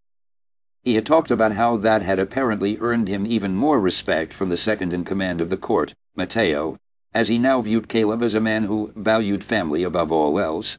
[0.82, 4.56] He had talked about how that had apparently earned him even more respect from the
[4.56, 6.78] second in command of the court, Matteo,
[7.14, 10.78] as he now viewed Caleb as a man who valued family above all else.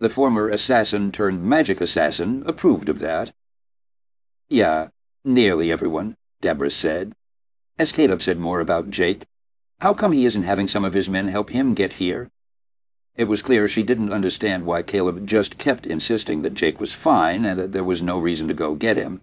[0.00, 3.32] The former assassin turned magic assassin approved of that.
[4.48, 4.88] Yeah,
[5.24, 7.12] nearly everyone, Deborah said.
[7.78, 9.24] As Caleb said more about Jake,
[9.80, 12.30] how come he isn't having some of his men help him get here?
[13.16, 17.44] It was clear she didn't understand why Caleb just kept insisting that Jake was fine
[17.44, 19.20] and that there was no reason to go get him.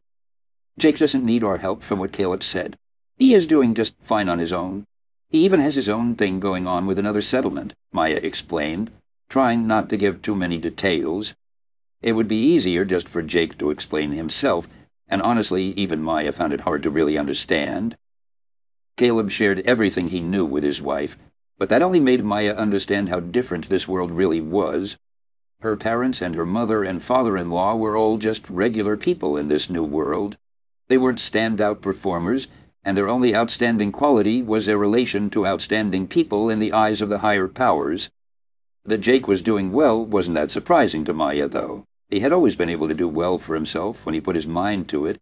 [0.78, 2.78] Jake doesn't need our help from what Caleb said.
[3.18, 4.86] He is doing just fine on his own.
[5.30, 8.92] He even has his own thing going on with another settlement, Maya explained,
[9.30, 11.34] trying not to give too many details.
[12.02, 14.68] It would be easier just for Jake to explain himself,
[15.08, 17.98] and honestly, even Maya found it hard to really understand.
[18.98, 21.18] Caleb shared everything he knew with his wife,
[21.58, 24.96] but that only made Maya understand how different this world really was.
[25.60, 29.84] Her parents and her mother and father-in-law were all just regular people in this new
[29.84, 30.38] world.
[30.88, 32.48] They weren't standout performers,
[32.84, 37.10] and their only outstanding quality was their relation to outstanding people in the eyes of
[37.10, 38.10] the higher powers.
[38.86, 41.86] That Jake was doing well wasn't that surprising to Maya, though.
[42.10, 44.88] He had always been able to do well for himself when he put his mind
[44.90, 45.20] to it,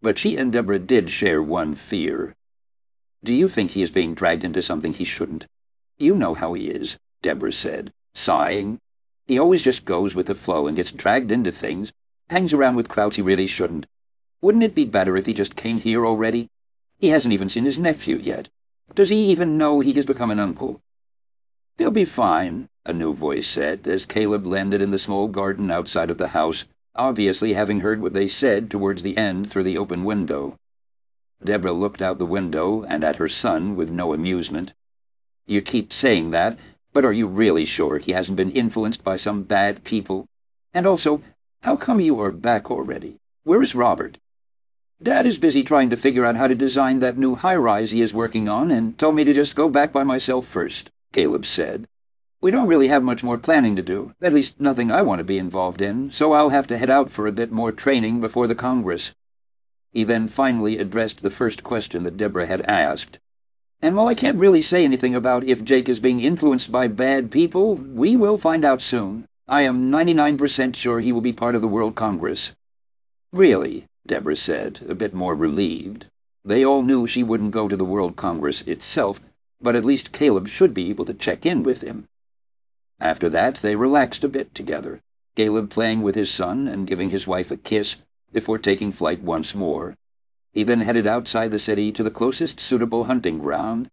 [0.00, 2.34] but she and Deborah did share one fear.
[3.24, 5.46] Do you think he is being dragged into something he shouldn't?
[5.96, 8.80] You know how he is, Deborah said, sighing.
[9.26, 11.92] He always just goes with the flow and gets dragged into things,
[12.30, 13.86] hangs around with crowds he really shouldn't.
[14.40, 16.48] Wouldn't it be better if he just came here already?
[16.98, 18.48] He hasn't even seen his nephew yet.
[18.94, 20.80] Does he even know he has become an uncle?
[21.76, 26.10] They'll be fine, a new voice said, as Caleb landed in the small garden outside
[26.10, 26.64] of the house,
[26.96, 30.56] obviously having heard what they said towards the end through the open window.
[31.44, 34.72] Deborah looked out the window and at her son with no amusement.
[35.46, 36.58] You keep saying that,
[36.92, 40.26] but are you really sure he hasn't been influenced by some bad people?
[40.74, 41.22] And also,
[41.62, 43.16] how come you are back already?
[43.44, 44.18] Where is Robert?
[45.02, 48.14] Dad is busy trying to figure out how to design that new high-rise he is
[48.14, 51.88] working on and told me to just go back by myself first, Caleb said.
[52.40, 55.24] We don't really have much more planning to do, at least nothing I want to
[55.24, 58.46] be involved in, so I'll have to head out for a bit more training before
[58.46, 59.12] the Congress.
[59.92, 63.18] He then finally addressed the first question that Deborah had asked.
[63.82, 67.30] And while I can't really say anything about if Jake is being influenced by bad
[67.30, 69.26] people, we will find out soon.
[69.48, 72.52] I am 99% sure he will be part of the World Congress.
[73.32, 76.06] Really, Deborah said, a bit more relieved.
[76.44, 79.20] They all knew she wouldn't go to the World Congress itself,
[79.60, 82.06] but at least Caleb should be able to check in with him.
[82.98, 85.00] After that, they relaxed a bit together,
[85.36, 87.96] Caleb playing with his son and giving his wife a kiss
[88.32, 89.94] before taking flight once more.
[90.52, 93.88] He then headed outside the city to the closest suitable hunting ground,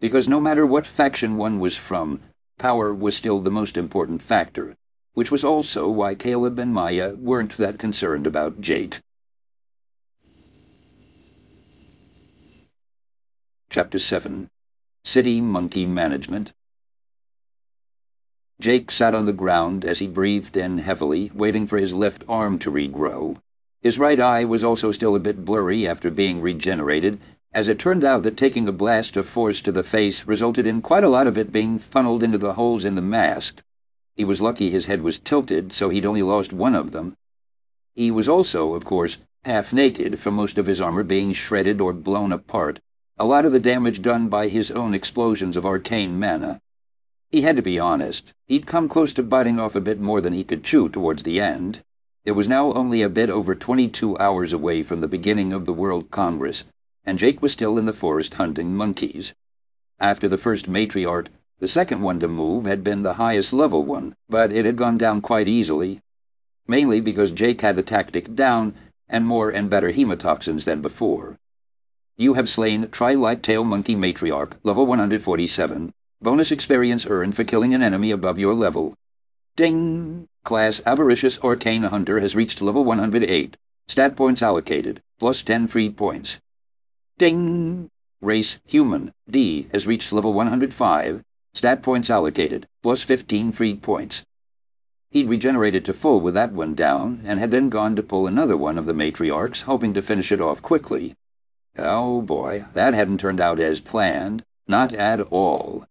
[0.00, 2.20] because no matter what faction one was from,
[2.58, 4.76] power was still the most important factor,
[5.14, 9.00] which was also why Caleb and Maya weren't that concerned about Jake.
[13.70, 14.48] Chapter 7
[15.04, 16.52] City Monkey Management
[18.60, 22.58] Jake sat on the ground as he breathed in heavily, waiting for his left arm
[22.58, 23.36] to regrow.
[23.80, 27.20] His right eye was also still a bit blurry after being regenerated,
[27.52, 30.82] as it turned out that taking a blast of force to the face resulted in
[30.82, 33.62] quite a lot of it being funneled into the holes in the mask.
[34.16, 37.16] He was lucky his head was tilted, so he'd only lost one of them.
[37.94, 41.92] He was also, of course, half naked from most of his armor being shredded or
[41.92, 42.80] blown apart,
[43.16, 46.60] a lot of the damage done by his own explosions of arcane mana.
[47.30, 48.32] He had to be honest.
[48.46, 51.40] He'd come close to biting off a bit more than he could chew towards the
[51.40, 51.82] end.
[52.28, 55.72] It was now only a bit over 22 hours away from the beginning of the
[55.72, 56.64] World Congress,
[57.02, 59.32] and Jake was still in the forest hunting monkeys.
[59.98, 61.28] After the first matriarch,
[61.58, 64.98] the second one to move had been the highest level one, but it had gone
[64.98, 66.02] down quite easily.
[66.66, 68.74] Mainly because Jake had the tactic down,
[69.08, 71.38] and more and better hemotoxins than before.
[72.18, 75.94] You have slain Tri-Light Tail Monkey Matriarch, level 147.
[76.20, 78.92] Bonus experience earned for killing an enemy above your level.
[79.56, 80.28] Ding!
[80.48, 83.58] Class Avaricious Arcane Hunter has reached level 108.
[83.86, 86.38] Stat points allocated, plus 10 free points.
[87.18, 87.90] Ding!
[88.22, 91.22] Race Human, D, has reached level 105.
[91.52, 94.24] Stat points allocated, plus 15 free points.
[95.10, 98.56] He'd regenerated to full with that one down, and had then gone to pull another
[98.56, 101.14] one of the matriarchs, hoping to finish it off quickly.
[101.76, 104.46] Oh boy, that hadn't turned out as planned.
[104.66, 105.84] Not at all.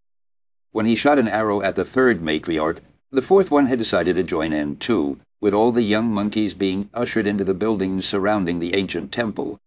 [0.71, 2.79] When he shot an arrow at the third matriarch,
[3.11, 6.89] the fourth one had decided to join in too, with all the young monkeys being
[6.93, 9.59] ushered into the buildings surrounding the ancient temple.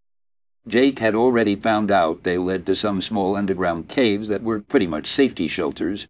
[0.67, 4.85] Jake had already found out they led to some small underground caves that were pretty
[4.85, 6.07] much safety shelters.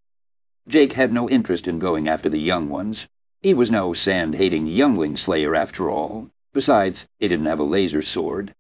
[0.68, 3.08] Jake had no interest in going after the young ones.
[3.42, 6.30] He was no sand-hating youngling slayer after all.
[6.54, 8.54] Besides, he didn't have a laser sword.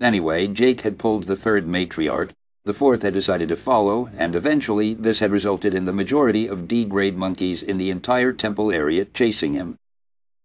[0.00, 2.32] Anyway, Jake had pulled the third matriarch,
[2.68, 6.68] the fourth had decided to follow, and eventually this had resulted in the majority of
[6.68, 9.78] D-grade monkeys in the entire temple area chasing him.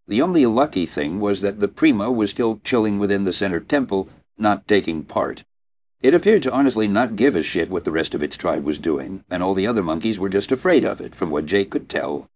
[0.08, 4.08] The only lucky thing was that the Prima was still chilling within the center temple,
[4.38, 5.44] not taking part.
[6.02, 8.78] It appeared to honestly not give a shit what the rest of its tribe was
[8.78, 11.90] doing, and all the other monkeys were just afraid of it, from what Jake could
[11.90, 12.30] tell.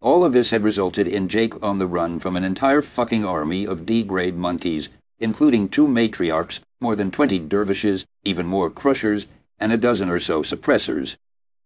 [0.00, 3.66] All of this had resulted in Jake on the run from an entire fucking army
[3.66, 4.88] of D-grade monkeys
[5.18, 9.26] including two matriarchs, more than twenty dervishes, even more crushers,
[9.58, 11.16] and a dozen or so suppressors.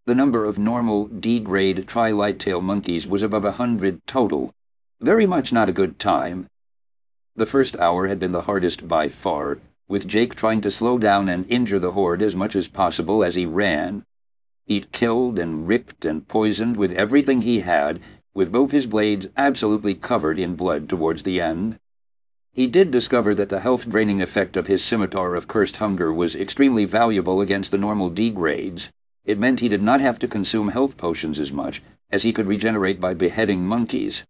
[0.07, 4.53] The number of normal D-grade tri-light-tail monkeys was above a hundred total.
[5.01, 6.49] Very much not a good time.
[7.37, 9.59] The first hour had been the hardest by far,
[9.89, 13.35] with Jake trying to slow down and injure the horde as much as possible as
[13.35, 14.05] he ran.
[14.65, 18.01] He'd killed and ripped and poisoned with everything he had,
[18.33, 21.79] with both his blades absolutely covered in blood towards the end.
[22.55, 26.85] He did discover that the health-draining effect of his scimitar of cursed hunger was extremely
[26.85, 28.91] valuable against the normal D grades.
[29.25, 32.47] It meant he did not have to consume health potions as much, as he could
[32.47, 34.25] regenerate by beheading monkeys.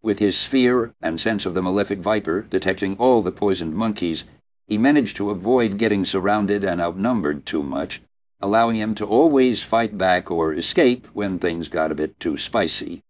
[0.00, 4.24] With his sphere and sense of the malefic viper detecting all the poisoned monkeys,
[4.66, 8.00] he managed to avoid getting surrounded and outnumbered too much,
[8.40, 13.02] allowing him to always fight back or escape when things got a bit too spicy.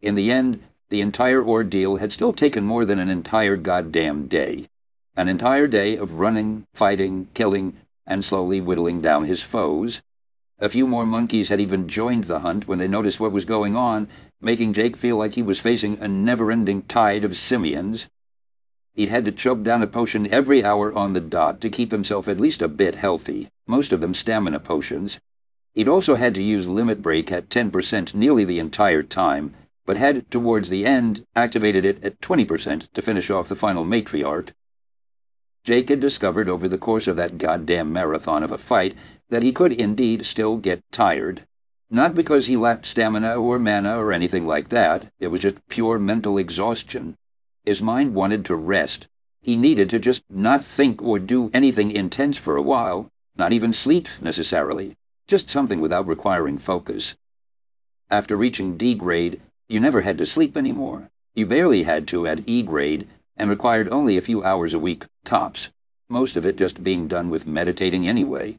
[0.00, 0.60] In the end,
[0.92, 4.66] the entire ordeal had still taken more than an entire goddamn day.
[5.16, 10.02] An entire day of running, fighting, killing, and slowly whittling down his foes.
[10.58, 13.74] A few more monkeys had even joined the hunt when they noticed what was going
[13.74, 14.06] on,
[14.38, 18.08] making Jake feel like he was facing a never-ending tide of simians.
[18.92, 22.28] He'd had to choke down a potion every hour on the dot to keep himself
[22.28, 25.18] at least a bit healthy, most of them stamina potions.
[25.72, 30.30] He'd also had to use Limit Break at 10% nearly the entire time, but had,
[30.30, 34.50] towards the end, activated it at 20% to finish off the final matriarch.
[35.64, 38.96] Jake had discovered over the course of that goddamn marathon of a fight
[39.28, 41.46] that he could indeed still get tired.
[41.90, 45.98] Not because he lacked stamina or mana or anything like that, it was just pure
[45.98, 47.16] mental exhaustion.
[47.64, 49.08] His mind wanted to rest.
[49.40, 53.72] He needed to just not think or do anything intense for a while, not even
[53.72, 54.96] sleep necessarily,
[55.26, 57.14] just something without requiring focus.
[58.10, 59.40] After reaching D grade,
[59.72, 61.08] you never had to sleep anymore.
[61.34, 65.06] You barely had to at E grade, and required only a few hours a week,
[65.24, 65.70] tops,
[66.08, 68.58] most of it just being done with meditating anyway.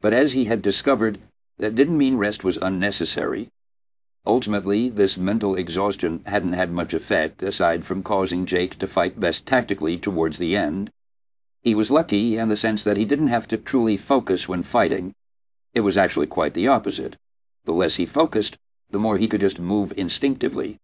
[0.00, 1.20] But as he had discovered,
[1.58, 3.48] that didn't mean rest was unnecessary.
[4.26, 9.46] Ultimately, this mental exhaustion hadn't had much effect aside from causing Jake to fight best
[9.46, 10.90] tactically towards the end.
[11.62, 15.14] He was lucky in the sense that he didn't have to truly focus when fighting.
[15.74, 17.16] It was actually quite the opposite.
[17.66, 18.58] The less he focused,
[18.90, 20.78] the more he could just move instinctively.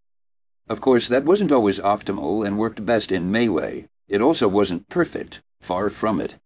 [0.69, 3.89] Of course, that wasn't always optimal and worked best in melee.
[4.09, 6.37] It also wasn't perfect, far from it.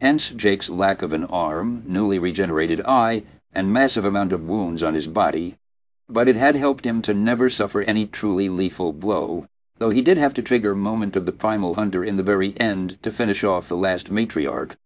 [0.00, 4.94] Hence Jake's lack of an arm, newly regenerated eye, and massive amount of wounds on
[4.94, 5.56] his body.
[6.08, 9.46] But it had helped him to never suffer any truly lethal blow,
[9.78, 13.02] though he did have to trigger Moment of the Primal Hunter in the very end
[13.02, 14.76] to finish off the last matriarch.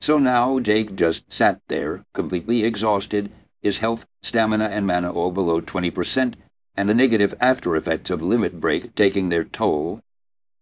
[0.00, 3.30] So now Jake just sat there, completely exhausted,
[3.66, 6.34] his health, stamina, and mana all below 20%,
[6.76, 10.00] and the negative after effects of limit break taking their toll.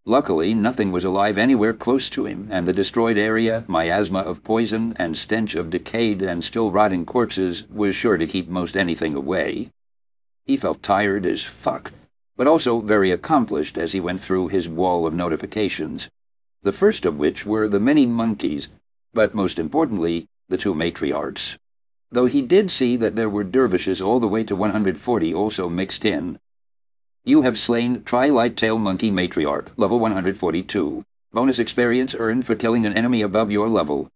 [0.06, 4.94] Luckily, nothing was alive anywhere close to him, and the destroyed area, miasma of poison,
[4.98, 9.70] and stench of decayed and still rotting corpses was sure to keep most anything away.
[10.44, 11.92] He felt tired as fuck,
[12.36, 16.08] but also very accomplished as he went through his wall of notifications,
[16.62, 18.68] the first of which were the many monkeys,
[19.12, 21.56] but most importantly, the two matriarchs
[22.10, 26.04] though he did see that there were dervishes all the way to 140 also mixed
[26.04, 26.38] in.
[27.24, 31.04] You have slain Tri-Light Tail Monkey Matriarch, level 142.
[31.32, 34.10] Bonus experience earned for killing an enemy above your level.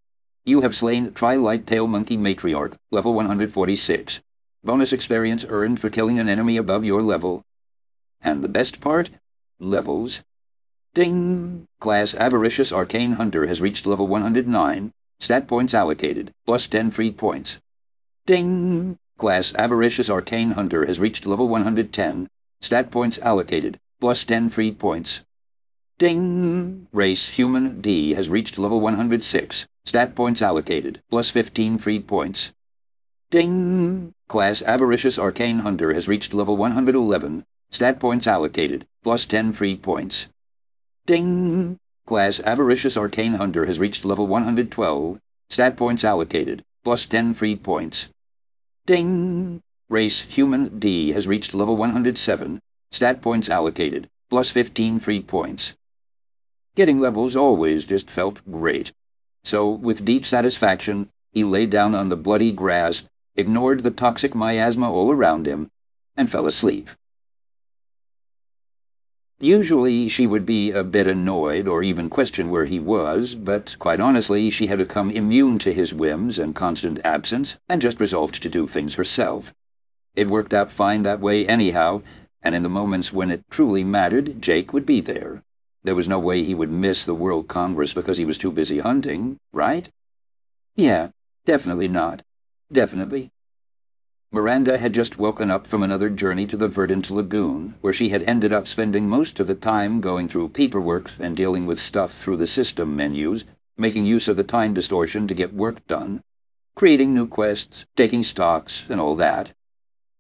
[0.45, 4.21] You have slain Tri-Light Tail Monkey Matriarch, level 146.
[4.63, 7.43] Bonus experience earned for killing an enemy above your level.
[8.21, 9.11] And the best part?
[9.59, 10.23] Levels.
[10.95, 11.67] Ding!
[11.81, 14.93] Class Avaricious Arcane Hunter has reached level 109.
[15.21, 17.59] Stat points allocated, plus 10 free points.
[18.29, 18.99] Ding!
[19.17, 22.29] Class Avaricious Arcane Hunter has reached level 110.
[22.61, 25.23] Stat points allocated, plus 10 free points.
[25.99, 26.89] Ding!
[26.93, 29.67] Race Human D has reached level 106.
[29.87, 32.53] Stat points allocated, plus 15 free points.
[33.31, 34.13] Ding!
[34.29, 37.47] Class Avaricious Arcane Hunter has reached level 111.
[37.71, 40.29] Stat points allocated, plus 10 free points.
[41.07, 41.79] Ding!
[42.05, 45.19] Class Avaricious Arcane Hunter has reached level 112.
[45.49, 48.09] Stat points allocated, plus 10 free points.
[48.89, 49.61] Ding!
[49.91, 52.59] Race Human D has reached level 107.
[52.91, 55.75] Stat points allocated, plus 15 free points.
[56.75, 58.93] Getting levels always just felt great.
[59.45, 63.03] So, with deep satisfaction, he lay down on the bloody grass
[63.37, 65.71] ignored the toxic miasma all around him,
[66.17, 66.89] and fell asleep.
[69.41, 74.01] Usually she would be a bit annoyed or even question where he was, but quite
[74.01, 78.49] honestly she had become immune to his whims and constant absence and just resolved to
[78.49, 79.55] do things herself.
[80.17, 82.03] It worked out fine that way anyhow,
[82.43, 85.45] and in the moments when it truly mattered, Jake would be there.
[85.85, 88.81] There was no way he would miss the World Congress because he was too busy
[88.81, 89.89] hunting, right?
[90.75, 91.11] Yeah,
[91.45, 92.23] definitely not.
[92.73, 93.31] Definitely.
[94.31, 98.23] Miranda had just woken up from another journey to the Verdant Lagoon, where she had
[98.25, 102.37] ended up spending most of the time going through paperwork and dealing with stuff through
[102.37, 103.45] the system menus,
[103.79, 106.23] making use of the time distortion to get work done,
[106.75, 109.53] creating new quests, taking stocks, and all that.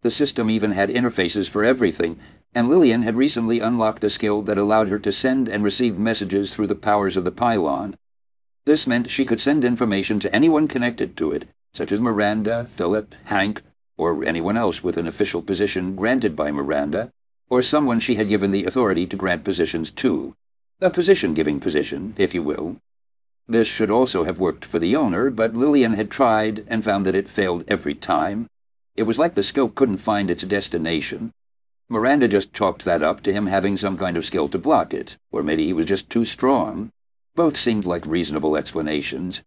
[0.01, 2.18] The system even had interfaces for everything,
[2.55, 6.55] and Lillian had recently unlocked a skill that allowed her to send and receive messages
[6.55, 7.94] through the powers of the pylon.
[8.64, 13.14] This meant she could send information to anyone connected to it, such as Miranda, Philip,
[13.24, 13.60] Hank,
[13.98, 17.10] or anyone else with an official position granted by Miranda,
[17.50, 20.34] or someone she had given the authority to grant positions to.
[20.80, 22.76] A position-giving position, if you will.
[23.48, 27.14] This should also have worked for the owner, but Lillian had tried and found that
[27.14, 28.46] it failed every time.
[28.94, 31.32] It was like the skill couldn't find its destination.
[31.88, 35.16] Miranda just chalked that up to him having some kind of skill to block it,
[35.32, 36.90] or maybe he was just too strong.
[37.34, 39.42] Both seemed like reasonable explanations.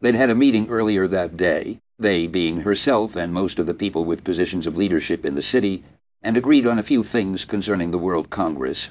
[0.00, 4.04] They'd had a meeting earlier that day, they being herself and most of the people
[4.04, 5.84] with positions of leadership in the city,
[6.22, 8.90] and agreed on a few things concerning the World Congress.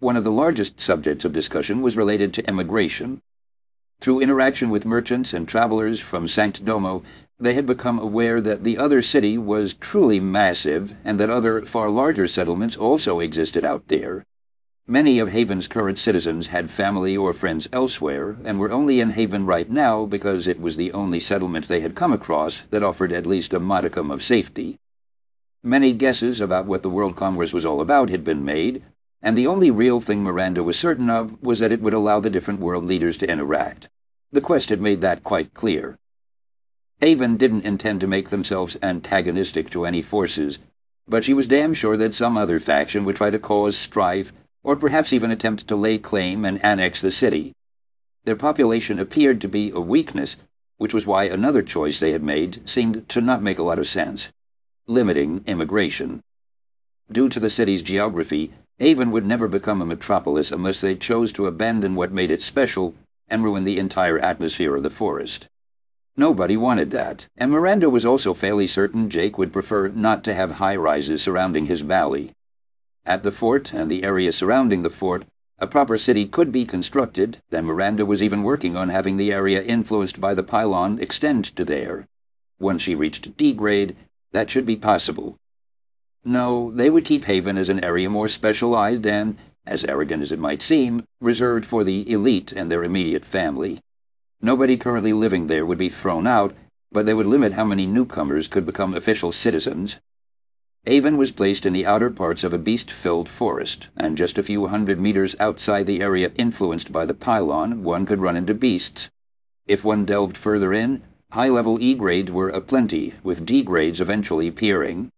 [0.00, 3.22] One of the largest subjects of discussion was related to emigration.
[4.00, 7.02] Through interaction with merchants and travelers from Sankt Domo,
[7.38, 11.88] they had become aware that the other city was truly massive and that other, far
[11.88, 14.26] larger settlements also existed out there.
[14.86, 19.46] Many of Haven's current citizens had family or friends elsewhere and were only in Haven
[19.46, 23.24] right now because it was the only settlement they had come across that offered at
[23.24, 24.78] least a modicum of safety.
[25.62, 28.82] Many guesses about what the World Congress was all about had been made,
[29.22, 32.28] and the only real thing Miranda was certain of was that it would allow the
[32.28, 33.88] different world leaders to interact.
[34.32, 35.96] The quest had made that quite clear.
[37.00, 40.58] Haven didn't intend to make themselves antagonistic to any forces,
[41.08, 44.30] but she was damn sure that some other faction would try to cause strife
[44.64, 47.52] or perhaps even attempt to lay claim and annex the city.
[48.24, 50.36] Their population appeared to be a weakness,
[50.78, 53.86] which was why another choice they had made seemed to not make a lot of
[53.86, 54.30] sense
[54.86, 56.20] limiting immigration.
[57.10, 61.46] Due to the city's geography, Haven would never become a metropolis unless they chose to
[61.46, 62.94] abandon what made it special
[63.28, 65.46] and ruin the entire atmosphere of the forest.
[66.16, 70.52] Nobody wanted that, and Miranda was also fairly certain Jake would prefer not to have
[70.52, 72.32] high rises surrounding his valley.
[73.06, 75.24] At the fort and the area surrounding the fort,
[75.58, 79.62] a proper city could be constructed, then Miranda was even working on having the area
[79.62, 82.08] influenced by the pylon extend to there.
[82.58, 83.94] Once she reached D grade,
[84.32, 85.36] that should be possible.
[86.24, 89.36] No, they would keep Haven as an area more specialized and,
[89.66, 93.80] as arrogant as it might seem, reserved for the elite and their immediate family.
[94.40, 96.54] Nobody currently living there would be thrown out,
[96.90, 99.98] but they would limit how many newcomers could become official citizens.
[100.86, 104.66] Haven was placed in the outer parts of a beast-filled forest, and just a few
[104.66, 109.08] hundred meters outside the area influenced by the pylon, one could run into beasts.
[109.66, 111.00] If one delved further in,
[111.32, 115.08] high-level E grades were aplenty, with D grades eventually appearing.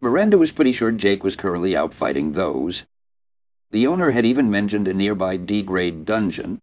[0.00, 2.84] Miranda was pretty sure Jake was currently out fighting those.
[3.70, 6.58] The owner had even mentioned a nearby D-grade dungeon.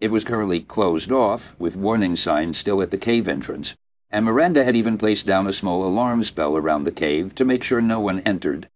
[0.00, 3.76] It was currently closed off, with warning signs still at the cave entrance
[4.12, 7.64] and Miranda had even placed down a small alarm spell around the cave to make
[7.64, 8.68] sure no one entered.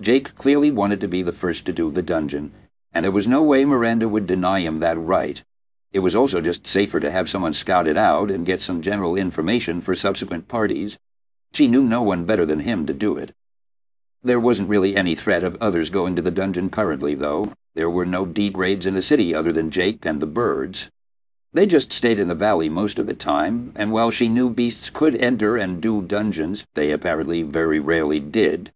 [0.00, 2.50] Jake clearly wanted to be the first to do the dungeon,
[2.92, 5.42] and there was no way Miranda would deny him that right.
[5.92, 9.14] It was also just safer to have someone scout it out and get some general
[9.14, 10.96] information for subsequent parties.
[11.52, 13.34] She knew no one better than him to do it.
[14.22, 17.52] There wasn't really any threat of others going to the dungeon currently, though.
[17.74, 20.88] There were no D grades in the city other than Jake and the birds.
[21.54, 24.88] They just stayed in the valley most of the time, and while she knew beasts
[24.88, 28.72] could enter and do dungeons, they apparently very rarely did.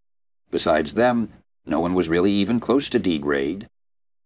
[0.50, 1.30] Besides them,
[1.64, 3.68] no one was really even close to D grade.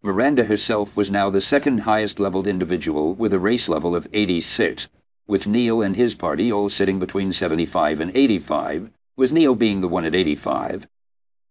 [0.03, 4.89] Miranda herself was now the second highest leveled individual with a race level of 86,
[5.29, 9.89] with Neil and his party all sitting between 75 and 85, with Neil being the
[9.89, 10.89] one at 85.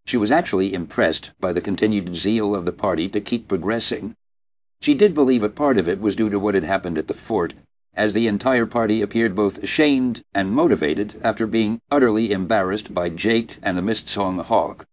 [0.04, 4.16] She was actually impressed by the continued zeal of the party to keep progressing.
[4.82, 7.14] She did believe a part of it was due to what had happened at the
[7.14, 7.52] fort,
[7.94, 13.58] as the entire party appeared both ashamed and motivated after being utterly embarrassed by Jake
[13.62, 14.86] and the Mistsong Hawk.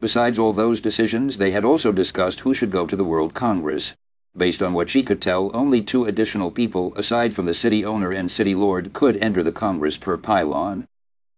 [0.00, 3.94] Besides all those decisions, they had also discussed who should go to the World Congress.
[4.34, 8.10] Based on what she could tell, only two additional people, aside from the city owner
[8.12, 10.88] and city lord, could enter the Congress per pylon.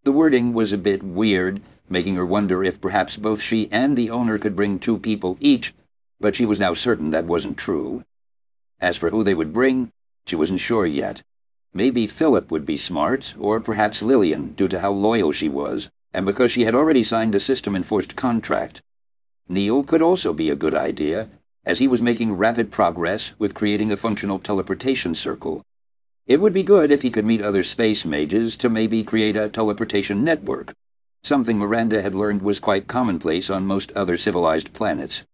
[0.04, 4.10] The wording was a bit weird, making her wonder if perhaps both she and the
[4.10, 5.74] owner could bring two people each,
[6.24, 8.02] but she was now certain that wasn't true.
[8.80, 9.92] As for who they would bring,
[10.24, 11.22] she wasn't sure yet.
[11.74, 16.24] Maybe Philip would be smart, or perhaps Lillian, due to how loyal she was and
[16.24, 18.80] because she had already signed a system-enforced contract.
[19.48, 21.28] Neil could also be a good idea,
[21.66, 25.62] as he was making rapid progress with creating a functional teleportation circle.
[26.26, 29.50] It would be good if he could meet other space mages to maybe create a
[29.50, 30.72] teleportation network,
[31.22, 35.24] something Miranda had learned was quite commonplace on most other civilized planets.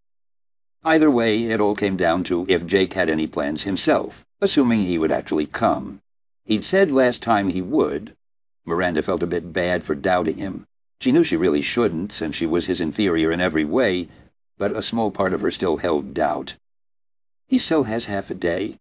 [0.82, 4.96] Either way, it all came down to if Jake had any plans himself, assuming he
[4.96, 6.00] would actually come.
[6.44, 8.16] He'd said last time he would.
[8.64, 10.66] Miranda felt a bit bad for doubting him.
[10.98, 14.08] She knew she really shouldn't, since she was his inferior in every way,
[14.56, 16.56] but a small part of her still held doubt.
[17.46, 18.78] He still has half a day.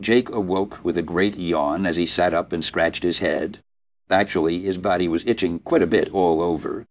[0.00, 3.58] Jake awoke with a great yawn as he sat up and scratched his head.
[4.08, 6.86] Actually, his body was itching quite a bit all over.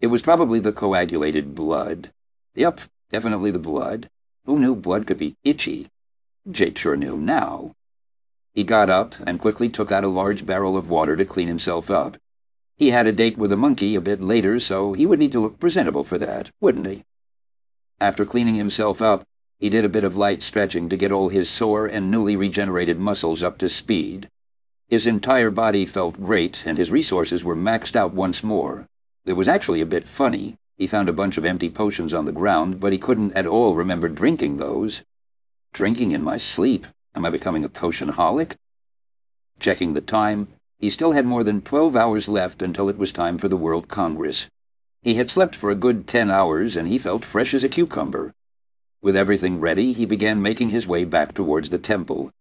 [0.00, 2.10] It was probably the coagulated blood.
[2.54, 2.80] Yep,
[3.10, 4.08] definitely the blood.
[4.44, 5.88] Who knew blood could be itchy?
[6.50, 7.72] Jake sure knew now.
[8.52, 11.90] He got up and quickly took out a large barrel of water to clean himself
[11.90, 12.16] up.
[12.76, 15.40] He had a date with a monkey a bit later, so he would need to
[15.40, 17.04] look presentable for that, wouldn't he?
[18.00, 19.24] After cleaning himself up,
[19.58, 22.98] he did a bit of light stretching to get all his sore and newly regenerated
[22.98, 24.28] muscles up to speed.
[24.88, 28.88] His entire body felt great, and his resources were maxed out once more.
[29.24, 30.56] It was actually a bit funny.
[30.82, 33.76] He found a bunch of empty potions on the ground, but he couldn't at all
[33.76, 35.02] remember drinking those.
[35.72, 36.88] Drinking in my sleep?
[37.14, 38.56] Am I becoming a potionholic?
[39.60, 40.48] Checking the time,
[40.80, 43.86] he still had more than twelve hours left until it was time for the World
[43.86, 44.48] Congress.
[45.02, 48.34] He had slept for a good ten hours, and he felt fresh as a cucumber.
[49.00, 52.32] With everything ready, he began making his way back towards the temple.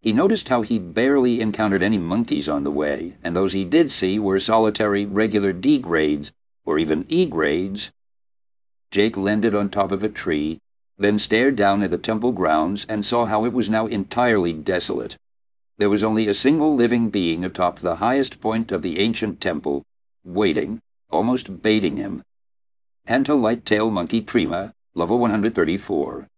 [0.00, 3.90] He noticed how he barely encountered any monkeys on the way, and those he did
[3.90, 6.30] see were solitary, regular D grades,
[6.70, 7.90] or even E grades.
[8.92, 10.60] Jake landed on top of a tree,
[10.96, 15.16] then stared down at the temple grounds and saw how it was now entirely desolate.
[15.78, 19.82] There was only a single living being atop the highest point of the ancient temple,
[20.22, 20.78] waiting,
[21.10, 22.22] almost baiting him.
[23.08, 26.28] Penta Light-tail Monkey Prima, level 134.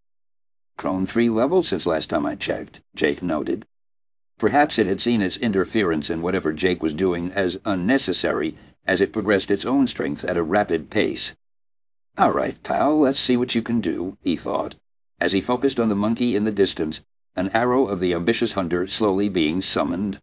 [0.78, 3.66] Grown three levels since last time I checked, Jake noted.
[4.38, 8.56] Perhaps it had seen its interference in whatever Jake was doing as unnecessary
[8.86, 11.34] as it progressed its own strength at a rapid pace.
[12.18, 14.74] All right, pal, let's see what you can do, he thought,
[15.20, 17.00] as he focused on the monkey in the distance
[17.34, 20.20] an arrow of the ambitious hunter slowly being summoned.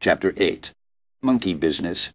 [0.00, 0.72] Chapter 8
[1.20, 2.10] Monkey Business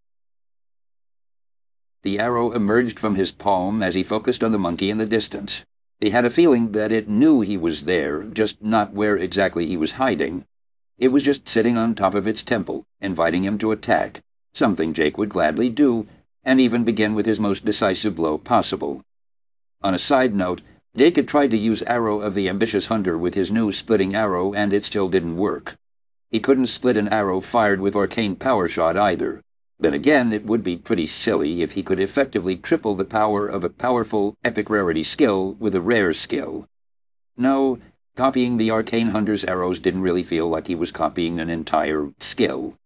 [2.02, 5.64] The arrow emerged from his palm as he focused on the monkey in the distance.
[6.00, 9.78] He had a feeling that it knew he was there, just not where exactly he
[9.78, 10.46] was hiding.
[10.98, 14.22] It was just sitting on top of its temple, inviting him to attack,
[14.54, 16.08] something Jake would gladly do,
[16.44, 19.02] and even begin with his most decisive blow possible.
[19.82, 20.62] On a side note,
[20.96, 24.54] Jake had tried to use Arrow of the Ambitious Hunter with his new splitting arrow,
[24.54, 25.76] and it still didn't work.
[26.32, 29.42] He couldn't split an arrow fired with Arcane Power Shot either.
[29.78, 33.66] Then again, it would be pretty silly if he could effectively triple the power of
[33.66, 36.66] a powerful, epic rarity skill with a rare skill.
[37.36, 37.80] No,
[38.16, 42.78] copying the Arcane Hunter's arrows didn't really feel like he was copying an entire skill.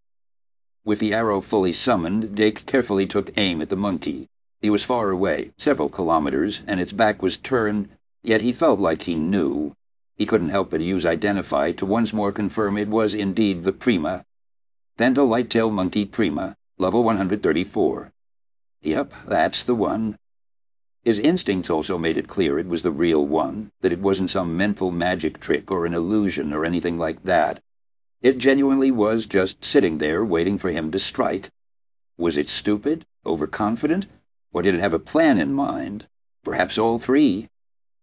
[0.83, 4.27] With the arrow fully summoned, Jake carefully took aim at the monkey.
[4.59, 7.89] He was far away, several kilometers, and its back was turned,
[8.23, 9.75] yet he felt like he knew.
[10.15, 14.25] He couldn't help but use Identify to once more confirm it was indeed the Prima.
[14.97, 18.11] Penta light-tailed monkey Prima, level 134.
[18.81, 20.17] Yep, that's the one.
[21.03, 24.57] His instincts also made it clear it was the real one, that it wasn't some
[24.57, 27.61] mental magic trick or an illusion or anything like that.
[28.21, 31.49] It genuinely was just sitting there waiting for him to strike.
[32.17, 33.05] Was it stupid?
[33.25, 34.07] Overconfident?
[34.51, 36.07] Or did it have a plan in mind?
[36.43, 37.47] Perhaps all three.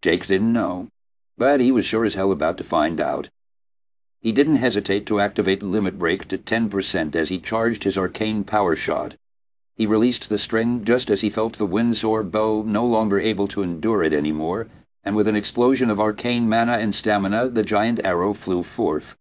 [0.01, 0.89] Jake didn't know,
[1.37, 3.29] but he was sure as hell about to find out.
[4.21, 8.75] He didn't hesitate to activate Limit Break to 10% as he charged his arcane power
[8.75, 9.17] shot.
[9.77, 13.63] He released the string just as he felt the Windsoar Bow no longer able to
[13.63, 14.69] endure it anymore,
[15.05, 19.17] and with an explosion of arcane mana and stamina, the giant arrow flew forth.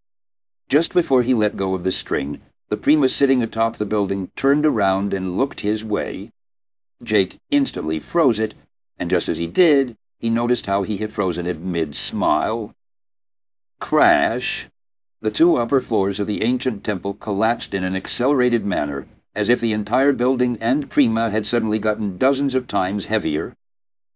[0.69, 4.65] Just before he let go of the string, the Prima sitting atop the building turned
[4.65, 6.31] around and looked his way.
[7.03, 8.55] Jake instantly froze it,
[8.97, 12.73] and just as he did, he noticed how he had frozen it mid-smile.
[13.79, 14.67] Crash!
[15.21, 19.05] The two upper floors of the ancient temple collapsed in an accelerated manner,
[19.35, 23.53] as if the entire building and Prima had suddenly gotten dozens of times heavier.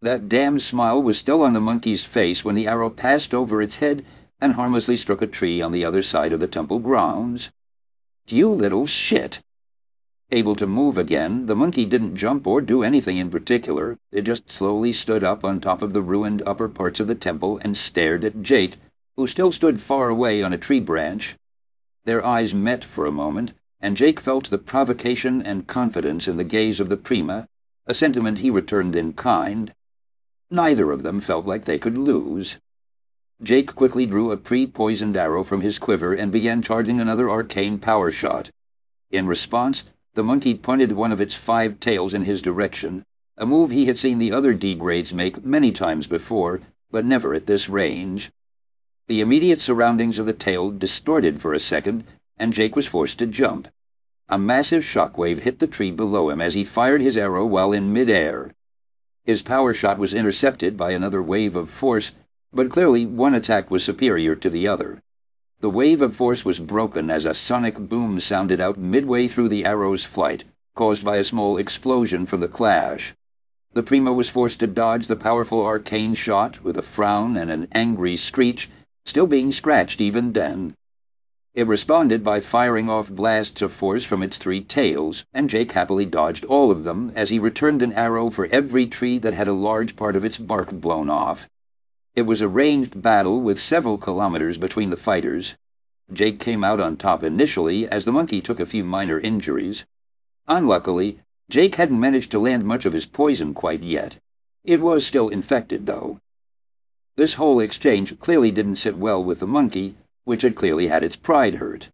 [0.02, 3.78] That damned smile was still on the monkey's face when the arrow passed over its
[3.78, 4.06] head
[4.40, 7.50] and harmlessly struck a tree on the other side of the temple grounds.
[8.28, 9.42] You little shit!
[10.32, 13.98] Able to move again, the monkey didn't jump or do anything in particular.
[14.12, 17.60] It just slowly stood up on top of the ruined upper parts of the temple
[17.64, 18.76] and stared at Jake,
[19.18, 21.36] who still stood far away on a tree branch.
[22.06, 26.44] Their eyes met for a moment, and Jake felt the provocation and confidence in the
[26.44, 27.48] gaze of the Prima,
[27.86, 29.74] a sentiment he returned in kind.
[30.52, 32.58] Neither of them felt like they could lose.
[33.42, 38.12] Jake quickly drew a pre-poisoned arrow from his quiver and began charging another arcane power
[38.12, 38.50] shot.
[39.12, 39.84] In response,
[40.14, 43.04] the monkey pointed one of its five tails in his direction,
[43.38, 46.60] a move he had seen the other D-grades make many times before,
[46.92, 48.30] but never at this range.
[49.08, 52.04] The immediate surroundings of the tail distorted for a second
[52.40, 53.68] and Jake was forced to jump.
[54.30, 57.92] A massive shockwave hit the tree below him as he fired his arrow while in
[57.92, 58.54] midair.
[59.26, 62.14] His power shot was intercepted by another wave of force,
[62.54, 65.02] but clearly one attack was superior to the other.
[65.60, 69.66] The wave of force was broken as a sonic boom sounded out midway through the
[69.66, 73.14] arrow's flight, caused by a small explosion from the clash.
[73.74, 77.68] The Prima was forced to dodge the powerful arcane shot with a frown and an
[77.72, 78.70] angry screech,
[79.06, 80.76] still being scratched even then.
[81.60, 86.06] It responded by firing off blasts of force from its three tails, and Jake happily
[86.06, 89.52] dodged all of them as he returned an arrow for every tree that had a
[89.52, 91.50] large part of its bark blown off.
[92.16, 95.56] It was a ranged battle with several kilometers between the fighters.
[96.14, 99.84] Jake came out on top initially as the monkey took a few minor injuries.
[100.48, 101.20] Unluckily,
[101.50, 104.18] Jake hadn't managed to land much of his poison quite yet.
[104.64, 106.22] It was still infected, though.
[107.18, 109.98] This whole exchange clearly didn't sit well with the monkey,
[110.30, 111.90] which had clearly had its pride hurt.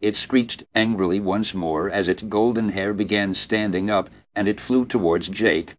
[0.00, 4.84] It screeched angrily once more as its golden hair began standing up, and it flew
[4.84, 5.76] towards Jake,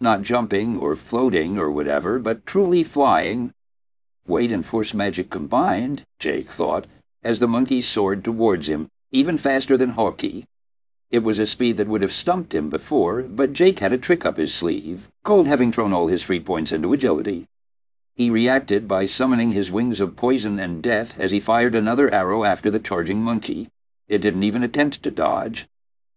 [0.00, 3.52] not jumping or floating or whatever, but truly flying.
[4.26, 6.86] Weight and force magic combined, Jake thought,
[7.22, 10.44] as the monkey soared towards him, even faster than Hawkeye.
[11.10, 14.24] It was a speed that would have stumped him before, but Jake had a trick
[14.24, 17.46] up his sleeve, Cold having thrown all his free points into agility.
[18.22, 22.44] He reacted by summoning his wings of poison and death as he fired another arrow
[22.44, 23.68] after the charging monkey.
[24.06, 25.66] It didn't even attempt to dodge.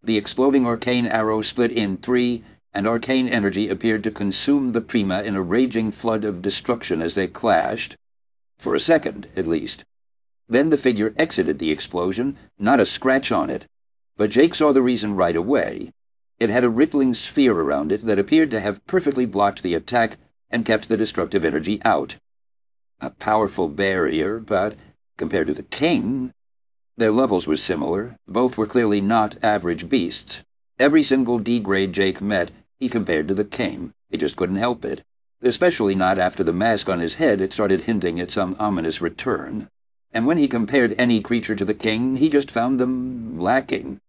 [0.03, 2.44] The exploding arcane arrow split in three,
[2.76, 7.15] and arcane energy appeared to consume the Prima in a raging flood of destruction as
[7.15, 7.98] they clashed.
[8.60, 9.84] For a second, at least.
[10.48, 13.65] Then the figure exited the explosion, not a scratch on it.
[14.15, 15.91] But Jake saw the reason right away.
[16.40, 20.18] It had a rippling sphere around it that appeared to have perfectly blocked the attack
[20.56, 22.15] and kept the destructive energy out.
[23.02, 24.76] A powerful barrier, but
[25.18, 26.32] compared to the king,
[26.95, 28.15] their levels were similar.
[28.26, 30.44] Both were clearly not average beasts.
[30.80, 33.91] Every single D-grade Jake met, he compared to the king.
[34.10, 35.03] He just couldn't help it.
[35.41, 39.68] Especially not after the mask on his head had started hinting at some ominous return.
[40.14, 43.99] And when he compared any creature to the king, he just found them lacking.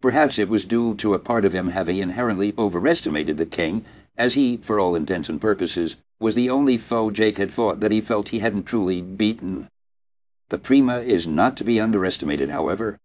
[0.00, 3.84] Perhaps it was due to a part of him having inherently overestimated the king
[4.20, 7.90] as he, for all intents and purposes, was the only foe Jake had fought that
[7.90, 9.66] he felt he hadn't truly beaten.
[10.50, 12.98] The Prima is not to be underestimated, however.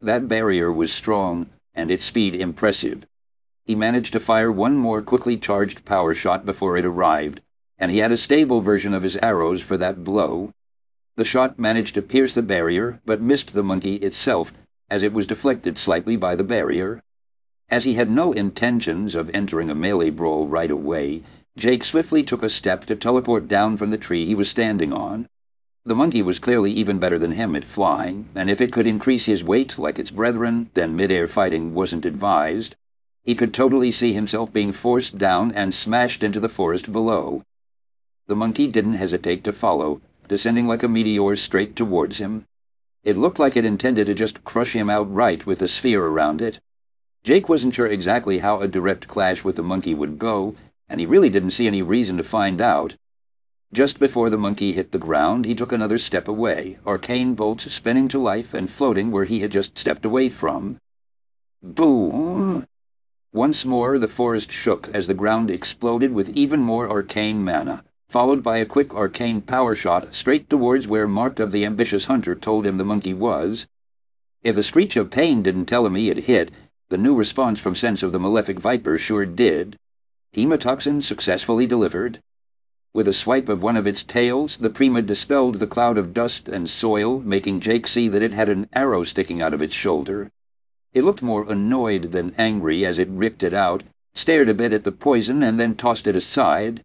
[0.00, 3.04] That barrier was strong, and its speed impressive.
[3.64, 7.40] He managed to fire one more quickly charged power shot before it arrived,
[7.76, 10.52] and he had a stable version of his arrows for that blow.
[11.16, 14.52] The shot managed to pierce the barrier, but missed the monkey itself,
[14.88, 17.02] as it was deflected slightly by the barrier.
[17.70, 21.22] As he had no intentions of entering a melee brawl right away,
[21.56, 25.28] Jake swiftly took a step to teleport down from the tree he was standing on.
[25.84, 29.26] The monkey was clearly even better than him at flying, and if it could increase
[29.26, 32.74] his weight like its brethren, then mid-air fighting wasn't advised.
[33.22, 37.44] He could totally see himself being forced down and smashed into the forest below.
[38.26, 42.46] The monkey didn't hesitate to follow, descending like a meteor straight towards him.
[43.04, 46.58] It looked like it intended to just crush him outright with the sphere around it.
[47.22, 50.54] Jake wasn't sure exactly how a direct clash with the monkey would go,
[50.88, 52.96] and he really didn't see any reason to find out.
[53.72, 58.08] Just before the monkey hit the ground, he took another step away, arcane bolts spinning
[58.08, 60.78] to life and floating where he had just stepped away from.
[61.62, 62.66] Boom!
[63.32, 68.42] Once more the forest shook as the ground exploded with even more arcane mana, followed
[68.42, 72.66] by a quick arcane power shot straight towards where Mark of the Ambitious Hunter told
[72.66, 73.68] him the monkey was.
[74.42, 76.50] If a screech of pain didn't tell him he had hit,
[76.90, 79.76] the new response from Sense of the Malefic Viper sure did.
[80.34, 82.18] Hemotoxin successfully delivered.
[82.92, 86.48] With a swipe of one of its tails, the Prima dispelled the cloud of dust
[86.48, 90.32] and soil, making Jake see that it had an arrow sticking out of its shoulder.
[90.92, 94.82] It looked more annoyed than angry as it ripped it out, stared a bit at
[94.82, 96.82] the poison, and then tossed it aside.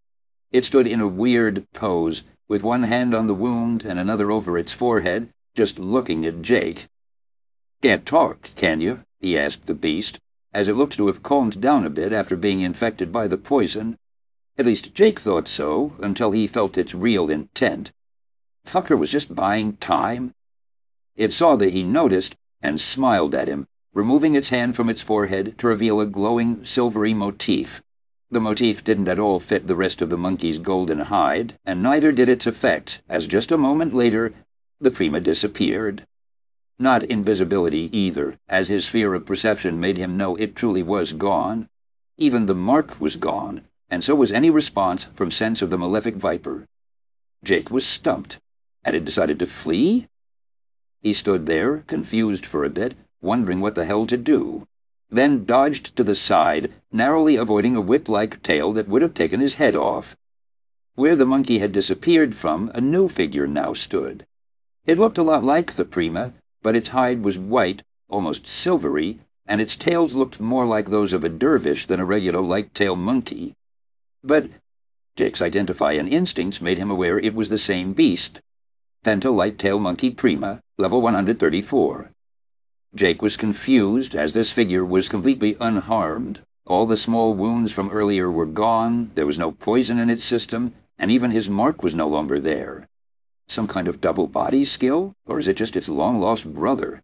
[0.52, 4.56] It stood in a weird pose, with one hand on the wound and another over
[4.56, 6.86] its forehead, just looking at Jake.
[7.82, 9.00] Can't talk, can you?
[9.26, 10.20] He asked the beast,
[10.54, 13.98] as it looked to have calmed down a bit after being infected by the poison.
[14.58, 17.92] At least Jake thought so, until he felt its real intent.
[18.66, 20.34] Fucker was just buying time.
[21.16, 25.58] It saw that he noticed and smiled at him, removing its hand from its forehead
[25.58, 27.82] to reveal a glowing silvery motif.
[28.30, 32.12] The motif didn't at all fit the rest of the monkey's golden hide, and neither
[32.12, 34.34] did its effect, as just a moment later
[34.80, 36.06] the Prima disappeared.
[36.78, 41.70] Not invisibility either, as his sphere of perception made him know it truly was gone.
[42.18, 46.16] Even the mark was gone, and so was any response from sense of the malefic
[46.16, 46.66] viper.
[47.44, 48.40] Jake was stumped.
[48.84, 50.08] Had it decided to flee?
[51.02, 54.68] He stood there, confused for a bit, wondering what the hell to do,
[55.10, 59.56] then dodged to the side, narrowly avoiding a whip-like tail that would have taken his
[59.56, 60.18] head off.
[60.96, 64.26] Where the monkey had disappeared from, a new figure now stood.
[64.86, 66.34] It looked a lot like the Prima,
[66.66, 71.24] but its hide was white, almost silvery, and its tails looked more like those of
[71.24, 73.54] a dervish than a regular light-tailed monkey.
[74.24, 74.50] But
[75.16, 78.42] Jake's identifying instincts made him aware it was the same beast.
[79.04, 82.10] Penta light-tailed monkey prima, level 134.
[82.96, 86.40] Jake was confused, as this figure was completely unharmed.
[86.66, 90.74] All the small wounds from earlier were gone, there was no poison in its system,
[90.98, 92.88] and even his mark was no longer there.
[93.48, 95.14] Some kind of double body skill?
[95.26, 97.02] Or is it just its long-lost brother?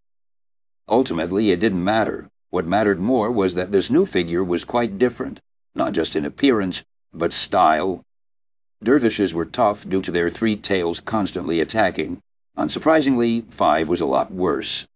[0.88, 2.28] Ultimately, it didn't matter.
[2.50, 5.40] What mattered more was that this new figure was quite different,
[5.74, 6.82] not just in appearance,
[7.12, 8.02] but style.
[8.82, 12.20] Dervishes were tough due to their three tails constantly attacking.
[12.58, 14.86] Unsurprisingly, Five was a lot worse.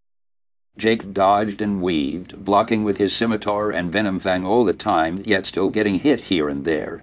[0.76, 5.46] Jake dodged and weaved, blocking with his scimitar and venom fang all the time, yet
[5.46, 7.02] still getting hit here and there.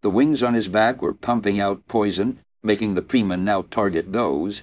[0.00, 4.62] The wings on his back were pumping out poison, making the Prima now target those.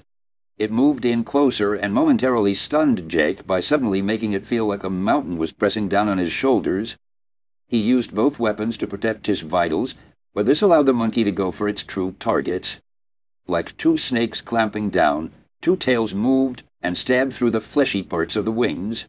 [0.57, 4.89] It moved in closer and momentarily stunned Jake by suddenly making it feel like a
[4.89, 6.95] mountain was pressing down on his shoulders.
[7.67, 9.95] He used both weapons to protect his vitals,
[10.33, 12.77] but this allowed the monkey to go for its true targets.
[13.47, 18.45] Like two snakes clamping down, two tails moved and stabbed through the fleshy parts of
[18.45, 19.05] the wings.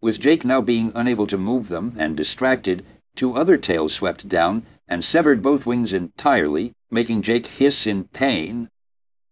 [0.00, 2.84] With Jake now being unable to move them and distracted,
[3.16, 8.68] two other tails swept down and severed both wings entirely, making Jake hiss in pain.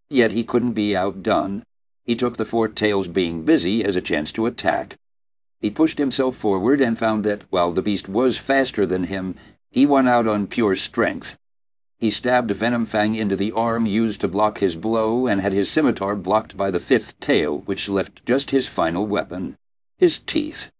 [0.09, 1.63] Yet he couldn't be outdone.
[2.03, 4.97] He took the four tails being busy as a chance to attack.
[5.59, 9.35] He pushed himself forward and found that, while the beast was faster than him,
[9.71, 11.37] he won out on pure strength.
[11.97, 15.71] He stabbed Venom Fang into the arm used to block his blow and had his
[15.71, 19.57] scimitar blocked by the fifth tail, which left just his final weapon
[19.97, 20.71] his teeth.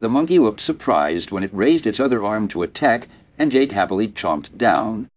[0.00, 3.08] The monkey looked surprised when it raised its other arm to attack,
[3.38, 5.08] and Jake happily chomped down.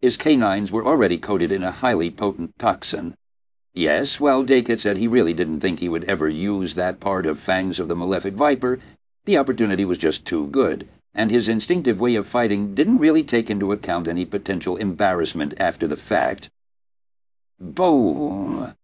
[0.00, 3.14] His canines were already coated in a highly potent toxin.
[3.74, 7.26] Yes, while Jake had said he really didn't think he would ever use that part
[7.26, 8.80] of Fangs of the Malefic Viper,
[9.26, 13.50] the opportunity was just too good, and his instinctive way of fighting didn't really take
[13.50, 16.50] into account any potential embarrassment after the fact.
[17.60, 18.74] Boom!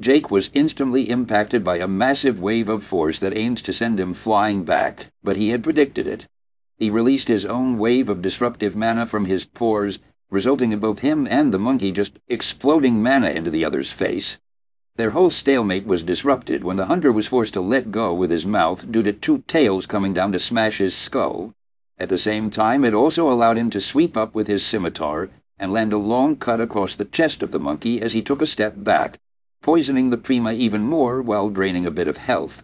[0.00, 4.14] Jake was instantly impacted by a massive wave of force that aimed to send him
[4.14, 6.26] flying back, but he had predicted it.
[6.78, 9.98] He released his own wave of disruptive mana from his pores,
[10.30, 14.38] resulting in both him and the monkey just exploding mana into the other's face.
[14.96, 18.46] Their whole stalemate was disrupted when the hunter was forced to let go with his
[18.46, 21.54] mouth due to two tails coming down to smash his skull.
[21.98, 25.72] At the same time, it also allowed him to sweep up with his scimitar and
[25.72, 28.74] land a long cut across the chest of the monkey as he took a step
[28.76, 29.18] back,
[29.62, 32.62] poisoning the Prima even more while draining a bit of health.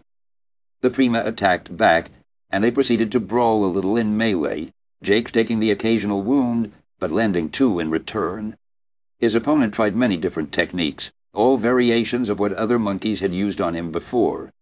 [0.82, 2.10] The Prima attacked back,
[2.52, 4.72] and they proceeded to brawl a little in melee,
[5.02, 6.70] Jake taking the occasional wound,
[7.00, 8.56] but landing two in return.
[9.18, 13.74] His opponent tried many different techniques, all variations of what other monkeys had used on
[13.74, 14.52] him before.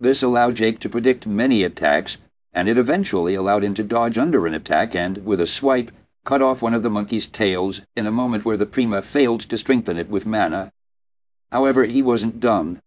[0.00, 2.16] This allowed Jake to predict many attacks,
[2.52, 5.90] and it eventually allowed him to dodge under an attack and, with a swipe,
[6.24, 9.58] cut off one of the monkey's tails in a moment where the Prima failed to
[9.58, 10.72] strengthen it with mana.
[11.52, 12.80] However, he wasn't done.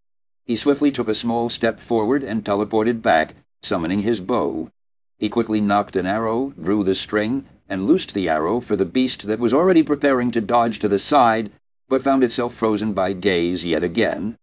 [0.46, 4.70] He swiftly took a small step forward and teleported back, summoning his bow.
[5.18, 9.28] He quickly nocked an arrow, drew the string, and loosed the arrow for the beast
[9.28, 11.52] that was already preparing to dodge to the side,
[11.88, 14.38] but found itself frozen by gaze yet again.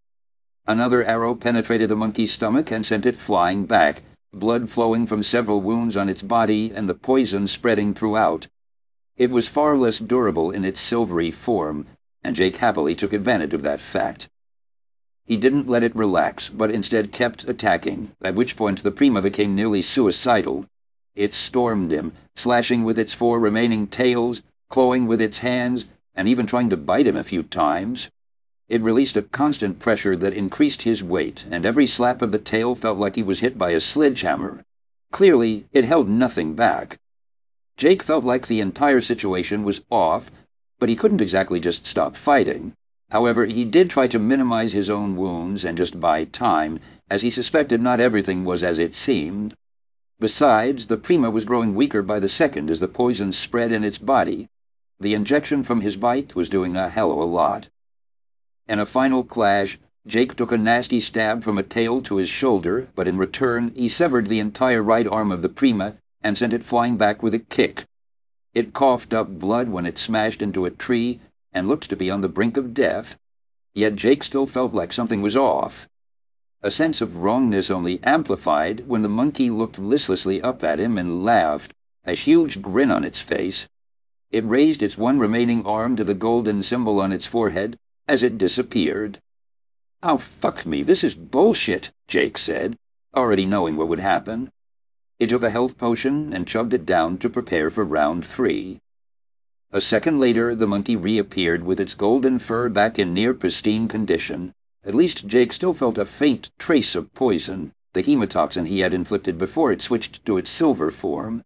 [0.66, 4.02] Another arrow penetrated the monkey's stomach and sent it flying back,
[4.32, 8.48] blood flowing from several wounds on its body and the poison spreading throughout.
[9.16, 11.86] It was far less durable in its silvery form,
[12.22, 14.28] and Jake happily took advantage of that fact.
[15.26, 19.56] He didn't let it relax, but instead kept attacking, at which point the Prima became
[19.56, 20.66] nearly suicidal.
[21.16, 25.84] It stormed him, slashing with its four remaining tails, clawing with its hands,
[26.14, 28.08] and even trying to bite him a few times.
[28.68, 32.74] It released a constant pressure that increased his weight, and every slap of the tail
[32.74, 34.64] felt like he was hit by a sledgehammer.
[35.10, 36.98] Clearly, it held nothing back.
[37.76, 40.30] Jake felt like the entire situation was off,
[40.78, 42.74] but he couldn't exactly just stop fighting.
[43.10, 47.30] However, he did try to minimize his own wounds and just buy time, as he
[47.30, 49.54] suspected not everything was as it seemed.
[50.18, 53.98] Besides, the Prima was growing weaker by the second as the poison spread in its
[53.98, 54.48] body.
[54.98, 57.68] The injection from his bite was doing a hell of a lot.
[58.66, 62.88] In a final clash, Jake took a nasty stab from a tail to his shoulder,
[62.94, 66.64] but in return he severed the entire right arm of the Prima and sent it
[66.64, 67.84] flying back with a kick.
[68.54, 71.20] It coughed up blood when it smashed into a tree
[71.56, 73.16] and looked to be on the brink of death,
[73.74, 75.88] yet Jake still felt like something was off.
[76.62, 81.24] A sense of wrongness only amplified when the monkey looked listlessly up at him and
[81.24, 81.72] laughed,
[82.04, 83.68] a huge grin on its face.
[84.30, 88.36] It raised its one remaining arm to the golden symbol on its forehead as it
[88.36, 89.20] disappeared.
[90.02, 92.76] Oh, fuck me, this is bullshit, Jake said,
[93.14, 94.50] already knowing what would happen.
[95.18, 98.80] He took a health potion and chugged it down to prepare for round three.
[99.76, 104.54] A second later, the monkey reappeared with its golden fur back in near pristine condition.
[104.82, 109.36] At least Jake still felt a faint trace of poison, the hemotoxin he had inflicted
[109.36, 111.44] before it switched to its silver form.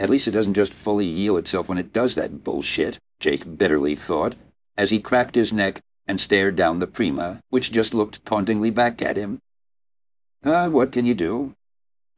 [0.00, 3.94] At least it doesn't just fully heal itself when it does that bullshit, Jake bitterly
[3.94, 4.34] thought,
[4.76, 9.00] as he cracked his neck and stared down the Prima, which just looked tauntingly back
[9.00, 9.38] at him.
[10.44, 11.54] Ah, uh, what can you do?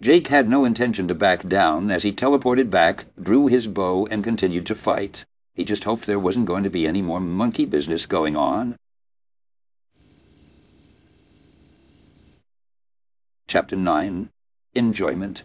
[0.00, 4.22] Jake had no intention to back down as he teleported back, drew his bow, and
[4.22, 5.24] continued to fight.
[5.54, 8.76] He just hoped there wasn't going to be any more monkey business going on.
[13.48, 14.28] Chapter 9
[14.74, 15.44] Enjoyment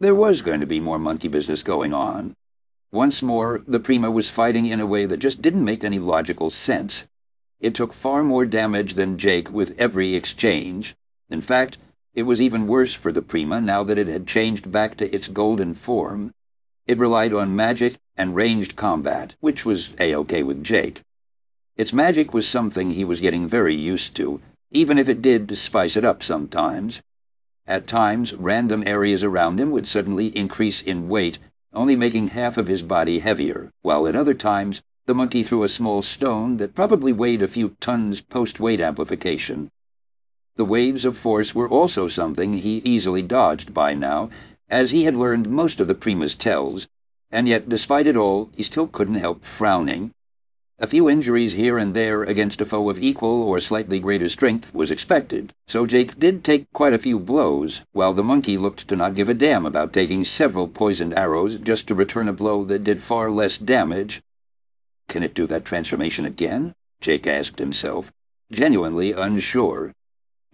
[0.00, 2.34] There was going to be more monkey business going on,
[2.94, 6.48] once more, the Prima was fighting in a way that just didn't make any logical
[6.48, 7.02] sense.
[7.58, 10.94] It took far more damage than Jake with every exchange.
[11.28, 11.76] In fact,
[12.14, 15.28] it was even worse for the Prima now that it had changed back to its
[15.28, 16.32] golden form.
[16.86, 21.02] It relied on magic and ranged combat, which was a-okay with Jake.
[21.76, 25.96] Its magic was something he was getting very used to, even if it did spice
[25.96, 27.02] it up sometimes.
[27.66, 31.38] At times, random areas around him would suddenly increase in weight
[31.74, 35.68] only making half of his body heavier, while at other times the monkey threw a
[35.68, 39.70] small stone that probably weighed a few tons post-weight amplification.
[40.56, 44.30] The waves of force were also something he easily dodged by now,
[44.68, 46.86] as he had learned most of the Prima's tells,
[47.30, 50.12] and yet despite it all he still couldn't help frowning,
[50.80, 54.74] a few injuries here and there against a foe of equal or slightly greater strength
[54.74, 58.96] was expected, so Jake did take quite a few blows, while the monkey looked to
[58.96, 62.82] not give a damn about taking several poisoned arrows just to return a blow that
[62.82, 64.20] did far less damage.
[65.08, 66.74] Can it do that transformation again?
[67.00, 68.10] Jake asked himself,
[68.50, 69.92] genuinely unsure.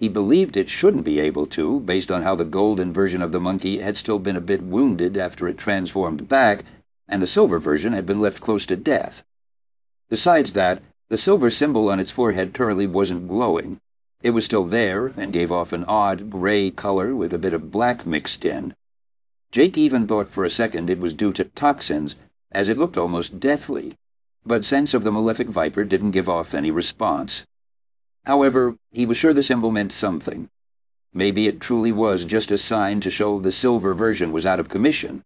[0.00, 3.38] He believed it shouldn't be able to, based on how the golden version of the
[3.38, 6.64] monkey had still been a bit wounded after it transformed back,
[7.06, 9.22] and the silver version had been left close to death.
[10.08, 13.78] Besides that, the silver symbol on its forehead currently wasn't glowing.
[14.22, 17.70] It was still there and gave off an odd gray color with a bit of
[17.70, 18.74] black mixed in.
[19.52, 22.14] Jake even thought for a second it was due to toxins,
[22.50, 23.92] as it looked almost deathly,
[24.46, 27.44] but sense of the malefic viper didn't give off any response.
[28.30, 30.50] However, he was sure the symbol meant something.
[31.12, 34.68] Maybe it truly was just a sign to show the silver version was out of
[34.68, 35.24] commission.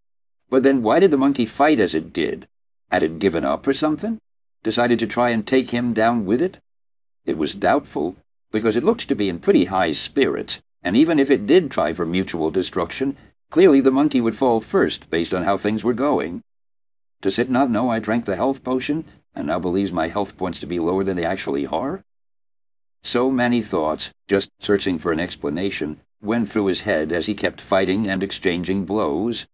[0.49, 2.49] But then why did the monkey fight as it did?
[2.91, 4.23] Had it given up or something?
[4.63, 6.61] decided to try and take him down with it?
[7.27, 8.17] It was doubtful,
[8.51, 11.93] because it looked to be in pretty high spirits, and even if it did try
[11.93, 13.19] for mutual destruction,
[13.51, 16.43] clearly the monkey would fall first based on how things were going.
[17.21, 19.05] Does it not know I drank the health potion,
[19.35, 22.03] and now believes my health points to be lower than they actually are?
[23.07, 27.61] So many thoughts, just searching for an explanation, went through his head as he kept
[27.61, 29.47] fighting and exchanging blows.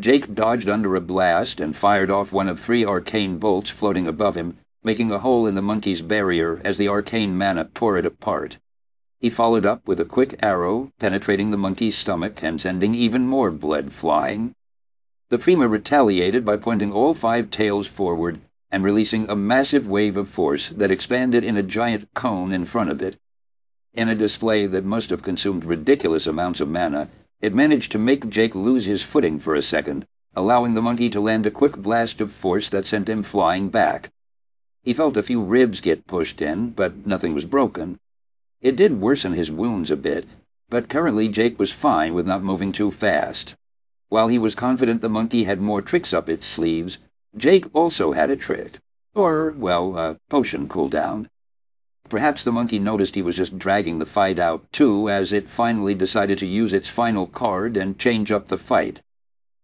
[0.00, 4.36] Jake dodged under a blast and fired off one of three arcane bolts floating above
[4.36, 8.58] him, making a hole in the monkey's barrier as the arcane mana tore it apart.
[9.20, 13.52] He followed up with a quick arrow, penetrating the monkey's stomach and sending even more
[13.52, 14.56] blood flying.
[15.28, 18.40] The Prima retaliated by pointing all five tails forward
[18.72, 22.90] and releasing a massive wave of force that expanded in a giant cone in front
[22.90, 23.18] of it.
[23.92, 27.10] In a display that must have consumed ridiculous amounts of mana,
[27.42, 31.20] it managed to make Jake lose his footing for a second, allowing the monkey to
[31.20, 34.10] land a quick blast of force that sent him flying back.
[34.82, 38.00] He felt a few ribs get pushed in, but nothing was broken.
[38.62, 40.24] It did worsen his wounds a bit,
[40.70, 43.54] but currently Jake was fine with not moving too fast.
[44.08, 46.96] While he was confident the monkey had more tricks up its sleeves,
[47.36, 48.78] Jake also had a trick.
[49.14, 51.28] Or, well, a potion cooldown.
[52.08, 55.94] Perhaps the monkey noticed he was just dragging the fight out, too, as it finally
[55.94, 59.00] decided to use its final card and change up the fight.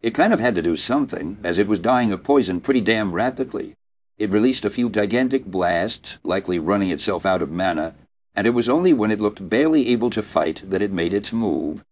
[0.00, 3.12] It kind of had to do something, as it was dying of poison pretty damn
[3.12, 3.74] rapidly.
[4.16, 7.94] It released a few gigantic blasts, likely running itself out of mana,
[8.34, 11.32] and it was only when it looked barely able to fight that it made its
[11.32, 11.84] move.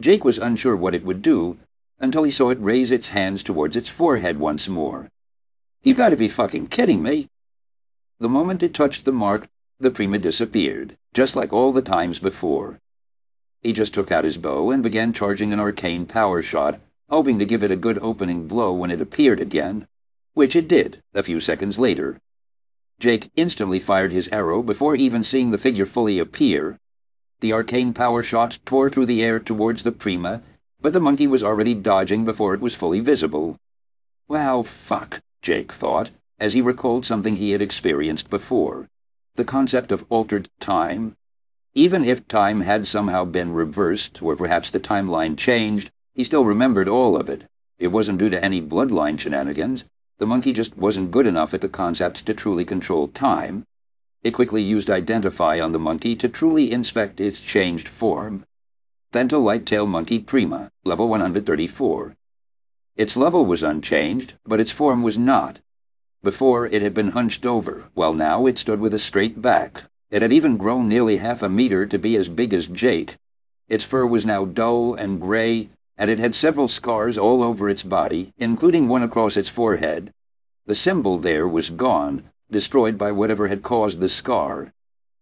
[0.00, 1.58] Jake was unsure what it would do,
[2.00, 5.10] until he saw it raise its hands towards its forehead once more.
[5.82, 7.28] You gotta be fucking kidding me.
[8.18, 9.48] The moment it touched the mark,
[9.78, 12.78] the Prima disappeared, just like all the times before.
[13.62, 17.44] He just took out his bow and began charging an arcane power shot, hoping to
[17.44, 19.86] give it a good opening blow when it appeared again,
[20.34, 22.20] which it did a few seconds later.
[22.98, 26.78] Jake instantly fired his arrow before even seeing the figure fully appear.
[27.40, 30.42] The arcane power shot tore through the air towards the Prima,
[30.82, 33.58] but the monkey was already dodging before it was fully visible.
[34.28, 38.88] Well, fuck, Jake thought, as he recalled something he had experienced before.
[39.34, 41.16] The concept of altered time.
[41.74, 46.88] Even if time had somehow been reversed, or perhaps the timeline changed, he still remembered
[46.88, 47.44] all of it.
[47.78, 49.84] It wasn't due to any bloodline shenanigans.
[50.18, 53.64] The monkey just wasn't good enough at the concept to truly control time.
[54.22, 58.44] It quickly used Identify on the monkey to truly inspect its changed form.
[59.12, 62.14] Penta Light-Tail Monkey Prima, level 134.
[62.94, 65.60] Its level was unchanged, but its form was not.
[66.22, 69.82] Before, it had been hunched over, while now it stood with a straight back.
[70.12, 73.16] It had even grown nearly half a meter to be as big as Jake.
[73.68, 77.82] Its fur was now dull and gray, and it had several scars all over its
[77.82, 80.12] body, including one across its forehead.
[80.66, 84.72] The symbol there was gone, destroyed by whatever had caused the scar.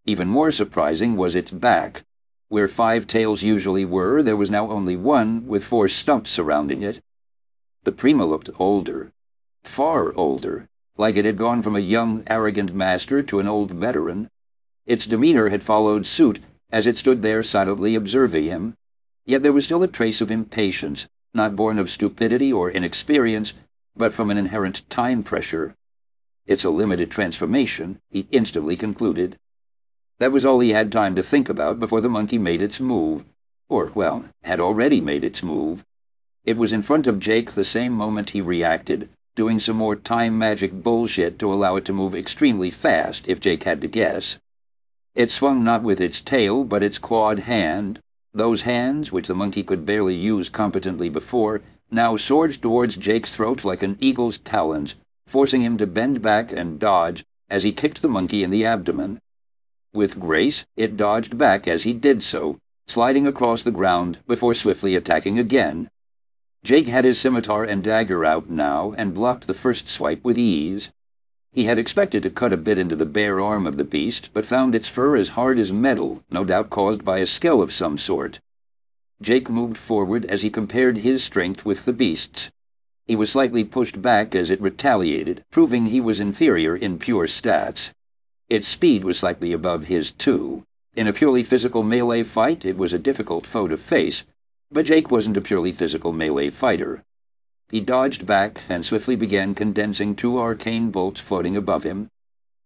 [0.05, 2.05] Even more surprising was its back,
[2.49, 7.01] where five tails usually were, there was now only one, with four stumps surrounding it.
[7.85, 9.13] The Prima looked older,
[9.63, 14.29] far older, like it had gone from a young, arrogant master to an old veteran.
[14.87, 18.75] Its demeanor had followed suit as it stood there silently observing him.
[19.25, 23.53] Yet there was still a trace of impatience, not born of stupidity or inexperience,
[23.97, 25.75] but from an inherent time pressure.
[26.47, 29.39] It's a limited transformation, he instantly concluded.
[30.19, 33.25] That was all he had time to think about before the monkey made its move.
[33.69, 35.85] Or, well, had already made its move.
[36.45, 40.37] It was in front of Jake the same moment he reacted, doing some more time
[40.37, 44.39] magic bullshit to allow it to move extremely fast, if Jake had to guess.
[45.15, 48.01] It swung not with its tail, but its clawed hand.
[48.33, 53.65] Those hands, which the monkey could barely use competently before, now soared towards Jake's throat
[53.65, 54.95] like an eagle's talons,
[55.27, 59.21] forcing him to bend back and dodge as he kicked the monkey in the abdomen.
[59.93, 64.95] With grace, it dodged back as he did so, sliding across the ground before swiftly
[64.95, 65.91] attacking again.
[66.63, 70.91] Jake had his scimitar and dagger out now and blocked the first swipe with ease.
[71.53, 74.45] He had expected to cut a bit into the bare arm of the beast, but
[74.45, 77.97] found its fur as hard as metal, no doubt caused by a skill of some
[77.97, 78.41] sort.
[79.23, 82.51] Jake moved forward as he compared his strength with the beast's.
[83.07, 87.91] He was slightly pushed back as it retaliated, proving he was inferior in pure stats.
[88.49, 90.65] Its speed was slightly above his, too.
[90.97, 94.25] In a purely physical melee fight, it was a difficult foe to face,
[94.71, 97.05] but Jake wasn't a purely physical melee fighter.
[97.69, 102.09] He dodged back and swiftly began condensing two arcane bolts floating above him.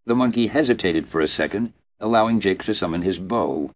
[0.06, 3.72] The monkey hesitated for a second, allowing Jake to summon his bow.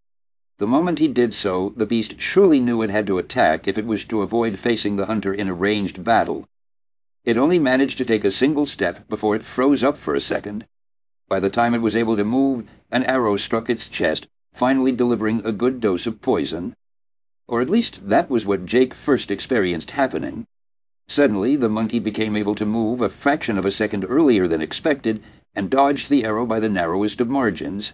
[0.59, 3.85] The moment he did so, the beast surely knew it had to attack if it
[3.85, 6.47] was to avoid facing the hunter in a ranged battle.
[7.25, 10.67] It only managed to take a single step before it froze up for a second,
[11.29, 15.45] by the time it was able to move, an arrow struck its chest, finally delivering
[15.45, 16.75] a good dose of poison.
[17.49, 20.47] Or at least that was what Jake first experienced happening.
[21.09, 25.23] Suddenly, the monkey became able to move a fraction of a second earlier than expected
[25.55, 27.93] and dodged the arrow by the narrowest of margins.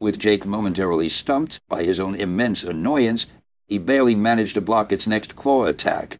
[0.00, 3.26] With Jake momentarily stumped by his own immense annoyance,
[3.66, 6.18] he barely managed to block its next claw attack.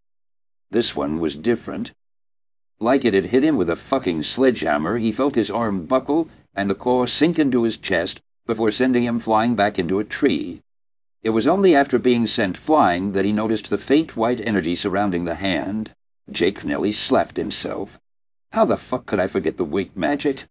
[0.71, 1.93] This one was different.
[2.79, 6.69] Like it had hit him with a fucking sledgehammer, he felt his arm buckle and
[6.69, 10.61] the claw sink into his chest before sending him flying back into a tree.
[11.23, 15.25] It was only after being sent flying that he noticed the faint white energy surrounding
[15.25, 15.93] the hand.
[16.31, 18.01] Jake nearly slapped himself.
[18.53, 20.47] How the fuck could I forget the weight magic?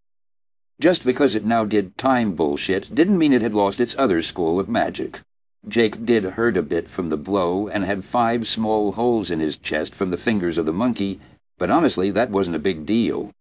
[0.79, 4.59] Just because it now did time bullshit didn't mean it had lost its other school
[4.59, 5.19] of magic.
[5.67, 9.57] Jake did hurt a bit from the blow and had five small holes in his
[9.57, 11.19] chest from the fingers of the monkey,
[11.59, 13.31] but honestly, that wasn't a big deal.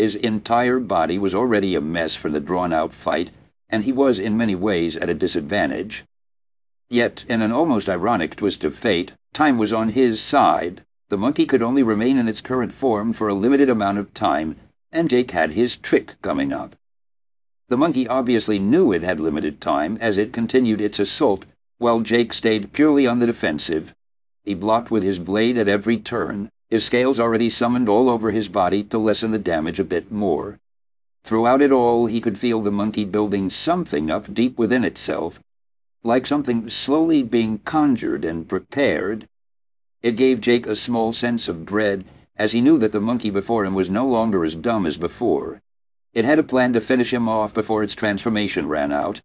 [0.00, 3.30] His entire body was already a mess from the drawn-out fight,
[3.68, 6.04] and he was in many ways at a disadvantage.
[6.88, 11.44] Yet, in an almost ironic twist of fate, time was on his side, the monkey
[11.44, 14.56] could only remain in its current form for a limited amount of time,
[14.90, 16.74] and Jake had his trick coming up.
[17.68, 21.44] The monkey obviously knew it had limited time as it continued its assault,
[21.76, 23.94] while Jake stayed purely on the defensive.
[24.44, 28.48] He blocked with his blade at every turn, his scales already summoned all over his
[28.48, 30.58] body to lessen the damage a bit more.
[31.24, 35.40] Throughout it all, he could feel the monkey building something up deep within itself,
[36.02, 39.28] like something slowly being conjured and prepared,
[40.02, 42.06] it gave Jake a small sense of dread,
[42.36, 45.60] as he knew that the monkey before him was no longer as dumb as before.
[46.14, 49.20] It had a plan to finish him off before its transformation ran out,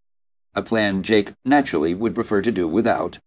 [0.54, 3.20] a plan Jake naturally would prefer to do without.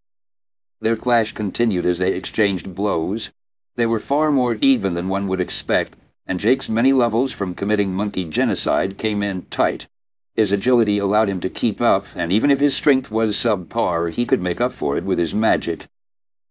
[0.81, 3.31] Their clash continued as they exchanged blows.
[3.79, 5.95] They were far more even than one would expect,
[6.27, 9.87] and Jake's many levels from committing monkey genocide came in tight.
[10.35, 14.27] His agility allowed him to keep up, and even if his strength was subpar, he
[14.27, 15.87] could make up for it with his magic.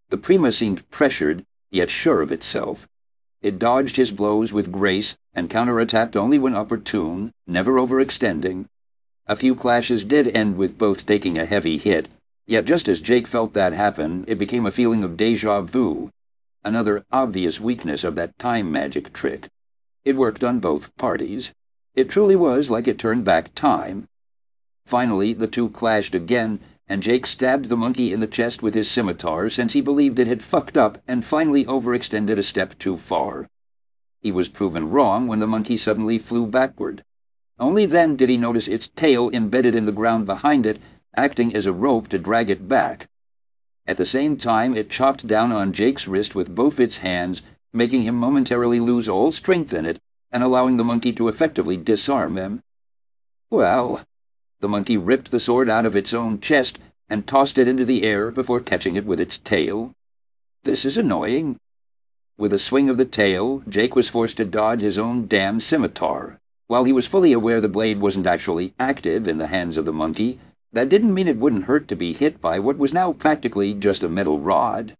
[0.07, 2.87] The Prima seemed pressured, yet sure of itself.
[3.41, 8.67] It dodged his blows with grace and counterattacked only when opportune, never overextending.
[9.27, 12.07] A few clashes did end with both taking a heavy hit,
[12.45, 16.09] yet just as Jake felt that happen, it became a feeling of deja vu,
[16.67, 19.49] another obvious weakness of that time magic trick.
[20.03, 21.53] It worked on both parties.
[21.95, 24.07] It truly was like it turned back time.
[24.85, 28.89] Finally, the two clashed again, and Jake stabbed the monkey in the chest with his
[28.89, 33.49] scimitar since he believed it had fucked up and finally overextended a step too far.
[34.21, 37.03] He was proven wrong when the monkey suddenly flew backward.
[37.59, 40.79] Only then did he notice its tail embedded in the ground behind it,
[41.15, 43.09] acting as a rope to drag it back.
[43.87, 47.41] At the same time, it chopped down on Jake's wrist with both its hands,
[47.71, 49.99] making him momentarily lose all strength in it
[50.31, 52.61] and allowing the monkey to effectively disarm him.
[53.49, 54.01] Well,
[54.59, 58.03] the monkey ripped the sword out of its own chest and tossed it into the
[58.03, 59.93] air before catching it with its tail.
[60.63, 61.57] This is annoying.
[62.37, 66.39] With a swing of the tail, Jake was forced to dodge his own damn scimitar.
[66.67, 69.93] While he was fully aware the blade wasn't actually active in the hands of the
[69.93, 70.39] monkey,
[70.73, 74.03] that didn't mean it wouldn't hurt to be hit by what was now practically just
[74.03, 74.95] a metal rod.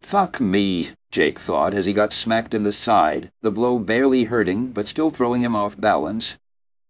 [0.00, 4.72] Fuck me, Jake thought as he got smacked in the side, the blow barely hurting
[4.72, 6.36] but still throwing him off balance.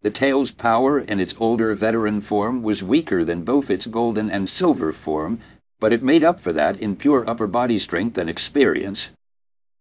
[0.03, 4.51] The tail's power in its older veteran form was weaker than both its golden and
[4.51, 5.39] silver form,
[5.81, 9.11] but it made up for that in pure upper body strength and experience.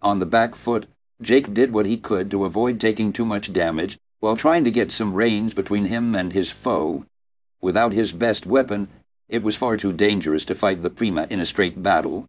[0.02, 0.86] On the back foot,
[1.22, 4.92] Jake did what he could to avoid taking too much damage while trying to get
[4.92, 7.06] some range between him and his foe.
[7.64, 8.90] Without his best weapon,
[9.30, 12.26] it was far too dangerous to fight the Prima in a straight battle.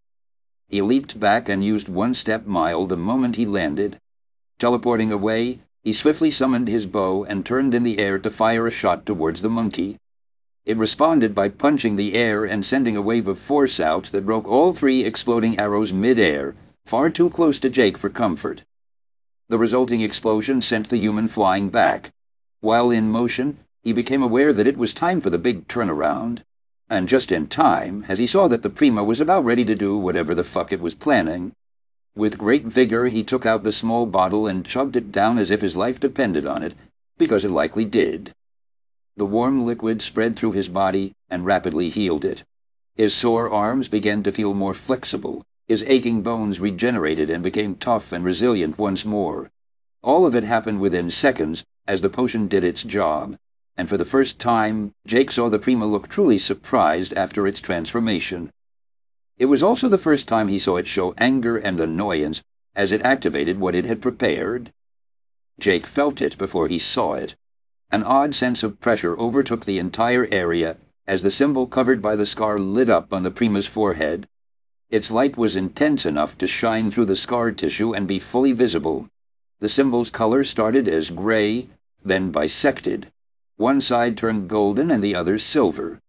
[0.69, 3.99] He leaped back and used one step mile the moment he landed.
[4.61, 8.71] Teleporting away, he swiftly summoned his bow and turned in the air to fire a
[8.71, 9.99] shot towards the monkey.
[10.65, 14.47] It responded by punching the air and sending a wave of force out that broke
[14.47, 16.55] all three exploding arrows mid-air,
[16.87, 18.63] far too close to Jake for comfort.
[19.49, 22.13] The resulting explosion sent the human flying back.
[22.61, 26.41] While in motion, he became aware that it was time for the big turnaround.
[26.89, 29.97] And just in time, as he saw that the Prima was about ready to do
[29.99, 31.53] whatever the fuck it was planning.
[32.17, 35.61] With great vigor, he took out the small bottle and shoved it down as if
[35.61, 36.75] his life depended on it,
[37.19, 38.33] because it likely did.
[39.17, 42.43] The warm liquid spread through his body and rapidly healed it.
[42.95, 45.45] His sore arms began to feel more flexible.
[45.69, 49.51] His aching bones regenerated and became tough and resilient once more.
[50.03, 53.37] All of it happened within seconds as the potion did its job,
[53.77, 58.51] and for the first time, Jake saw the Prima look truly surprised after its transformation.
[59.37, 62.43] It was also the first time he saw it show anger and annoyance
[62.77, 64.73] as it activated what it had prepared.
[65.59, 67.35] Jake felt it before he saw it.
[67.91, 70.77] An odd sense of pressure overtook the entire area,
[71.07, 74.27] as the symbol covered by the scar lit up on the Prima's forehead.
[74.91, 79.09] Its light was intense enough to shine through the scar tissue and be fully visible.
[79.61, 81.69] The symbol's color started as gray,
[82.05, 83.11] then bisected.
[83.57, 86.01] One side turned golden and the other silver.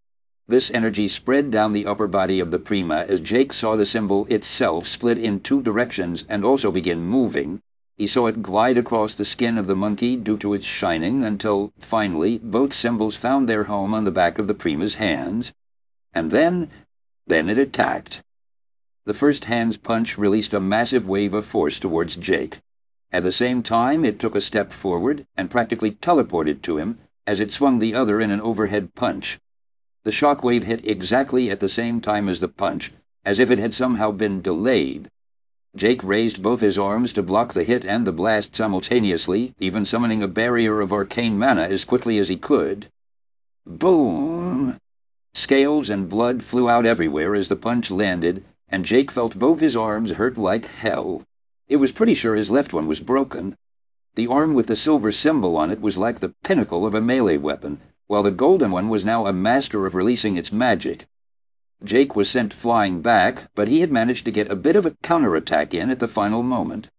[0.47, 4.25] This energy spread down the upper body of the Prima as Jake saw the symbol
[4.27, 7.61] itself split in two directions and also begin moving.
[7.97, 11.71] He saw it glide across the skin of the monkey due to its shining until,
[11.79, 15.53] finally, both symbols found their home on the back of the Prima's hands.
[16.13, 16.69] And then,
[17.27, 18.23] then it attacked.
[19.05, 22.59] The first hand's punch released a massive wave of force towards Jake.
[23.11, 27.39] At the same time, it took a step forward and practically teleported to him as
[27.39, 29.39] it swung the other in an overhead punch.
[30.03, 32.91] The shock wave hit exactly at the same time as the punch,
[33.25, 35.09] as if it had somehow been delayed.
[35.75, 40.23] Jake raised both his arms to block the hit and the blast simultaneously, even summoning
[40.23, 42.87] a barrier of arcane mana as quickly as he could.
[43.65, 44.77] Boom!
[45.33, 49.75] Scales and blood flew out everywhere as the punch landed, and Jake felt both his
[49.75, 51.23] arms hurt like hell.
[51.67, 53.57] It was pretty sure his left one was broken.
[54.15, 57.37] The arm with the silver symbol on it was like the pinnacle of a melee
[57.37, 61.05] weapon, while the golden one was now a master of releasing its magic.
[61.83, 64.95] Jake was sent flying back, but he had managed to get a bit of a
[65.03, 66.89] counterattack in at the final moment.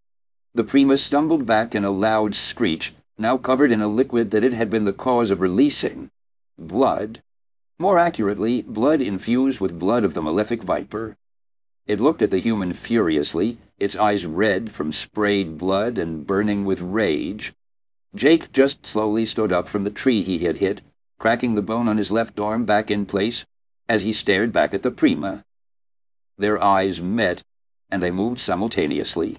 [0.55, 4.53] The Prima stumbled back in a loud screech, now covered in a liquid that it
[4.53, 6.11] had been the cause of releasing.
[6.59, 7.23] Blood.
[7.79, 11.17] More accurately, blood infused with blood of the malefic viper.
[11.87, 16.81] It looked at the human furiously, its eyes red from sprayed blood and burning with
[16.81, 17.53] rage.
[18.15, 20.81] Jake just slowly stood up from the tree he had hit
[21.19, 23.45] cracking the bone on his left arm back in place
[23.89, 25.45] as he stared back at the Prima.
[26.37, 27.43] Their eyes met,
[27.91, 29.39] and they moved simultaneously.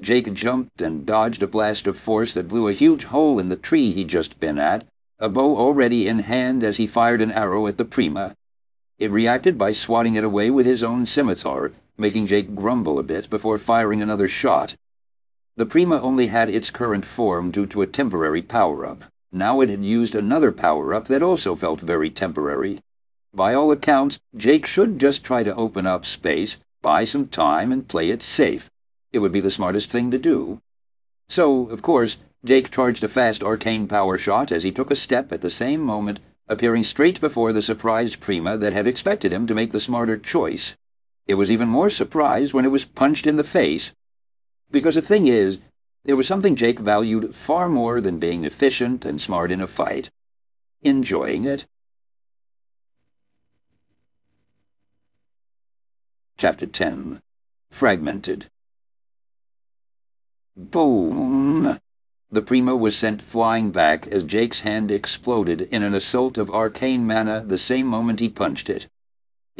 [0.00, 3.56] Jake jumped and dodged a blast of force that blew a huge hole in the
[3.56, 4.86] tree he'd just been at,
[5.18, 8.34] a bow already in hand as he fired an arrow at the Prima.
[8.98, 13.30] It reacted by swatting it away with his own scimitar, making Jake grumble a bit
[13.30, 14.74] before firing another shot.
[15.56, 19.04] The Prima only had its current form due to a temporary power-up.
[19.30, 22.80] Now it had used another power-up that also felt very temporary.
[23.32, 27.86] By all accounts, Jake should just try to open up space, buy some time, and
[27.86, 28.70] play it safe.
[29.12, 30.60] It would be the smartest thing to do.
[31.28, 35.30] So, of course, Jake charged a fast arcane power shot as he took a step
[35.30, 36.18] at the same moment,
[36.48, 40.74] appearing straight before the surprised Prima that had expected him to make the smarter choice.
[41.30, 43.92] It was even more surprised when it was punched in the face.
[44.68, 45.58] Because the thing is,
[46.02, 50.10] there was something Jake valued far more than being efficient and smart in a fight.
[50.82, 51.66] Enjoying it.
[56.36, 57.22] Chapter 10
[57.70, 58.50] Fragmented
[60.56, 61.78] Boom!
[62.32, 67.06] The Prima was sent flying back as Jake's hand exploded in an assault of arcane
[67.06, 68.88] mana the same moment he punched it.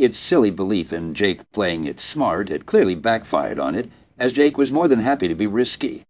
[0.00, 4.56] Its silly belief in Jake playing it smart had clearly backfired on it, as Jake
[4.56, 6.06] was more than happy to be risky.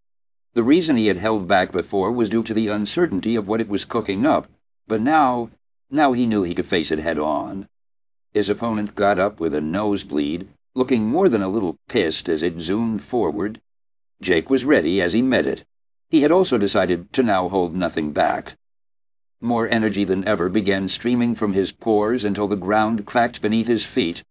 [0.55, 3.69] The reason he had held back before was due to the uncertainty of what it
[3.69, 4.47] was cooking up,
[4.87, 5.51] but now,
[5.91, 7.67] now he knew he could face it head on.
[8.33, 10.47] His opponent got up with a nosebleed,
[10.77, 13.61] looking more than a little pissed as it zoomed forward.
[14.23, 15.65] Jake was ready as he met it.
[16.09, 18.57] He had also decided to now hold nothing back.
[19.43, 23.87] More energy than ever began streaming from his pores until the ground cracked beneath his
[23.87, 24.23] feet.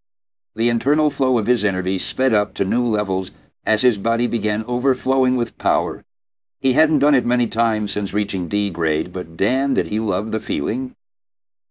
[0.54, 3.32] The internal flow of his energy sped up to new levels
[3.66, 6.04] as his body began overflowing with power.
[6.62, 10.32] He hadn't done it many times since reaching D grade, but damn did he love
[10.32, 10.94] the feeling.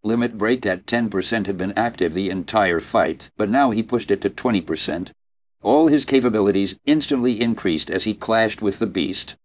[0.02, 4.20] Limit break at 10% had been active the entire fight, but now he pushed it
[4.22, 5.10] to 20%.
[5.62, 9.36] All his capabilities instantly increased as he clashed with the beast.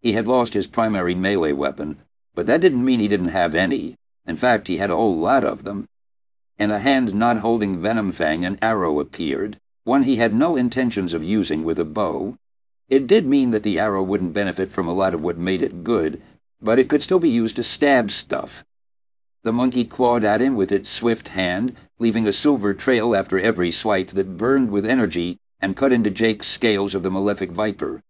[0.00, 1.98] He had lost his primary melee weapon,
[2.36, 3.96] but that didn't mean he didn't have any.
[4.26, 5.88] In fact, he had a whole lot of them.
[6.58, 11.12] In a hand not holding Venom Fang, an arrow appeared, one he had no intentions
[11.14, 12.36] of using with a bow,
[12.88, 15.82] it did mean that the arrow wouldn't benefit from a lot of what made it
[15.82, 16.22] good,
[16.60, 18.64] but it could still be used to stab stuff.
[19.42, 23.70] The monkey clawed at him with its swift hand, leaving a silver trail after every
[23.70, 28.02] swipe that burned with energy and cut into Jake's scales of the malefic viper.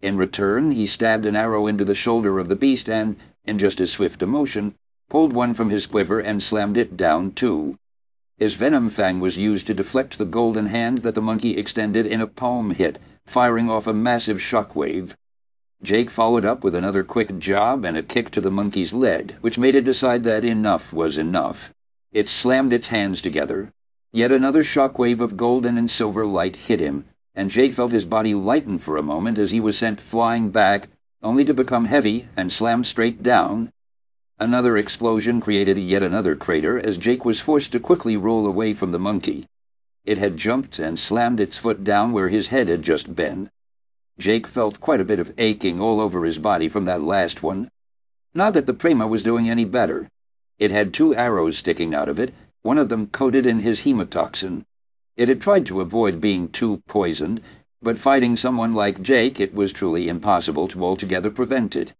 [0.00, 3.80] In return, he stabbed an arrow into the shoulder of the beast and, in just
[3.80, 4.74] as swift a motion,
[5.08, 7.78] pulled one from his quiver and slammed it down too.
[8.36, 12.20] His venom fang was used to deflect the golden hand that the monkey extended in
[12.20, 15.14] a palm hit, firing off a massive shockwave.
[15.82, 19.58] Jake followed up with another quick job and a kick to the monkey's leg, which
[19.58, 21.72] made it decide that enough was enough.
[22.10, 23.72] It slammed its hands together.
[24.12, 27.04] Yet another shockwave of golden and silver light hit him,
[27.34, 30.88] and Jake felt his body lighten for a moment as he was sent flying back,
[31.24, 33.72] only to become heavy and slam straight down.
[34.38, 38.92] Another explosion created yet another crater as Jake was forced to quickly roll away from
[38.92, 39.46] the monkey.
[40.04, 43.50] It had jumped and slammed its foot down where his head had just been.
[44.18, 47.70] Jake felt quite a bit of aching all over his body from that last one.
[48.34, 50.08] Not that the Prima was doing any better.
[50.58, 54.64] It had two arrows sticking out of it, one of them coated in his hemotoxin.
[55.16, 57.40] It had tried to avoid being too poisoned,
[57.84, 61.92] but fighting someone like Jake, it was truly impossible to altogether prevent it.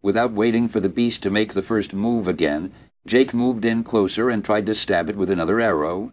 [0.00, 2.72] Without waiting for the beast to make the first move again,
[3.06, 6.12] Jake moved in closer and tried to stab it with another arrow.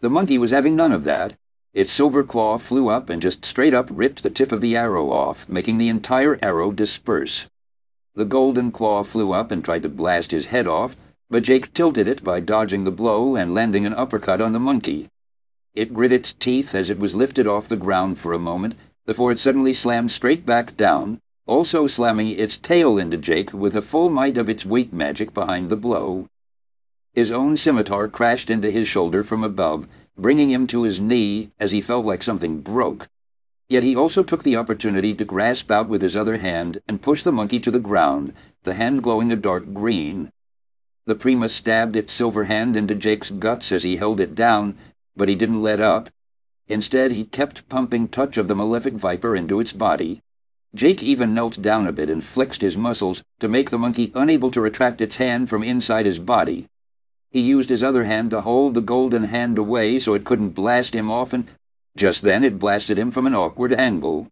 [0.00, 1.34] The monkey was having none of that.
[1.74, 5.10] Its silver claw flew up and just straight up ripped the tip of the arrow
[5.10, 7.46] off, making the entire arrow disperse.
[8.14, 10.96] The golden claw flew up and tried to blast his head off,
[11.28, 15.10] but Jake tilted it by dodging the blow and landing an uppercut on the monkey.
[15.74, 18.74] It grit its teeth as it was lifted off the ground for a moment,
[19.06, 23.82] before it suddenly slammed straight back down, also slamming its tail into Jake with the
[23.82, 26.28] full might of its weight magic behind the blow.
[27.14, 31.72] His own scimitar crashed into his shoulder from above, bringing him to his knee as
[31.72, 33.08] he felt like something broke.
[33.68, 37.22] Yet he also took the opportunity to grasp out with his other hand and push
[37.22, 38.32] the monkey to the ground,
[38.62, 40.30] the hand glowing a dark green.
[41.06, 44.76] The Prima stabbed its silver hand into Jake's guts as he held it down,
[45.18, 46.08] but he didn't let up.
[46.68, 50.22] Instead, he kept pumping touch of the malefic viper into its body.
[50.74, 54.50] Jake even knelt down a bit and flexed his muscles to make the monkey unable
[54.50, 56.66] to retract its hand from inside his body.
[57.30, 60.94] He used his other hand to hold the golden hand away so it couldn't blast
[60.94, 61.48] him off, and
[61.96, 64.28] just then it blasted him from an awkward angle.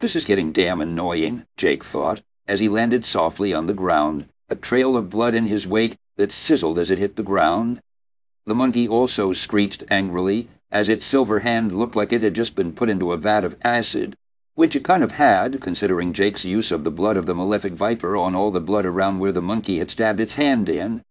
[0.00, 4.54] This is getting damn annoying, Jake thought, as he landed softly on the ground, a
[4.54, 7.80] trail of blood in his wake that sizzled as it hit the ground.
[8.46, 12.72] The monkey also screeched angrily, as its silver hand looked like it had just been
[12.72, 14.16] put into a vat of acid
[14.56, 18.16] which it kind of had, considering Jake's use of the blood of the malefic viper
[18.16, 21.02] on all the blood around where the monkey had stabbed its hand in.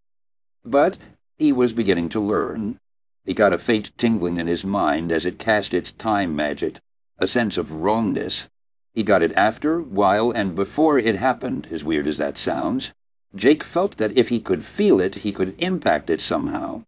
[0.66, 0.98] But
[1.38, 2.80] he was beginning to learn.
[3.24, 6.80] He got a faint tingling in his mind as it cast its time magic,
[7.20, 8.48] a sense of wrongness.
[8.96, 12.94] He got it after, while, and before it happened, as weird as that sounds.
[13.36, 16.82] Jake felt that if he could feel it, he could impact it somehow.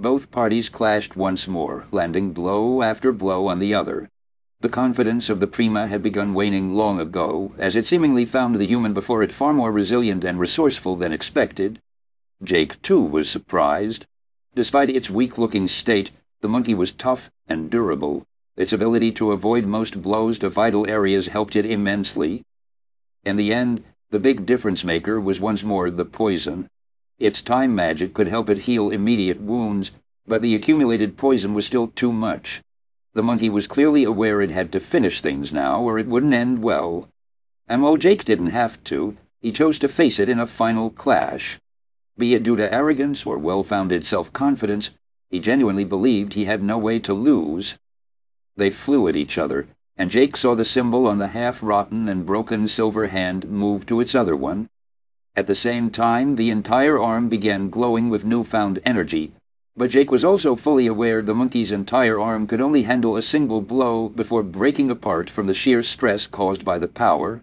[0.00, 4.08] Both parties clashed once more, landing blow after blow on the other,
[4.60, 8.66] the confidence of the Prima had begun waning long ago, as it seemingly found the
[8.66, 11.80] human before it far more resilient and resourceful than expected.
[12.42, 14.04] Jake, too, was surprised.
[14.54, 16.10] Despite its weak-looking state,
[16.42, 18.26] the monkey was tough and durable.
[18.54, 22.42] Its ability to avoid most blows to vital areas helped it immensely.
[23.24, 26.68] In the end, the big difference-maker was once more the poison.
[27.20, 29.90] Its time magic could help it heal immediate wounds,
[30.26, 32.62] but the accumulated poison was still too much.
[33.12, 36.62] The monkey was clearly aware it had to finish things now, or it wouldn't end
[36.62, 37.10] well.
[37.68, 41.58] And while Jake didn't have to, he chose to face it in a final clash.
[42.16, 44.90] Be it due to arrogance or well-founded self-confidence,
[45.28, 47.76] he genuinely believed he had no way to lose.
[48.56, 52.66] They flew at each other, and Jake saw the symbol on the half-rotten and broken
[52.66, 54.70] silver hand move to its other one.
[55.36, 59.32] At the same time, the entire arm began glowing with newfound energy,
[59.76, 63.60] but Jake was also fully aware the monkey's entire arm could only handle a single
[63.60, 67.42] blow before breaking apart from the sheer stress caused by the power.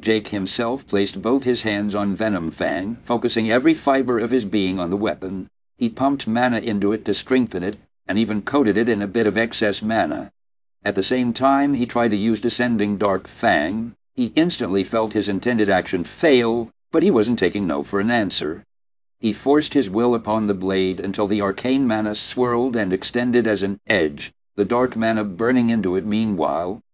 [0.00, 4.78] Jake himself placed both his hands on Venom Fang, focusing every fiber of his being
[4.78, 5.48] on the weapon.
[5.76, 9.26] He pumped mana into it to strengthen it, and even coated it in a bit
[9.26, 10.30] of excess mana.
[10.84, 13.94] At the same time, he tried to use Descending Dark Fang.
[14.14, 18.62] He instantly felt his intended action fail, but he wasn't taking no for an answer.
[19.18, 23.64] He forced his will upon the blade until the arcane mana swirled and extended as
[23.64, 26.84] an edge, the dark mana burning into it meanwhile.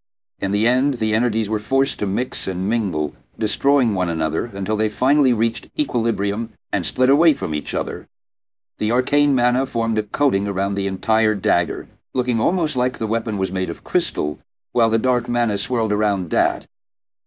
[0.41, 4.75] In the end, the energies were forced to mix and mingle, destroying one another until
[4.75, 8.09] they finally reached equilibrium and split away from each other.
[8.79, 13.37] The arcane mana formed a coating around the entire dagger, looking almost like the weapon
[13.37, 14.39] was made of crystal,
[14.73, 16.67] while the dark mana swirled around that,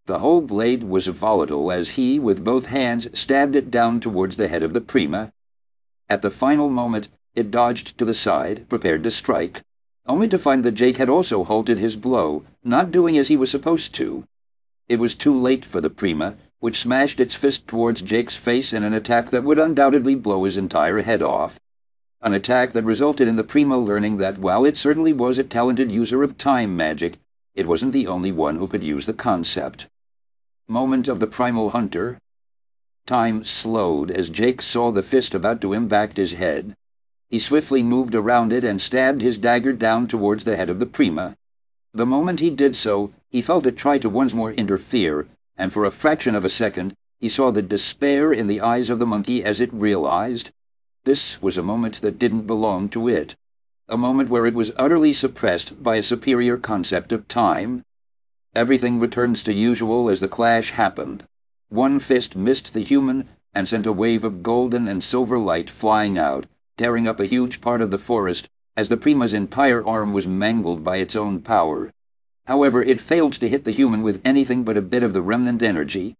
[0.06, 4.50] the whole blade was volatile as he, with both hands, stabbed it down towards the
[4.50, 5.32] head of the Prima.
[6.10, 9.62] At the final moment, it dodged to the side, prepared to strike,
[10.06, 13.50] only to find that Jake had also halted his blow, not doing as he was
[13.50, 14.26] supposed to.
[14.90, 18.84] It was too late for the Prima, which smashed its fist towards Jake's face in
[18.84, 21.60] an attack that would undoubtedly blow his entire head off.
[22.22, 25.92] An attack that resulted in the Prima learning that while it certainly was a talented
[25.92, 27.18] user of time magic,
[27.56, 29.88] it wasn't the only one who could use the concept.
[30.68, 32.18] Moment of the primal hunter.
[33.06, 36.74] Time slowed as Jake saw the fist about to impact his head.
[37.30, 40.86] He swiftly moved around it and stabbed his dagger down towards the head of the
[40.86, 41.36] Prima.
[41.94, 45.28] The moment he did so, he felt it try to once more interfere,
[45.58, 49.00] and for a fraction of a second, He saw the despair in the eyes of
[49.00, 50.52] the monkey as it realized
[51.06, 53.36] this was a moment that didn't belong to it,
[53.88, 57.84] a moment where it was utterly suppressed by a superior concept of time.
[58.56, 61.26] Everything returns to usual as the clash happened.
[61.70, 66.18] One fist missed the human and sent a wave of golden and silver light flying
[66.18, 66.46] out,
[66.78, 70.84] tearing up a huge part of the forest as the Prima's entire arm was mangled
[70.84, 71.92] by its own power.
[72.46, 75.62] However, it failed to hit the human with anything but a bit of the remnant
[75.62, 76.16] energy,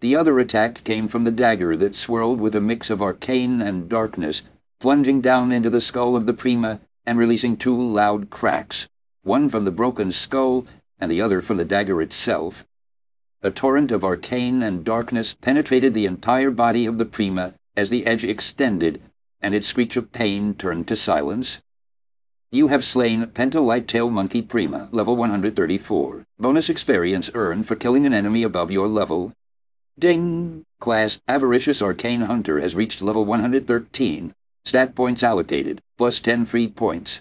[0.00, 3.86] the other attack came from the dagger that swirled with a mix of arcane and
[3.86, 4.40] darkness,
[4.78, 8.88] plunging down into the skull of the Prima and releasing two loud cracks,
[9.22, 10.66] one from the broken skull
[11.00, 12.64] and the other from the dagger itself.
[13.42, 18.06] A torrent of arcane and darkness penetrated the entire body of the Prima as the
[18.06, 19.00] edge extended,
[19.40, 21.60] and its screech of pain turned to silence.
[22.50, 26.26] You have slain Penta Light-Tail Monkey Prima, level 134.
[26.38, 29.32] Bonus experience earned for killing an enemy above your level
[30.00, 30.64] Ding!
[30.78, 34.34] Class Avaricious Arcane Hunter has reached level 113.
[34.64, 37.20] Stat points allocated, plus 10 free points.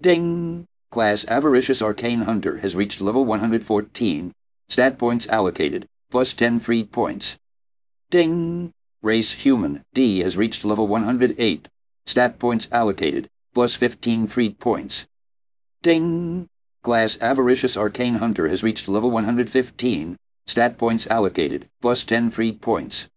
[0.00, 0.68] Ding!
[0.94, 4.32] Class Avaricious Arcane Hunter has reached level 114.
[4.68, 7.36] Stat points allocated, plus 10 free points.
[8.12, 8.70] Ding!
[9.02, 11.66] Race Human D has reached level 108.
[12.06, 15.04] Stat points allocated, plus 15 free points.
[15.82, 16.46] Ding!
[16.84, 20.16] Class Avaricious Arcane Hunter has reached level 115.
[20.46, 23.08] Stat points allocated, plus 10 free points.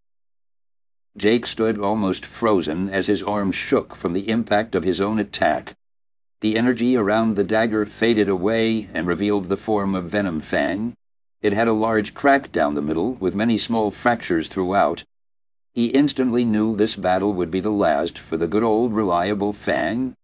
[1.16, 5.76] Jake stood almost frozen as his arm shook from the impact of his own attack.
[6.42, 10.96] The energy around the dagger faded away and revealed the form of Venom Fang.
[11.42, 15.04] It had a large crack down the middle, with many small fractures throughout.
[15.74, 20.16] He instantly knew this battle would be the last for the good old reliable Fang.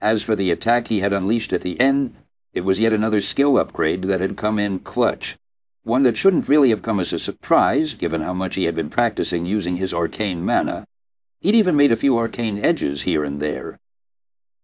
[0.00, 2.14] As for the attack he had unleashed at the end,
[2.52, 5.36] it was yet another skill upgrade that had come in clutch
[5.84, 8.88] one that shouldn't really have come as a surprise, given how much he had been
[8.88, 10.86] practicing using his arcane mana.
[11.40, 13.78] He'd even made a few arcane edges here and there.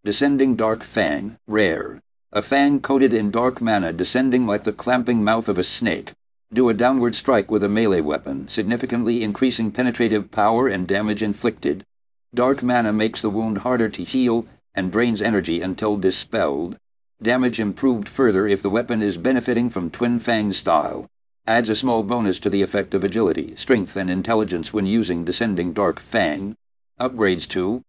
[0.03, 2.01] Descending Dark Fang, rare.
[2.31, 6.13] A fang coated in dark mana descending like the clamping mouth of a snake.
[6.51, 11.85] Do a downward strike with a melee weapon, significantly increasing penetrative power and damage inflicted.
[12.33, 16.79] Dark mana makes the wound harder to heal and drains energy until dispelled.
[17.21, 21.05] Damage improved further if the weapon is benefiting from Twin Fang style.
[21.45, 25.73] Adds a small bonus to the effect of agility, strength, and intelligence when using Descending
[25.73, 26.55] Dark Fang.
[26.99, 27.83] Upgrades to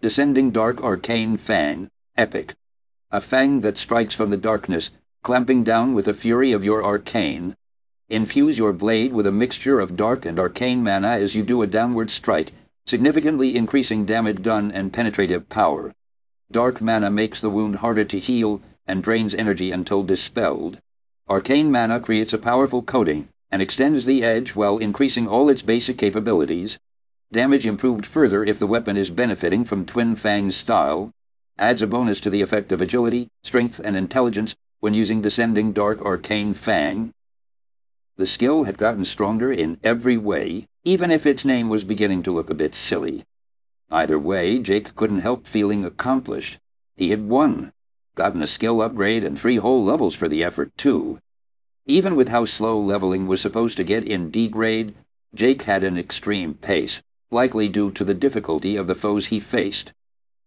[0.00, 2.54] Descending Dark Arcane Fang, Epic.
[3.10, 4.90] A fang that strikes from the darkness,
[5.24, 7.56] clamping down with the fury of your arcane.
[8.08, 11.66] Infuse your blade with a mixture of dark and arcane mana as you do a
[11.66, 12.52] downward strike,
[12.86, 15.92] significantly increasing damage done and penetrative power.
[16.48, 20.80] Dark mana makes the wound harder to heal and drains energy until dispelled.
[21.28, 25.98] Arcane mana creates a powerful coating and extends the edge while increasing all its basic
[25.98, 26.78] capabilities.
[27.30, 31.10] Damage improved further if the weapon is benefiting from Twin Fang's style.
[31.58, 36.00] Adds a bonus to the effect of agility, strength, and intelligence when using Descending Dark
[36.00, 37.12] Arcane Fang.
[38.16, 42.32] The skill had gotten stronger in every way, even if its name was beginning to
[42.32, 43.24] look a bit silly.
[43.90, 46.58] Either way, Jake couldn't help feeling accomplished.
[46.96, 47.72] He had won.
[48.14, 51.18] Gotten a skill upgrade and three whole levels for the effort, too.
[51.84, 54.94] Even with how slow leveling was supposed to get in D grade,
[55.34, 59.92] Jake had an extreme pace, likely due to the difficulty of the foes he faced.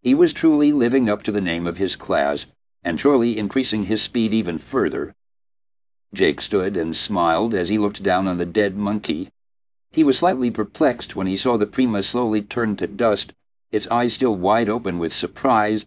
[0.02, 2.48] He was truly living up to the name of his class,
[2.84, 5.14] and surely increasing his speed even further.
[6.14, 9.30] Jake stood and smiled as he looked down on the dead monkey.
[9.92, 13.34] He was slightly perplexed when he saw the Prima slowly turn to dust,
[13.72, 15.86] its eyes still wide open with surprise,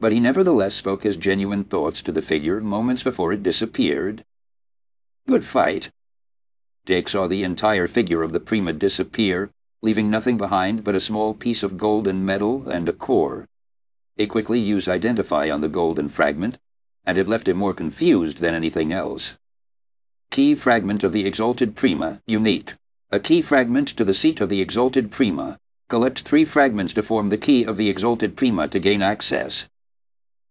[0.00, 4.24] but he nevertheless spoke his genuine thoughts to the figure moments before it disappeared.
[5.28, 5.90] Good fight.
[6.86, 9.50] Jake saw the entire figure of the Prima disappear,
[9.82, 13.46] leaving nothing behind but a small piece of golden metal and a core.
[14.16, 16.58] He quickly used Identify on the golden fragment,
[17.04, 19.34] and it left him more confused than anything else.
[20.30, 22.74] Key fragment of the Exalted Prima, unique.
[23.10, 25.58] A key fragment to the seat of the Exalted Prima.
[25.88, 29.66] Collect three fragments to form the key of the Exalted Prima to gain access.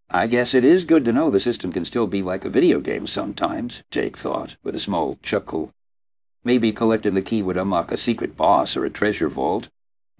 [0.09, 2.79] I guess it is good to know the system can still be like a video
[2.79, 5.71] game sometimes, Jake thought, with a small chuckle.
[6.43, 9.67] Maybe collecting the key would unlock a secret boss or a treasure vault.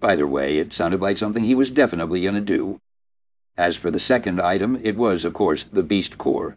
[0.02, 2.80] Either way, it sounded like something he was definitely going to do.
[3.56, 6.56] As for the second item, it was, of course, the Beast Core.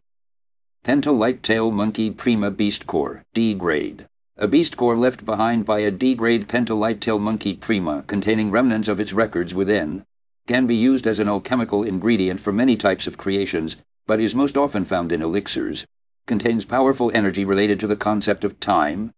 [0.83, 4.07] Penta Light-Tail Monkey Prima Beast Core, D grade.
[4.35, 9.13] A beast core left behind by a D-grade pentalight-tail monkey prima containing remnants of its
[9.13, 10.05] records within,
[10.47, 13.75] can be used as an alchemical ingredient for many types of creations,
[14.07, 15.85] but is most often found in elixirs,
[16.25, 19.13] contains powerful energy related to the concept of time.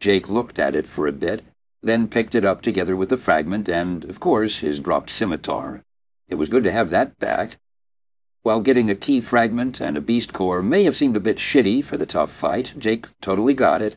[0.00, 1.42] Jake looked at it for a bit,
[1.82, 5.84] then picked it up together with the fragment and, of course, his dropped scimitar.
[6.28, 7.56] It was good to have that back.
[8.42, 11.84] While getting a key fragment and a beast core may have seemed a bit shitty
[11.84, 13.96] for the tough fight, Jake totally got it.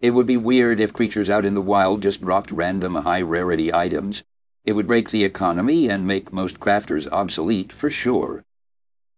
[0.00, 4.22] It would be weird if creatures out in the wild just dropped random high-rarity items.
[4.64, 8.44] It would break the economy and make most crafters obsolete, for sure.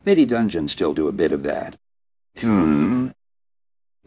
[0.04, 1.76] Maybe dungeons still do a bit of that.
[2.38, 3.08] Hmm.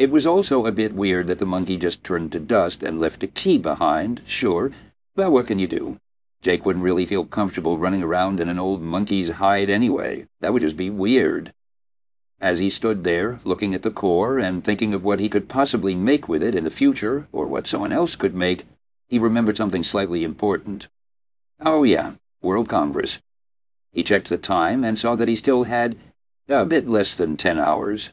[0.04, 3.24] It was also a bit weird that the monkey just turned to dust and left
[3.24, 4.70] a key behind, sure,
[5.16, 5.98] but what can you do?
[6.42, 10.28] Jake wouldn't really feel comfortable running around in an old monkey's hide anyway.
[10.42, 11.54] That would just be weird.
[12.42, 15.96] As he stood there, looking at the core and thinking of what he could possibly
[15.96, 18.66] make with it in the future, or what someone else could make,
[19.08, 20.90] he remembered something slightly important.
[21.62, 23.20] Oh yeah, World Congress.
[23.94, 25.96] He checked the time and saw that he still had
[26.50, 28.10] a bit less than ten hours.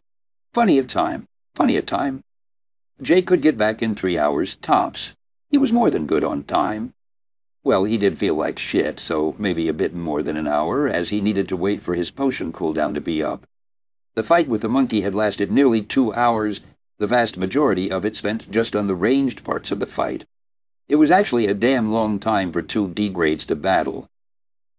[0.52, 1.26] Plenty of time.
[1.54, 2.22] Plenty of time.
[3.02, 5.12] Jake could get back in three hours, tops.
[5.48, 6.94] He was more than good on time.
[7.62, 11.10] Well, he did feel like shit, so maybe a bit more than an hour, as
[11.10, 13.46] he needed to wait for his potion cooldown to be up.
[14.14, 16.60] The fight with the monkey had lasted nearly two hours,
[16.98, 20.24] the vast majority of it spent just on the ranged parts of the fight.
[20.88, 24.08] It was actually a damn long time for two D-grades to battle.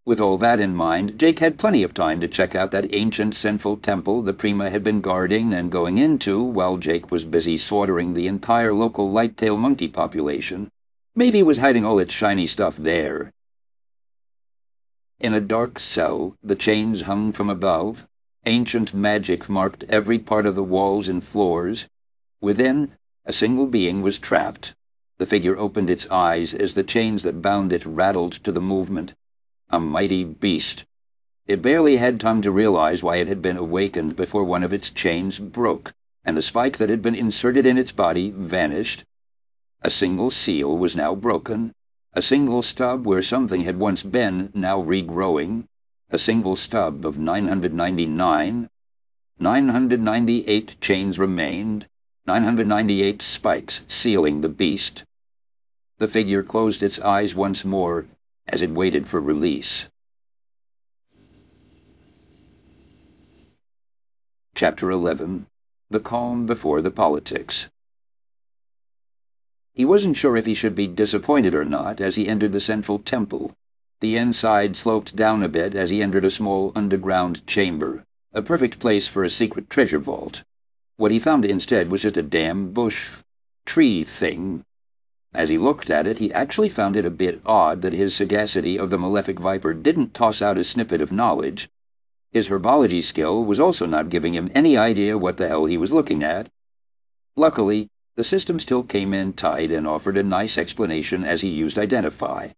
[0.04, 3.36] With all that in mind, Jake had plenty of time to check out that ancient
[3.36, 8.14] sinful temple the Prima had been guarding and going into while Jake was busy slaughtering
[8.14, 10.68] the entire local light-tail monkey population.
[11.14, 13.30] Maybe was hiding all its shiny stuff there.
[15.20, 18.08] In a dark cell, the chains hung from above.
[18.44, 21.86] Ancient magic marked every part of the walls and floors.
[22.40, 24.74] Within, a single being was trapped.
[25.18, 29.14] The figure opened its eyes as the chains that bound it rattled to the movement
[29.72, 30.84] a mighty beast.
[31.46, 34.90] It barely had time to realize why it had been awakened before one of its
[34.90, 35.94] chains broke,
[36.24, 39.04] and the spike that had been inserted in its body vanished.
[39.80, 41.72] A single seal was now broken,
[42.12, 45.64] a single stub where something had once been now regrowing,
[46.10, 48.68] a single stub of 999.
[49.38, 51.86] 998 chains remained,
[52.26, 55.04] 998 spikes sealing the beast.
[55.96, 58.06] The figure closed its eyes once more
[58.46, 59.88] as it waited for release.
[64.54, 65.46] Chapter 11
[65.90, 67.68] The Calm Before the Politics
[69.72, 72.98] He wasn't sure if he should be disappointed or not as he entered the central
[72.98, 73.54] temple.
[74.00, 78.78] The inside sloped down a bit as he entered a small underground chamber, a perfect
[78.78, 80.42] place for a secret treasure vault.
[80.96, 83.10] What he found instead was just a damn bush
[83.64, 84.64] tree thing
[85.34, 88.78] as he looked at it, he actually found it a bit odd that his sagacity
[88.78, 91.70] of the malefic viper didn't toss out a snippet of knowledge.
[92.30, 95.92] His herbology skill was also not giving him any idea what the hell he was
[95.92, 96.50] looking at.
[97.34, 101.78] Luckily, the system still came in tight and offered a nice explanation as he used
[101.78, 102.48] Identify.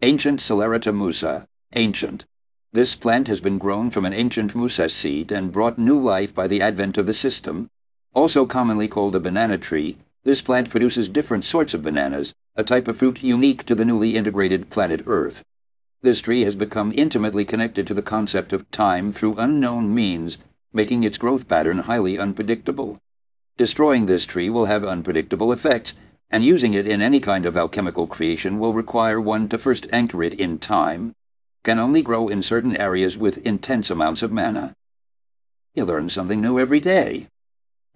[0.00, 2.24] Ancient Celerita musa, ancient.
[2.72, 6.46] This plant has been grown from an ancient musa seed and brought new life by
[6.46, 7.68] the advent of the system,
[8.14, 12.88] also commonly called a banana tree, this plant produces different sorts of bananas, a type
[12.88, 15.42] of fruit unique to the newly integrated planet Earth.
[16.02, 20.38] This tree has become intimately connected to the concept of time through unknown means,
[20.72, 22.98] making its growth pattern highly unpredictable.
[23.56, 25.94] Destroying this tree will have unpredictable effects,
[26.30, 30.22] and using it in any kind of alchemical creation will require one to first anchor
[30.22, 31.14] it in time,
[31.62, 34.74] can only grow in certain areas with intense amounts of mana.
[35.74, 37.28] You learn something new every day.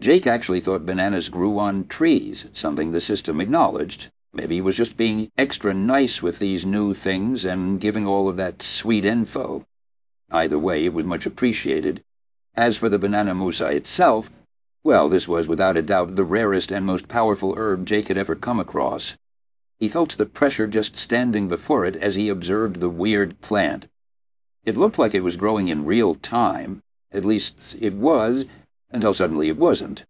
[0.01, 4.11] Jake actually thought bananas grew on trees, something the system acknowledged.
[4.33, 8.37] Maybe he was just being extra nice with these new things and giving all of
[8.37, 9.65] that sweet info.
[10.31, 12.03] Either way, it was much appreciated.
[12.57, 14.31] As for the banana musa itself,
[14.83, 18.35] well, this was without a doubt the rarest and most powerful herb Jake had ever
[18.35, 19.17] come across.
[19.79, 23.89] He felt the pressure just standing before it as he observed the weird plant.
[24.65, 26.83] It looked like it was growing in real time.
[27.13, 28.45] At least it was,
[28.95, 30.05] until suddenly it wasn't.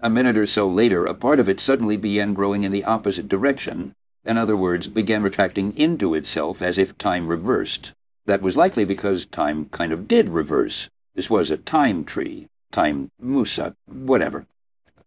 [0.00, 3.28] A minute or so later, a part of it suddenly began growing in the opposite
[3.28, 7.92] direction, in other words, began retracting into itself as if time reversed.
[8.26, 10.88] That was likely because time kind of did reverse.
[11.14, 12.48] This was a time tree.
[12.72, 14.46] Time musa, whatever.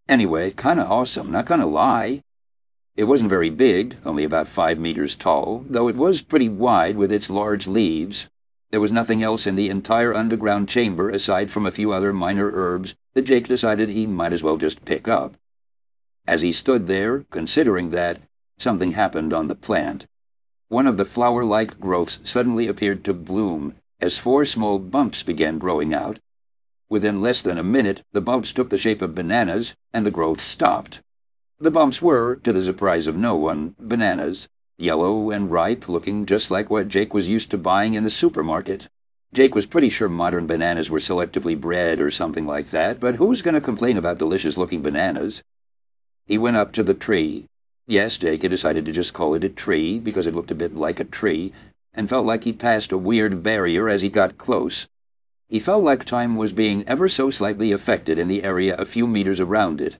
[0.07, 2.21] Anyway, kinda awesome, not gonna lie.
[2.95, 7.11] It wasn't very big, only about five meters tall, though it was pretty wide with
[7.11, 8.27] its large leaves.
[8.69, 12.51] There was nothing else in the entire underground chamber aside from a few other minor
[12.53, 15.33] herbs that Jake decided he might as well just pick up.
[16.27, 18.21] As he stood there, considering that,
[18.59, 20.05] something happened on the plant.
[20.67, 25.95] One of the flower-like growths suddenly appeared to bloom as four small bumps began growing
[25.95, 26.19] out.
[26.89, 30.39] Within less than a minute, the bumps took the shape of bananas, and the growth
[30.39, 31.01] stopped.
[31.59, 34.47] The bumps were, to the surprise of no one, bananas,
[34.77, 38.89] yellow and ripe, looking just like what Jake was used to buying in the supermarket.
[39.33, 43.25] Jake was pretty sure modern bananas were selectively bred or something like that, but who
[43.25, 45.43] was going to complain about delicious-looking bananas?
[46.25, 47.45] He went up to the tree.
[47.85, 50.75] Yes, Jake had decided to just call it a tree, because it looked a bit
[50.75, 51.53] like a tree,
[51.93, 54.87] and felt like he'd passed a weird barrier as he got close.
[55.49, 59.07] He felt like time was being ever so slightly affected in the area a few
[59.07, 59.97] meters around it.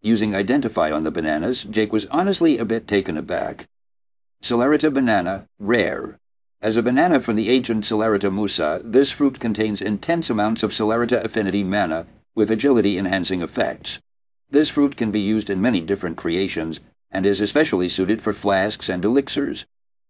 [0.00, 3.68] Using Identify on the bananas, Jake was honestly a bit taken aback.
[4.42, 6.18] Celerita banana, rare.
[6.62, 11.24] As a banana from the ancient Celerita musa, this fruit contains intense amounts of Celerita
[11.24, 13.98] affinity mana with agility-enhancing effects.
[14.50, 16.80] This fruit can be used in many different creations,
[17.10, 19.64] and is especially suited for flasks and elixirs.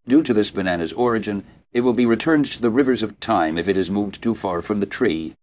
[0.09, 3.69] Due to this banana's origin, it will be returned to the rivers of time if
[3.69, 5.37] it is moved too far from the tree.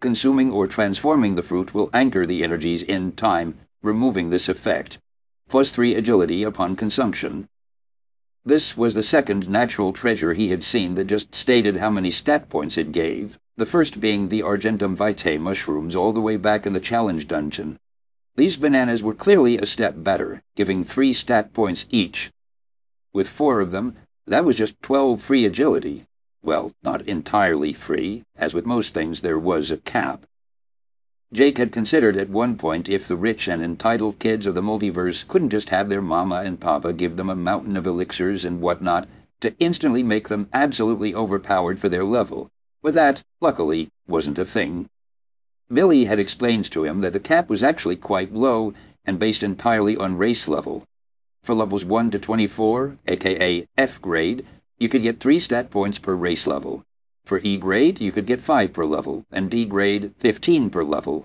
[0.00, 4.98] Consuming or transforming the fruit will anchor the energies in time, removing this effect,
[5.48, 7.48] plus 3 agility upon consumption.
[8.44, 12.48] This was the second natural treasure he had seen that just stated how many stat
[12.48, 16.72] points it gave, the first being the Argentum vitae mushrooms all the way back in
[16.72, 17.78] the challenge dungeon.
[18.34, 22.32] These bananas were clearly a step better, giving three stat points each.
[23.12, 23.96] With four of them,
[24.26, 26.06] that was just 12 free agility.
[26.42, 30.26] Well, not entirely free, as with most things there was a cap.
[31.32, 35.26] Jake had considered at one point if the rich and entitled kids of the multiverse
[35.26, 39.08] couldn't just have their mama and papa give them a mountain of elixirs and whatnot
[39.40, 42.50] to instantly make them absolutely overpowered for their level,
[42.82, 44.90] but that, luckily, wasn't a thing.
[45.72, 48.74] Billy had explained to him that the cap was actually quite low
[49.06, 50.84] and based entirely on race level.
[51.42, 54.44] For levels 1 to 24, aka F grade,
[54.78, 56.84] you could get 3 stat points per race level.
[57.24, 61.24] For E grade, you could get 5 per level, and D grade, 15 per level.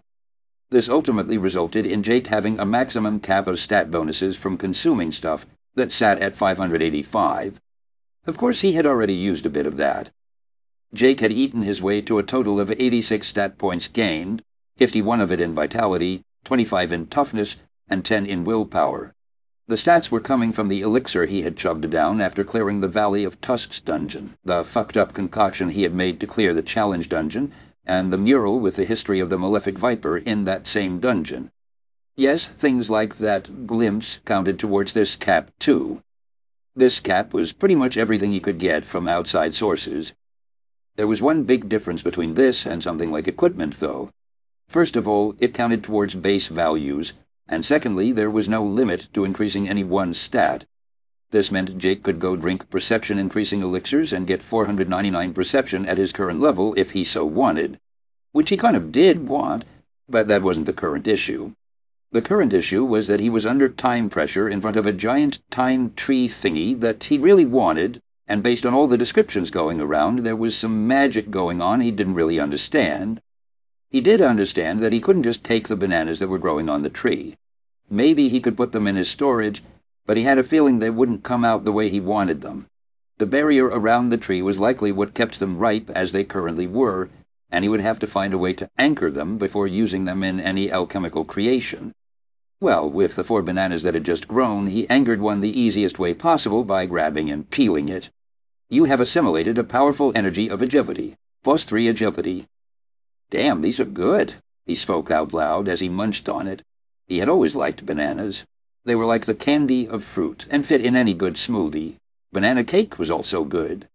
[0.69, 5.45] This ultimately resulted in Jake having a maximum cap of stat bonuses from consuming stuff
[5.75, 7.61] that sat at 585.
[8.25, 10.11] Of course, he had already used a bit of that.
[10.93, 14.43] Jake had eaten his way to a total of 86 stat points gained,
[14.77, 17.55] 51 of it in vitality, 25 in toughness,
[17.87, 19.13] and 10 in willpower.
[19.69, 23.25] The stats were coming from the elixir he had chugged down after clearing the Valley
[23.25, 27.51] of Tusks dungeon, the fucked-up concoction he had made to clear the challenge dungeon,
[27.85, 31.51] and the mural with the history of the Malefic Viper in that same dungeon.
[32.15, 36.01] Yes, things like that glimpse counted towards this cap, too.
[36.73, 40.13] This cap was pretty much everything you could get from outside sources.
[40.95, 44.11] There was one big difference between this and something like equipment, though.
[44.69, 47.13] First of all, it counted towards base values,
[47.49, 50.65] and secondly, there was no limit to increasing any one stat.
[51.31, 56.13] This meant Jake could go drink perception increasing elixirs and get 499 perception at his
[56.13, 57.79] current level if he so wanted.
[58.31, 59.65] Which he kind of did want,
[60.07, 61.53] but that wasn't the current issue.
[62.11, 65.39] The current issue was that he was under time pressure in front of a giant
[65.51, 70.19] time tree thingy that he really wanted, and based on all the descriptions going around,
[70.19, 73.21] there was some magic going on he didn't really understand.
[73.89, 76.89] He did understand that he couldn't just take the bananas that were growing on the
[76.89, 77.37] tree.
[77.89, 79.63] Maybe he could put them in his storage,
[80.05, 82.67] but he had a feeling they wouldn't come out the way he wanted them.
[83.17, 87.09] The barrier around the tree was likely what kept them ripe as they currently were,
[87.49, 90.39] and he would have to find a way to anchor them before using them in
[90.39, 91.93] any alchemical creation.
[92.59, 96.13] Well, with the four bananas that had just grown, he anchored one the easiest way
[96.13, 98.09] possible by grabbing and peeling it.
[98.69, 102.47] You have assimilated a powerful energy of agility, plus three agility,
[103.29, 106.61] Damn, these are good, he spoke out loud as he munched on it.
[107.07, 108.45] He had always liked bananas.
[108.85, 111.95] They were like the candy of fruit, and fit in any good smoothie.
[112.31, 113.87] Banana cake was also good.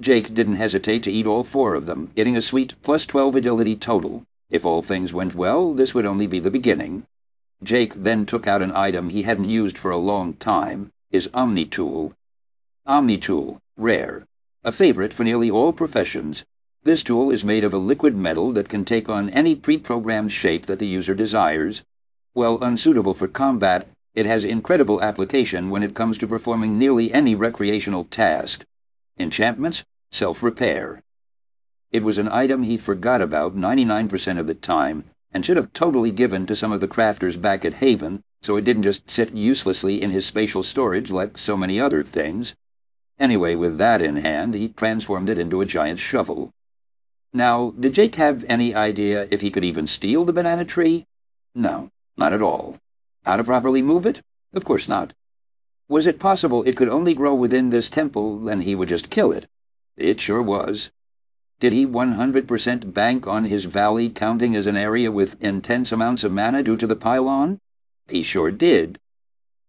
[0.00, 3.76] Jake didn't hesitate to eat all four of them, getting a sweet plus 12 agility
[3.76, 4.24] total.
[4.50, 7.04] If all things went well, this would only be the beginning.
[7.62, 11.66] Jake then took out an item he hadn't used for a long time, his Omni
[11.66, 12.12] Tool.
[12.84, 14.26] Omni Tool, rare,
[14.64, 16.44] a favorite for nearly all professions,
[16.84, 20.66] this tool is made of a liquid metal that can take on any pre-programmed shape
[20.66, 21.82] that the user desires.
[22.32, 27.36] While unsuitable for combat, it has incredible application when it comes to performing nearly any
[27.36, 28.64] recreational task.
[29.16, 31.02] Enchantments, self-repair.
[31.92, 36.10] It was an item he forgot about 99% of the time, and should have totally
[36.10, 40.02] given to some of the crafters back at Haven, so it didn't just sit uselessly
[40.02, 42.54] in his spatial storage like so many other things.
[43.20, 46.50] Anyway, with that in hand, he transformed it into a giant shovel.
[47.34, 51.06] Now, did Jake have any idea if he could even steal the banana tree?
[51.54, 52.76] No, not at all.
[53.24, 54.20] How to properly move it?
[54.52, 55.14] Of course not.
[55.88, 59.32] Was it possible it could only grow within this temple and he would just kill
[59.32, 59.46] it?
[59.96, 60.90] It sure was.
[61.58, 66.32] Did he 100% bank on his valley counting as an area with intense amounts of
[66.32, 67.60] mana due to the pylon?
[68.08, 68.98] He sure did.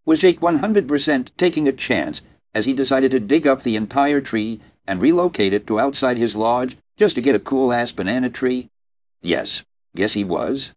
[0.05, 2.21] Was Jake 100% taking a chance
[2.53, 6.35] as he decided to dig up the entire tree and relocate it to outside his
[6.35, 8.69] lodge just to get a cool-ass banana tree?
[9.21, 9.63] Yes,
[9.95, 10.73] guess he was.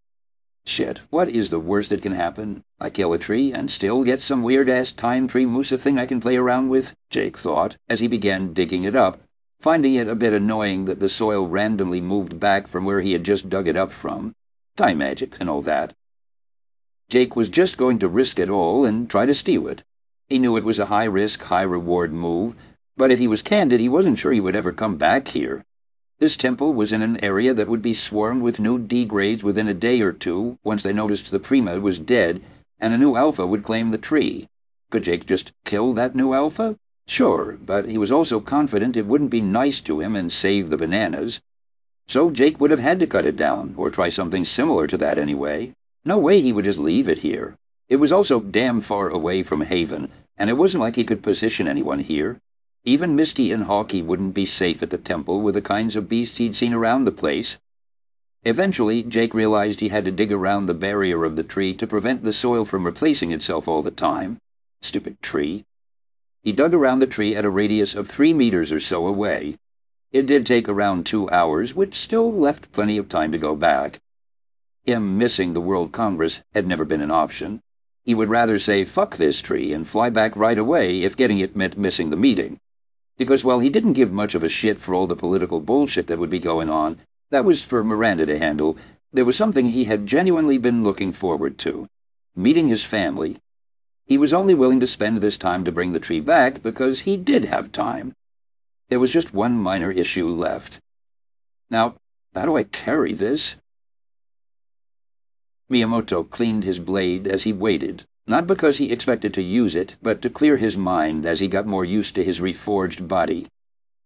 [0.64, 2.64] Shit, what is the worst that can happen?
[2.80, 6.20] I kill a tree and still get some weird-ass time tree Musa thing I can
[6.20, 6.94] play around with?
[7.10, 9.20] Jake thought as he began digging it up,
[9.60, 13.24] finding it a bit annoying that the soil randomly moved back from where he had
[13.24, 14.34] just dug it up from.
[14.74, 15.94] Time magic and all that.
[17.08, 19.84] Jake was just going to risk it all and try to steal it.
[20.28, 22.56] He knew it was a high-risk, high-reward move,
[22.96, 25.64] but if he was candid, he wasn't sure he would ever come back here.
[26.18, 29.74] This temple was in an area that would be swarmed with new D-grades within a
[29.74, 32.40] day or two once they noticed the Prima was dead,
[32.80, 34.48] and a new Alpha would claim the tree.
[34.90, 36.76] Could Jake just kill that new Alpha?
[37.06, 40.78] Sure, but he was also confident it wouldn't be nice to him and save the
[40.78, 41.40] bananas.
[42.08, 45.18] So Jake would have had to cut it down, or try something similar to that
[45.18, 45.74] anyway.
[46.02, 47.56] No way he would just leave it here.
[47.90, 51.68] It was also damn far away from Haven, and it wasn't like he could position
[51.68, 52.40] anyone here.
[52.88, 56.38] Even Misty and Hawkeye wouldn't be safe at the temple with the kinds of beasts
[56.38, 57.58] he'd seen around the place.
[58.44, 62.22] Eventually, Jake realized he had to dig around the barrier of the tree to prevent
[62.22, 64.38] the soil from replacing itself all the time.
[64.82, 65.64] Stupid tree.
[66.44, 69.56] He dug around the tree at a radius of three meters or so away.
[70.12, 73.98] It did take around two hours, which still left plenty of time to go back.
[74.84, 77.62] Him missing the World Congress had never been an option.
[78.04, 81.56] He would rather say fuck this tree and fly back right away if getting it
[81.56, 82.60] meant missing the meeting.
[83.16, 86.18] Because while he didn't give much of a shit for all the political bullshit that
[86.18, 86.98] would be going on,
[87.30, 88.76] that was for Miranda to handle,
[89.12, 91.88] there was something he had genuinely been looking forward to.
[92.34, 93.38] Meeting his family.
[94.04, 97.16] He was only willing to spend this time to bring the tree back because he
[97.16, 98.14] did have time.
[98.88, 100.80] There was just one minor issue left.
[101.70, 101.94] Now,
[102.34, 103.56] how do I carry this?
[105.70, 110.20] Miyamoto cleaned his blade as he waited, not because he expected to use it, but
[110.22, 113.46] to clear his mind as he got more used to his reforged body.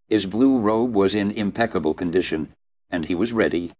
[0.08, 2.52] His blue robe was in impeccable condition,
[2.90, 3.72] and he was ready.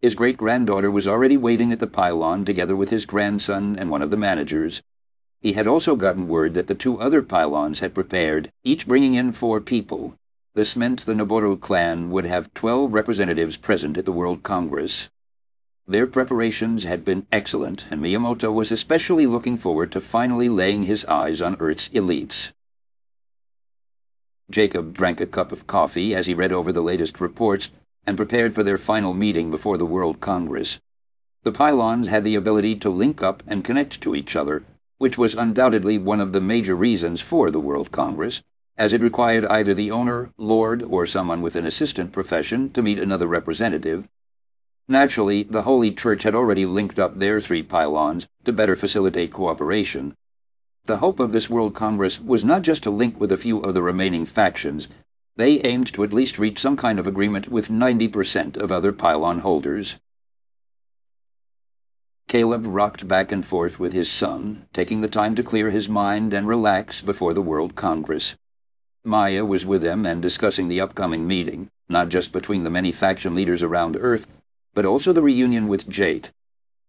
[0.00, 4.10] His great-granddaughter was already waiting at the pylon together with his grandson and one of
[4.10, 4.82] the managers.
[5.40, 9.32] He had also gotten word that the two other pylons had prepared, each bringing in
[9.32, 10.14] four people.
[10.54, 15.08] This meant the Noboru clan would have twelve representatives present at the World Congress.
[15.86, 21.04] Their preparations had been excellent, and Miyamoto was especially looking forward to finally laying his
[21.06, 22.52] eyes on Earth's elites.
[24.48, 27.70] Jacob drank a cup of coffee as he read over the latest reports
[28.06, 30.78] and prepared for their final meeting before the World Congress.
[31.42, 34.64] The pylons had the ability to link up and connect to each other,
[34.98, 38.42] which was undoubtedly one of the major reasons for the World Congress,
[38.76, 43.00] as it required either the owner, lord, or someone with an assistant profession to meet
[43.00, 44.08] another representative,
[44.92, 50.14] Naturally, the Holy Church had already linked up their three pylons to better facilitate cooperation.
[50.84, 53.72] The hope of this World Congress was not just to link with a few of
[53.72, 54.88] the remaining factions.
[55.36, 59.38] They aimed to at least reach some kind of agreement with 90% of other pylon
[59.38, 59.96] holders.
[62.28, 66.34] Caleb rocked back and forth with his son, taking the time to clear his mind
[66.34, 68.36] and relax before the World Congress.
[69.04, 73.34] Maya was with them and discussing the upcoming meeting, not just between the many faction
[73.34, 74.26] leaders around Earth,
[74.74, 76.30] but also the reunion with Jake.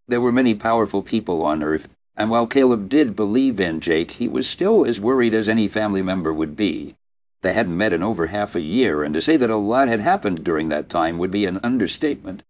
[0.08, 4.28] There were many powerful people on Earth, and while Caleb did believe in Jake, he
[4.28, 6.96] was still as worried as any family member would be.
[7.42, 10.00] They hadn't met in over half a year, and to say that a lot had
[10.00, 12.44] happened during that time would be an understatement.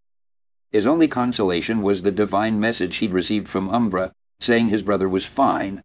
[0.72, 5.26] His only consolation was the divine message he'd received from Umbra, saying his brother was
[5.26, 5.84] fine.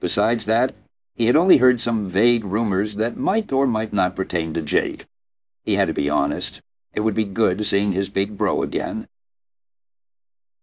[0.00, 0.74] Besides that,
[1.14, 5.06] he had only heard some vague rumors that might or might not pertain to Jake.
[5.64, 6.60] He had to be honest.
[6.94, 9.08] It would be good seeing his big bro again.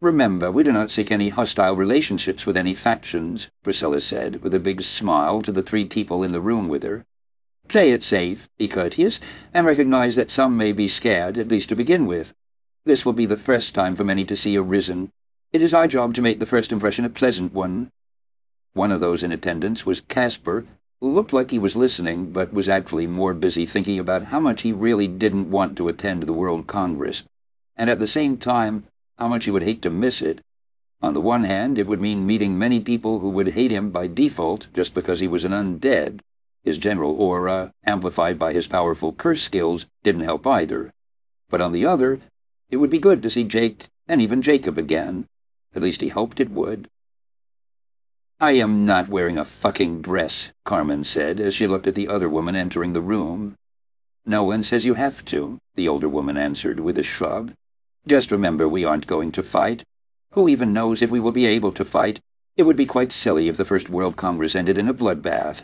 [0.02, 4.60] Remember, we do not seek any hostile relationships with any factions, Priscilla said, with a
[4.60, 7.06] big smile to the three people in the room with her.
[7.68, 9.20] Play it safe, be courteous,
[9.54, 12.34] and recognize that some may be scared, at least to begin with.
[12.84, 15.12] This will be the first time for many to see Arisen.
[15.52, 17.92] It is our job to make the first impression a pleasant one.
[18.74, 20.66] One of those in attendance was Casper,
[21.02, 24.72] looked like he was listening, but was actually more busy thinking about how much he
[24.72, 27.24] really didn't want to attend the World Congress,
[27.76, 28.86] and at the same time,
[29.18, 30.42] how much he would hate to miss it.
[31.02, 34.08] On the one hand, it would mean meeting many people who would hate him by
[34.08, 36.22] default just because he was an undead.
[36.64, 40.92] His general aura, amplified by his powerful curse skills, didn't help either.
[41.50, 42.22] But on the other,
[42.70, 45.28] it would be good to see Jake and even Jacob again.
[45.76, 46.90] At least he hoped it would.
[48.40, 52.28] I am not wearing a fucking dress, Carmen said as she looked at the other
[52.28, 53.56] woman entering the room.
[54.26, 57.54] No one says you have to, the older woman answered with a shrug.
[58.06, 59.84] Just remember we aren't going to fight.
[60.32, 62.20] Who even knows if we will be able to fight?
[62.58, 65.64] It would be quite silly if the First World Congress ended in a bloodbath.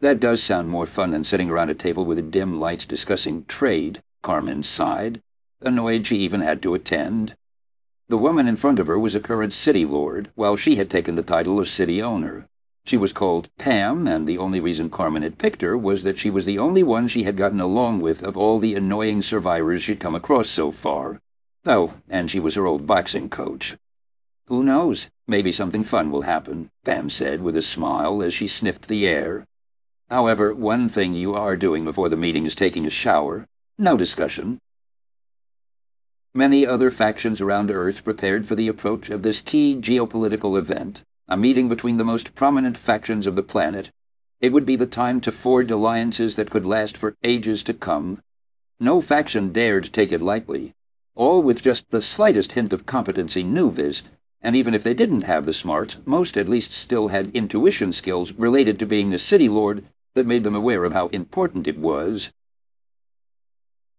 [0.00, 4.02] That does sound more fun than sitting around a table with dim lights discussing trade,
[4.22, 5.20] Carmen sighed,
[5.60, 7.34] annoyed she even had to attend.
[8.08, 11.14] The woman in front of her was a current city lord, while she had taken
[11.14, 12.46] the title of city owner.
[12.84, 16.28] She was called Pam, and the only reason Carmen had picked her was that she
[16.28, 20.00] was the only one she had gotten along with of all the annoying survivors she'd
[20.00, 21.22] come across so far.
[21.64, 23.74] Oh, and she was her old boxing coach.
[24.48, 25.08] Who knows?
[25.26, 29.46] Maybe something fun will happen, Pam said with a smile as she sniffed the air.
[30.10, 33.46] However, one thing you are doing before the meeting is taking a shower.
[33.78, 34.60] No discussion.
[36.36, 41.36] Many other factions around Earth prepared for the approach of this key geopolitical event, a
[41.36, 43.92] meeting between the most prominent factions of the planet.
[44.40, 48.20] It would be the time to forge alliances that could last for ages to come.
[48.80, 50.74] No faction dared take it lightly,
[51.14, 54.02] all with just the slightest hint of competency knew this,
[54.42, 58.32] and even if they didn't have the smarts, most at least still had intuition skills
[58.32, 62.32] related to being the city lord that made them aware of how important it was.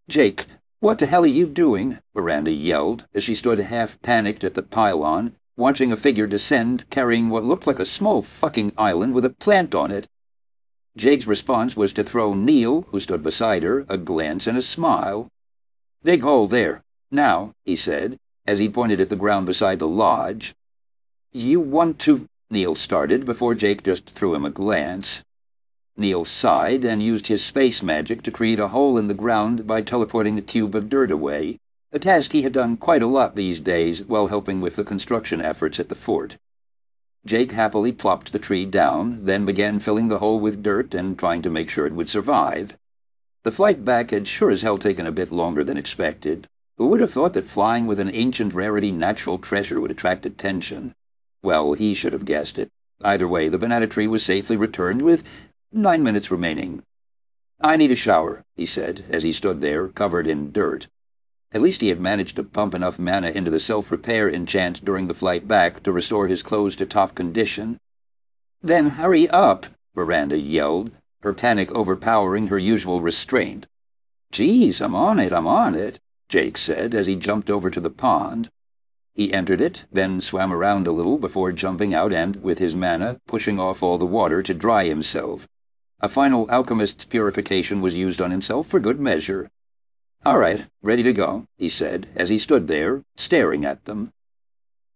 [0.09, 0.47] Jake,
[0.79, 1.99] what the hell are you doing?
[2.13, 7.29] Miranda yelled as she stood half panicked at the pylon, watching a figure descend carrying
[7.29, 10.07] what looked like a small fucking island with a plant on it.
[10.97, 15.29] Jake's response was to throw Neil, who stood beside her, a glance and a smile.
[16.03, 16.83] Big hole there.
[17.11, 20.55] Now, he said, as he pointed at the ground beside the lodge.
[21.31, 22.27] You want to...
[22.49, 25.23] Neil started before Jake just threw him a glance.
[25.97, 29.81] Neil sighed and used his space magic to create a hole in the ground by
[29.81, 31.57] teleporting a cube of dirt away,
[31.93, 35.41] a task he had done quite a lot these days while helping with the construction
[35.41, 36.35] efforts at the fort.
[37.25, 41.41] Jake happily plopped the tree down, then began filling the hole with dirt and trying
[41.41, 42.75] to make sure it would survive.
[43.43, 46.47] The flight back had sure as hell taken a bit longer than expected.
[46.77, 50.93] Who would have thought that flying with an ancient rarity natural treasure would attract attention?
[51.41, 52.69] Well, he should have guessed it.
[53.01, 55.23] Either way, the banana tree was safely returned with
[55.75, 56.81] nine minutes remaining.
[57.59, 60.87] I need a shower, he said, as he stood there, covered in dirt.
[61.51, 65.13] At least he had managed to pump enough mana into the self-repair enchant during the
[65.13, 67.77] flight back to restore his clothes to top condition.
[68.61, 70.91] Then hurry up, Miranda yelled,
[71.23, 73.67] her panic overpowering her usual restraint.
[74.31, 75.99] Geez, I'm on it, I'm on it.
[76.29, 78.49] Jake said as he jumped over to the pond.
[79.13, 83.19] He entered it, then swam around a little before jumping out and, with his mana,
[83.27, 85.47] pushing off all the water to dry himself.
[86.01, 89.49] A final alchemist's purification was used on himself for good measure.
[90.25, 94.11] All right, ready to go, he said, as he stood there, staring at them.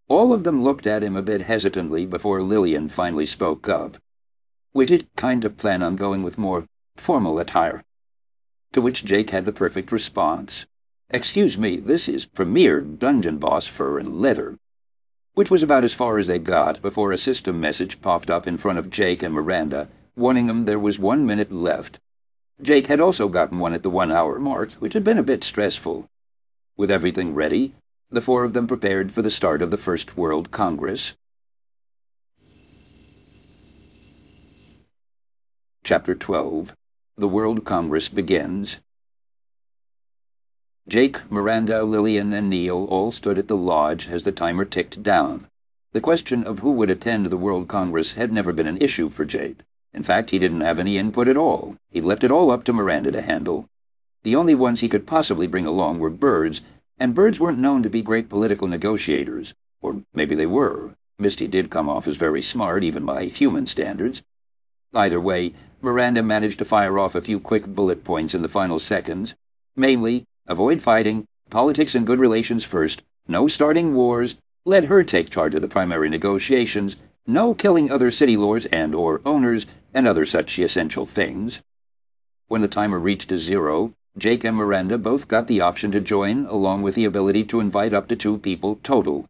[0.08, 3.96] All of them looked at him a bit hesitantly before Lillian finally spoke up.
[4.74, 7.82] We did kind of plan on going with more formal attire.
[8.72, 10.66] To which Jake had the perfect response.
[11.08, 14.58] Excuse me, this is premier dungeon boss fur and leather.
[15.34, 18.58] Which was about as far as they got before a system message popped up in
[18.58, 19.88] front of Jake and Miranda,
[20.20, 21.98] warning them there was one minute left.
[22.62, 26.06] Jake had also gotten one at the one-hour mark, which had been a bit stressful.
[26.76, 27.74] With everything ready,
[28.10, 31.14] the four of them prepared for the start of the First World Congress.
[35.82, 36.74] Chapter 12
[37.16, 38.78] The World Congress Begins
[40.86, 45.46] Jake, Miranda, Lillian, and Neil all stood at the lodge as the timer ticked down.
[45.92, 49.24] The question of who would attend the World Congress had never been an issue for
[49.24, 49.60] Jake.
[49.92, 51.76] In fact, he didn't have any input at all.
[51.90, 53.68] He left it all up to Miranda to handle.
[54.22, 56.60] The only ones he could possibly bring along were birds,
[56.98, 59.54] and birds weren't known to be great political negotiators.
[59.80, 60.94] Or maybe they were.
[61.18, 64.22] Misty did come off as very smart, even by human standards.
[64.94, 68.78] Either way, Miranda managed to fire off a few quick bullet points in the final
[68.78, 69.34] seconds.
[69.76, 75.54] Mainly, avoid fighting, politics and good relations first, no starting wars, let her take charge
[75.54, 76.96] of the primary negotiations,
[77.26, 81.60] no killing other city lords and or owners, and other such essential things.
[82.48, 86.46] When the timer reached a zero, Jake and Miranda both got the option to join,
[86.46, 89.26] along with the ability to invite up to two people total.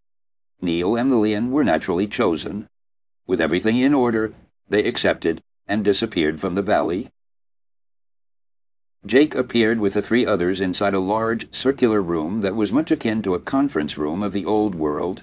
[0.63, 2.69] Neil and Lillian were naturally chosen.
[3.27, 4.33] With everything in order,
[4.69, 7.11] they accepted and disappeared from the valley.
[9.07, 13.23] Jake appeared with the three others inside a large, circular room that was much akin
[13.23, 15.23] to a conference room of the old world.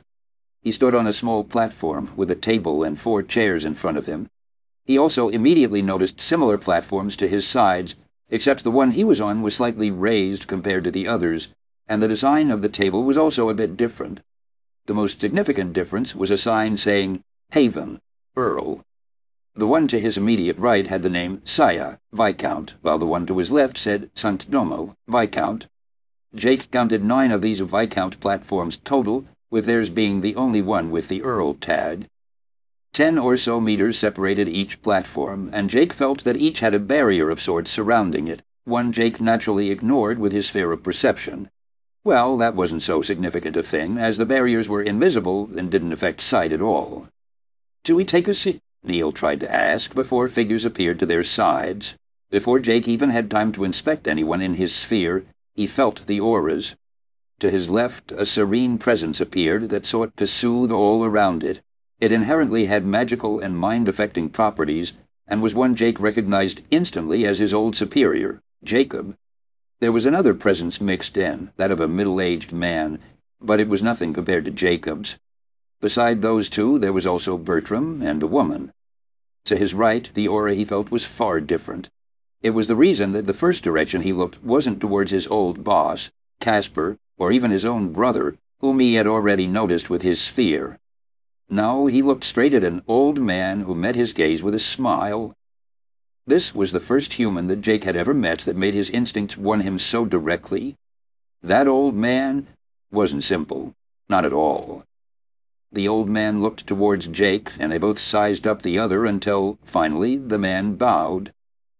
[0.61, 4.07] He stood on a small platform with a table and four chairs in front of
[4.07, 4.29] him.
[4.87, 7.93] He also immediately noticed similar platforms to his sides,
[8.29, 11.49] except the one he was on was slightly raised compared to the others,
[11.87, 14.21] and the design of the table was also a bit different.
[14.85, 17.99] The most significant difference was a sign saying Haven,
[18.35, 18.85] Earl,
[19.57, 23.39] the one to his immediate right had the name Saya, Viscount, while the one to
[23.39, 25.65] his left said Sanctdomo, Viscount.
[26.35, 31.07] Jake counted nine of these Viscount platforms total, with theirs being the only one with
[31.07, 32.05] the Earl tag.
[32.97, 37.29] Ten or so meters separated each platform, and Jake felt that each had a barrier
[37.29, 41.51] of sorts surrounding it, one Jake naturally ignored with his sphere of perception.
[42.03, 46.21] Well, that wasn't so significant a thing, as the barriers were invisible and didn't affect
[46.21, 47.07] sight at all.
[47.83, 48.61] Do we take a seat?
[48.81, 51.93] Neil tried to ask before figures appeared to their sides.
[52.31, 56.73] Before Jake even had time to inspect anyone in his sphere, he felt the auras.
[57.41, 61.61] To his left, a serene presence appeared that sought to soothe all around it.
[61.99, 64.93] It inherently had magical and mind-affecting properties,
[65.27, 69.15] and was one Jake recognized instantly as his old superior, Jacob.
[69.79, 72.99] There was another presence mixed in, that of a middle-aged man,
[73.41, 75.17] but it was nothing compared to Jacob's.
[75.81, 78.71] Beside those two, there was also Bertram and a woman.
[79.45, 81.89] To his right, the aura he felt was far different.
[82.41, 86.11] It was the reason that the first direction he looked wasn't towards his old boss,
[86.39, 90.79] Casper, or even his own brother, whom he had already noticed with his sphere.
[91.49, 95.33] No, he looked straight at an old man who met his gaze with a smile.
[96.25, 99.61] This was the first human that Jake had ever met that made his instincts warn
[99.61, 100.75] him so directly.
[101.41, 102.47] That old man
[102.91, 103.73] wasn't simple.
[104.09, 104.83] Not at all.
[105.71, 110.17] The old man looked towards Jake, and they both sized up the other until, finally,
[110.17, 111.33] the man bowed.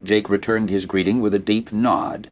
[0.04, 2.30] Jake returned his greeting with a deep nod.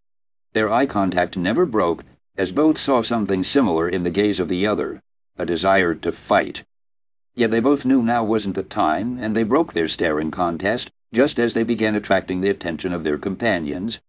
[0.53, 2.03] Their eye contact never broke,
[2.37, 5.01] as both saw something similar in the gaze of the other,
[5.37, 6.63] a desire to fight.
[7.35, 11.37] Yet they both knew now wasn't the time, and they broke their staring contest just
[11.37, 13.99] as they began attracting the attention of their companions.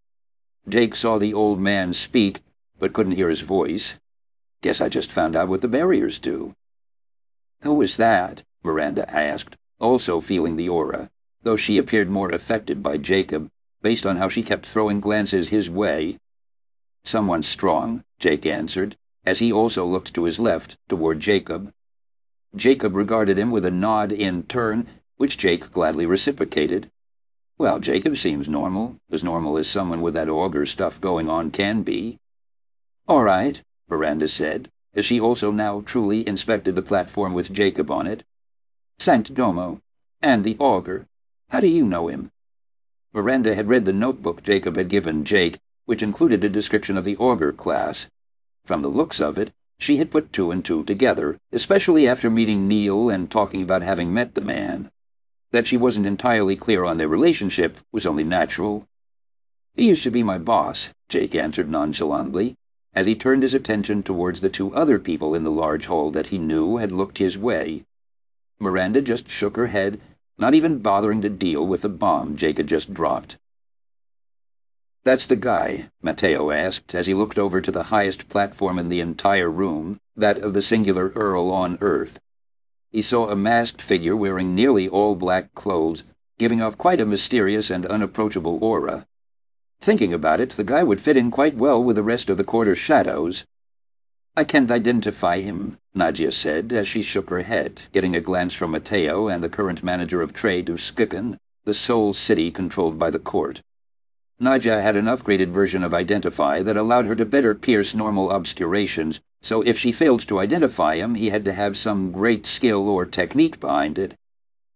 [0.67, 2.39] Jake saw the old man speak,
[2.79, 3.95] but couldn't hear his voice.
[4.61, 6.55] Guess I just found out what the barriers do.
[7.61, 8.43] Who was that?
[8.63, 11.09] Miranda asked, also feeling the aura,
[11.43, 13.49] though she appeared more affected by Jacob,
[13.81, 16.17] based on how she kept throwing glances his way.
[17.03, 21.71] Someone strong, Jake answered, as he also looked to his left, toward Jacob.
[22.57, 24.87] Jacob regarded him with a nod in turn,
[25.17, 26.91] which Jake gladly reciprocated.
[27.57, 31.81] Well, Jacob seems normal, as normal as someone with that augur stuff going on can
[31.81, 32.19] be.
[33.07, 38.05] All right, Miranda said, as she also now truly inspected the platform with Jacob on
[38.05, 38.23] it.
[38.99, 39.79] Sanctodomo.
[40.21, 41.05] And the augur.
[41.49, 42.31] How do you know him?
[43.13, 47.17] Miranda had read the notebook Jacob had given Jake, which included a description of the
[47.17, 48.07] augur class.
[48.65, 52.67] From the looks of it, she had put two and two together, especially after meeting
[52.67, 54.91] Neil and talking about having met the man.
[55.51, 58.87] That she wasn't entirely clear on their relationship was only natural.
[59.75, 62.55] He used to be my boss, Jake answered nonchalantly,
[62.93, 66.27] as he turned his attention towards the two other people in the large hall that
[66.27, 67.85] he knew had looked his way.
[68.59, 70.01] Miranda just shook her head,
[70.37, 73.37] not even bothering to deal with the bomb Jake had just dropped.
[75.07, 78.99] That's the guy, Matteo asked, as he looked over to the highest platform in the
[78.99, 82.19] entire room, that of the singular Earl on Earth.
[82.91, 86.03] He saw a masked figure wearing nearly all black clothes,
[86.37, 89.07] giving off quite a mysterious and unapproachable aura.
[89.79, 92.43] Thinking about it, the guy would fit in quite well with the rest of the
[92.43, 93.45] quarter's shadows.
[94.35, 98.71] I can't identify him, Nadia said as she shook her head, getting a glance from
[98.71, 103.19] Matteo and the current manager of trade of Skyggen, the sole city controlled by the
[103.19, 103.61] court.
[104.39, 109.19] Nadia had an upgraded version of Identify that allowed her to better pierce normal obscurations,
[109.41, 113.05] so if she failed to identify him, he had to have some great skill or
[113.05, 114.15] technique behind it.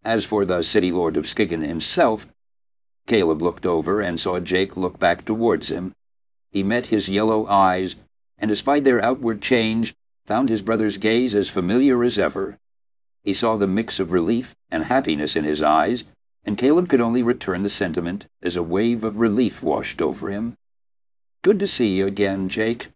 [0.03, 2.25] As for the City Lord of Skyggen himself,
[3.06, 5.93] Caleb looked over and saw Jake look back towards him.
[6.49, 7.95] He met his yellow eyes,
[8.40, 9.93] and despite their outward change,
[10.25, 12.57] found his brother's gaze as familiar as ever.
[13.23, 16.03] He saw the mix of relief and happiness in his eyes,
[16.44, 20.56] and Caleb could only return the sentiment as a wave of relief washed over him.
[21.44, 22.90] Good to see you again, Jake.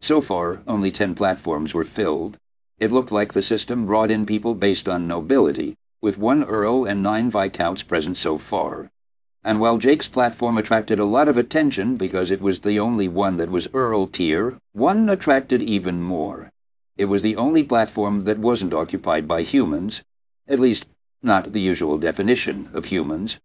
[0.00, 2.38] So far, only ten platforms were filled.
[2.78, 7.02] It looked like the system brought in people based on nobility, with one Earl and
[7.02, 8.90] nine Viscounts present so far.
[9.44, 13.36] And while Jake's platform attracted a lot of attention because it was the only one
[13.36, 16.50] that was Earl tier, one attracted even more.
[16.96, 20.02] It was the only platform that wasn't occupied by humans,
[20.46, 20.86] at least
[21.22, 23.38] not the usual definition of humans.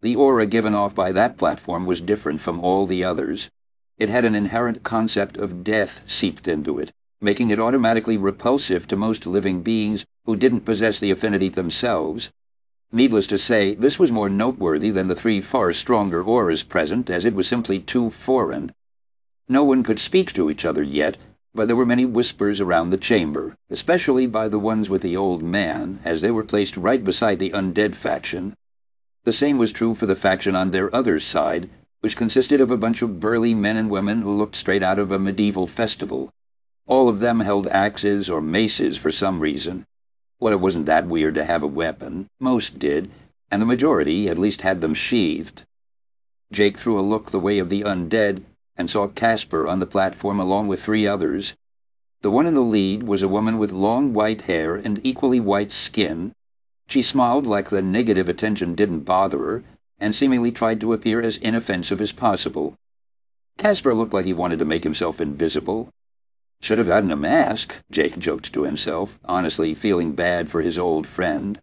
[0.00, 3.50] The aura given off by that platform was different from all the others.
[3.98, 8.96] It had an inherent concept of death seeped into it, making it automatically repulsive to
[8.96, 12.30] most living beings who didn't possess the affinity themselves.
[12.92, 17.24] Needless to say, this was more noteworthy than the three far stronger auras present, as
[17.24, 18.72] it was simply too foreign.
[19.48, 21.16] No one could speak to each other yet,
[21.54, 25.42] but there were many whispers around the chamber, especially by the ones with the old
[25.42, 28.54] man, as they were placed right beside the undead faction.
[29.24, 31.68] The same was true for the faction on their other side,
[32.00, 35.10] which consisted of a bunch of burly men and women who looked straight out of
[35.10, 36.30] a medieval festival.
[36.86, 39.84] All of them held axes or maces for some reason.
[40.40, 42.28] Well, it wasn't that weird to have a weapon.
[42.38, 43.10] Most did,
[43.50, 45.64] and the majority at least had them sheathed.
[46.52, 48.42] Jake threw a look the way of the undead
[48.78, 51.54] and saw Casper on the platform along with three others.
[52.22, 55.72] The one in the lead was a woman with long white hair and equally white
[55.72, 56.32] skin.
[56.86, 59.64] She smiled like the negative attention didn't bother her,
[60.00, 62.76] and seemingly tried to appear as inoffensive as possible.
[63.58, 65.90] Casper looked like he wanted to make himself invisible.
[66.60, 71.06] Should have gotten a mask, Jake joked to himself, honestly feeling bad for his old
[71.06, 71.60] friend.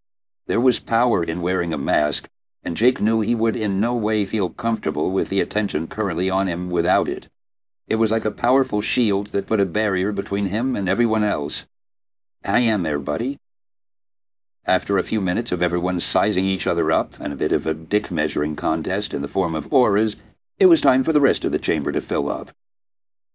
[0.47, 2.27] There was power in wearing a mask,
[2.65, 6.47] and Jake knew he would in no way feel comfortable with the attention currently on
[6.47, 7.29] him without it.
[7.87, 11.65] It was like a powerful shield that put a barrier between him and everyone else.
[12.43, 13.37] I am there, buddy.
[14.65, 17.75] After a few minutes of everyone sizing each other up and a bit of a
[17.75, 20.15] dick measuring contest in the form of auras,
[20.57, 22.49] it was time for the rest of the chamber to fill up.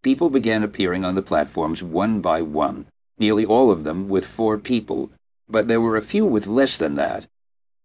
[0.02, 2.86] People began appearing on the platforms one by one,
[3.16, 5.10] nearly all of them with four people,
[5.48, 7.28] but there were a few with less than that,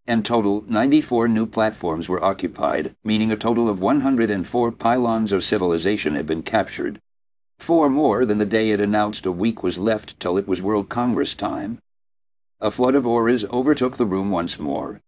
[0.07, 6.13] in total, 94 new platforms were occupied, meaning a total of 104 pylons of civilization
[6.13, 7.01] had been captured.
[7.57, 10.89] Four more than the day it announced a week was left till it was World
[10.89, 11.79] Congress time.
[12.61, 15.01] A flood of auras overtook the room once more.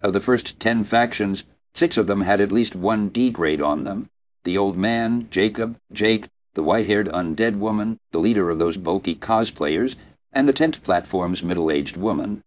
[0.00, 3.84] Of the first ten factions, six of them had at least one D grade on
[3.84, 4.08] them.
[4.44, 9.94] The old man, Jacob, Jake, the white-haired undead woman, the leader of those bulky cosplayers,
[10.32, 12.42] and the tent platform's middle-aged woman.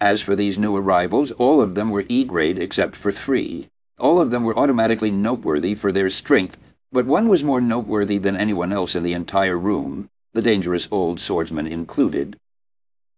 [0.00, 3.68] As for these new arrivals, all of them were E-grade except for three.
[3.98, 6.58] All of them were automatically noteworthy for their strength,
[6.92, 11.18] but one was more noteworthy than anyone else in the entire room, the dangerous old
[11.18, 12.38] swordsman included.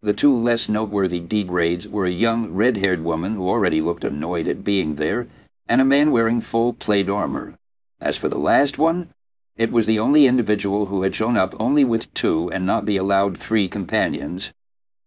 [0.00, 4.62] The two less noteworthy D-grades were a young, red-haired woman who already looked annoyed at
[4.62, 5.26] being there,
[5.68, 7.58] and a man wearing full plate armor.
[8.00, 9.08] As for the last one,
[9.56, 12.96] it was the only individual who had shown up only with two and not be
[12.96, 14.52] allowed three companions.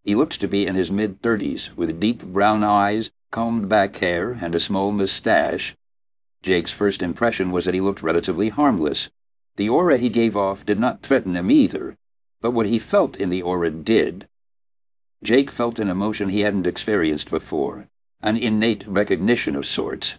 [0.03, 4.39] He looked to be in his mid thirties, with deep brown eyes, combed back hair,
[4.41, 5.75] and a small moustache.
[6.41, 9.09] Jake's first impression was that he looked relatively harmless.
[9.57, 11.97] The aura he gave off did not threaten him either,
[12.41, 14.27] but what he felt in the aura did.
[15.21, 17.87] Jake felt an emotion he hadn't experienced before,
[18.23, 20.17] an innate recognition of sorts.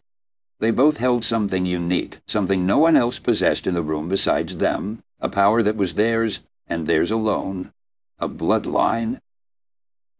[0.61, 5.03] They both held something unique, something no one else possessed in the room besides them,
[5.21, 6.39] a power that was theirs
[6.69, 7.73] and theirs alone,
[8.21, 9.21] a bloodline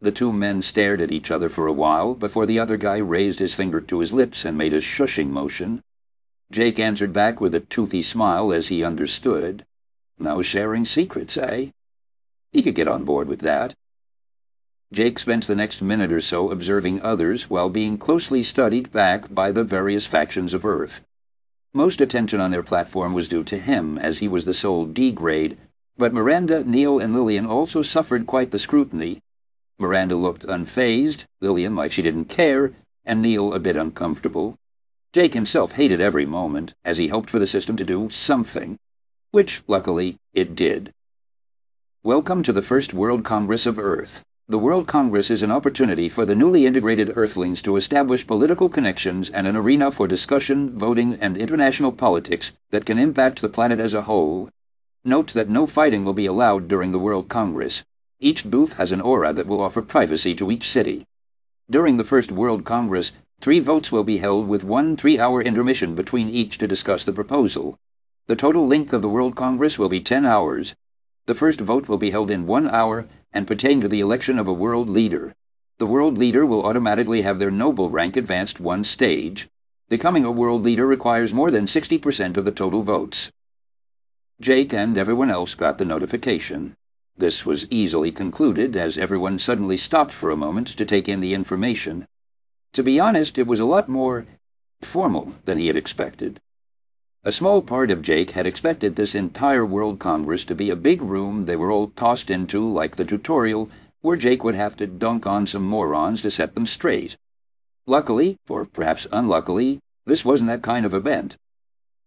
[0.03, 3.39] the two men stared at each other for a while before the other guy raised
[3.39, 5.81] his finger to his lips and made a shushing motion.
[6.51, 9.65] Jake answered back with a toothy smile as he understood.
[10.19, 11.67] No sharing secrets, eh?
[12.51, 13.75] He could get on board with that.
[14.91, 19.51] Jake spent the next minute or so observing others while being closely studied back by
[19.51, 20.99] the various factions of Earth.
[21.73, 25.13] Most attention on their platform was due to him, as he was the sole D
[25.13, 25.57] grade,
[25.97, 29.21] but Miranda, Neil, and Lillian also suffered quite the scrutiny,
[29.79, 32.73] Miranda looked unfazed, Lillian like she didn't care,
[33.05, 34.55] and Neil a bit uncomfortable.
[35.11, 38.77] Jake himself hated every moment, as he hoped for the system to do something,
[39.31, 40.93] which, luckily, it did.
[42.03, 44.21] Welcome to the First World Congress of Earth.
[44.47, 49.29] The World Congress is an opportunity for the newly integrated Earthlings to establish political connections
[49.29, 53.93] and an arena for discussion, voting, and international politics that can impact the planet as
[53.93, 54.49] a whole.
[55.05, 57.83] Note that no fighting will be allowed during the World Congress.
[58.23, 61.05] Each booth has an aura that will offer privacy to each city.
[61.69, 63.11] During the first World Congress,
[63.41, 67.77] three votes will be held with one three-hour intermission between each to discuss the proposal.
[68.27, 70.73] The total length of the World Congress will be 10 hours.
[71.25, 74.47] The first vote will be held in one hour and pertain to the election of
[74.47, 75.35] a world leader.
[75.77, 79.49] The world leader will automatically have their noble rank advanced one stage.
[79.89, 83.33] Becoming a world leader requires more than 60% of the total votes.
[84.39, 86.77] Jake and everyone else got the notification.
[87.15, 91.33] This was easily concluded, as everyone suddenly stopped for a moment to take in the
[91.33, 92.07] information.
[92.73, 94.25] To be honest, it was a lot more
[94.81, 96.39] formal than he had expected.
[97.23, 101.01] A small part of Jake had expected this entire World Congress to be a big
[101.01, 103.69] room they were all tossed into like the tutorial,
[104.01, 107.15] where Jake would have to dunk on some morons to set them straight.
[107.85, 111.37] Luckily, or perhaps unluckily, this wasn't that kind of event.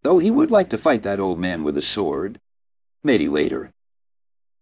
[0.03, 2.39] Though he would like to fight that old man with a sword.
[3.03, 3.73] Maybe later.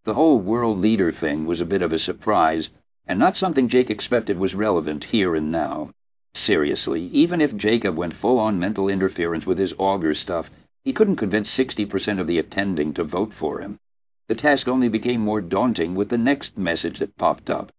[0.04, 2.68] The whole world leader thing was a bit of a surprise,
[3.06, 5.92] and not something Jake expected was relevant here and now.
[6.34, 10.50] Seriously, even if Jacob went full-on mental interference with his augur stuff,
[10.84, 13.78] he couldn't convince 60% of the attending to vote for him.
[14.28, 17.72] The task only became more daunting with the next message that popped up.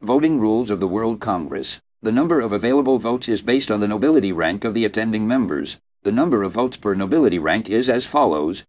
[0.00, 1.80] Voting rules of the World Congress.
[2.02, 5.78] The number of available votes is based on the nobility rank of the attending members.
[6.02, 8.64] The number of votes per nobility rank is as follows.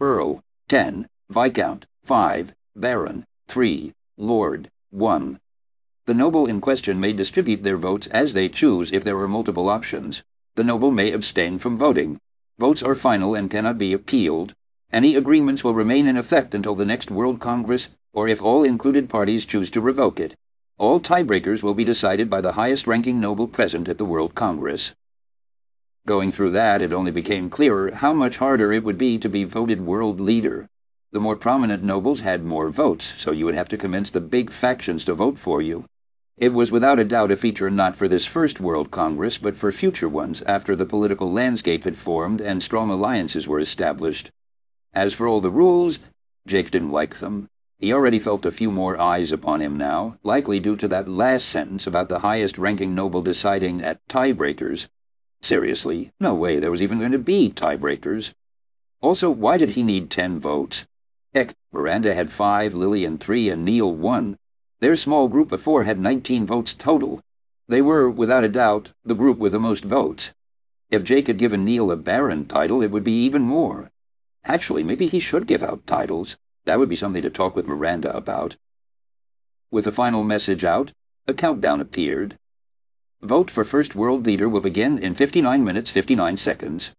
[0.00, 1.08] Earl, 10.
[1.28, 2.54] Viscount, 5.
[2.76, 3.92] Baron, 3.
[4.16, 5.40] Lord, 1.
[6.04, 9.68] The noble in question may distribute their votes as they choose if there are multiple
[9.68, 10.22] options.
[10.54, 12.20] The noble may abstain from voting.
[12.60, 14.54] Votes are final and cannot be appealed.
[14.92, 19.08] Any agreements will remain in effect until the next World Congress or if all included
[19.08, 20.36] parties choose to revoke it.
[20.78, 24.94] All tiebreakers will be decided by the highest ranking noble present at the World Congress.
[26.06, 29.42] Going through that, it only became clearer how much harder it would be to be
[29.42, 30.68] voted world leader.
[31.16, 34.50] The more prominent nobles had more votes, so you would have to convince the big
[34.50, 35.86] factions to vote for you.
[36.36, 39.72] It was without a doubt a feature not for this first World Congress, but for
[39.72, 44.30] future ones after the political landscape had formed and strong alliances were established.
[44.92, 46.00] As for all the rules,
[46.46, 47.48] Jake didn't like them.
[47.78, 51.48] He already felt a few more eyes upon him now, likely due to that last
[51.48, 54.88] sentence about the highest ranking noble deciding at tiebreakers.
[55.40, 58.34] Seriously, no way there was even going to be tiebreakers.
[59.00, 60.84] Also, why did he need ten votes?
[61.36, 64.38] Heck, Miranda had five, Lillian three, and Neil one.
[64.80, 67.20] Their small group of four had 19 votes total.
[67.68, 70.32] They were, without a doubt, the group with the most votes.
[70.90, 73.90] If Jake had given Neil a Baron title, it would be even more.
[74.46, 76.38] Actually, maybe he should give out titles.
[76.64, 78.56] That would be something to talk with Miranda about.
[79.70, 80.92] With the final message out,
[81.28, 82.38] a countdown appeared.
[83.20, 86.92] Vote for First World Leader will begin in 59 minutes 59 seconds.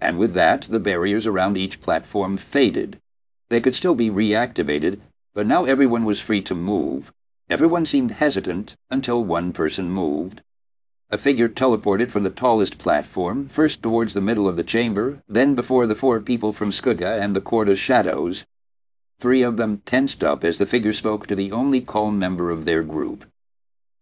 [0.00, 3.00] And with that, the barriers around each platform faded.
[3.48, 5.00] They could still be reactivated,
[5.34, 7.12] but now everyone was free to move,
[7.50, 10.42] Everyone seemed hesitant until one person moved.
[11.10, 15.54] A figure teleported from the tallest platform, first towards the middle of the chamber, then
[15.54, 18.46] before the four people from Skugga and the Court of Shadows.
[19.18, 22.64] Three of them tensed up as the figure spoke to the only calm member of
[22.64, 23.26] their group.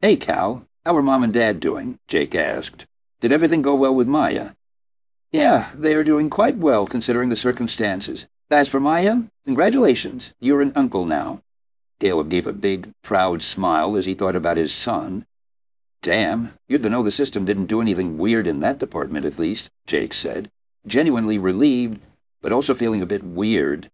[0.01, 1.99] Hey, Cal, how are Mom and Dad doing?
[2.07, 2.87] Jake asked.
[3.21, 4.51] Did everything go well with Maya?
[5.33, 8.27] Yeah, they are doing quite well considering the circumstances.
[8.53, 11.41] As for Maya, congratulations, you're an uncle now.
[11.99, 15.25] Caleb gave a big, proud smile as he thought about his son.
[16.03, 19.71] Damn, you'd to know the system didn't do anything weird in that department, at least,
[19.87, 20.51] Jake said,
[20.87, 22.03] genuinely relieved,
[22.43, 23.91] but also feeling a bit weird.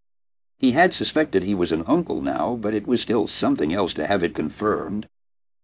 [0.57, 4.07] He had suspected he was an uncle now, but it was still something else to
[4.07, 5.07] have it confirmed.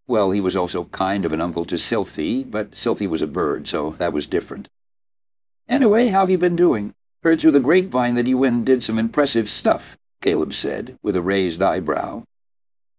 [0.08, 3.68] Well, he was also kind of an uncle to Sylphie, but Sylphie was a bird,
[3.68, 4.70] so that was different.
[5.68, 6.95] Anyway, how have you been doing?
[7.26, 11.16] Heard through the grapevine that you went and did some impressive stuff, Caleb said, with
[11.16, 12.22] a raised eyebrow.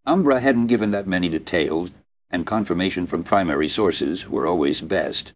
[0.05, 1.90] Umbra hadn't given that many details,
[2.28, 5.32] and confirmation from primary sources were always best.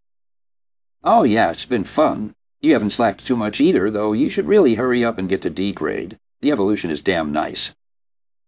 [1.04, 2.34] Oh, yeah, it's been fun.
[2.60, 5.50] You haven't slacked too much either, though you should really hurry up and get to
[5.50, 6.18] D grade.
[6.40, 7.72] The evolution is damn nice.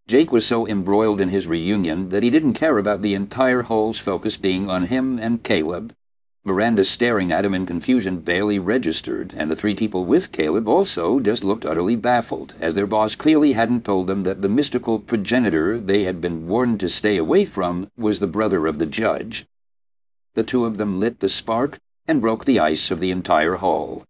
[0.08, 4.00] Jake was so embroiled in his reunion that he didn't care about the entire hall's
[4.00, 5.94] focus being on him and Caleb,
[6.44, 11.20] Miranda staring at him in confusion barely registered, and the three people with Caleb also
[11.20, 15.78] just looked utterly baffled, as their boss clearly hadn't told them that the mystical progenitor
[15.78, 19.46] they had been warned to stay away from was the brother of the judge.
[20.34, 24.04] The two of them lit the spark and broke the ice of the entire hall.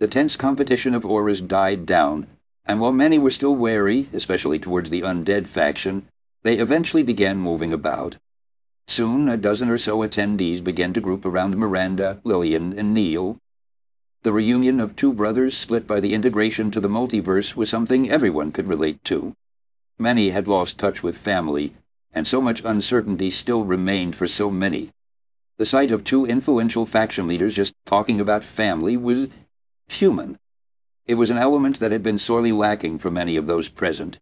[0.00, 2.26] The tense competition of auras died down,
[2.66, 6.06] and while many were still wary, especially towards the undead faction,
[6.42, 8.18] they eventually began moving about.
[8.90, 13.38] Soon a dozen or so attendees began to group around Miranda, Lillian, and Neil.
[14.24, 18.50] The reunion of two brothers split by the integration to the multiverse was something everyone
[18.50, 19.36] could relate to.
[19.96, 21.72] Many had lost touch with family,
[22.12, 24.90] and so much uncertainty still remained for so many.
[25.56, 29.28] The sight of two influential faction leaders just talking about family was
[29.86, 30.36] human.
[31.06, 34.18] It was an element that had been sorely lacking for many of those present.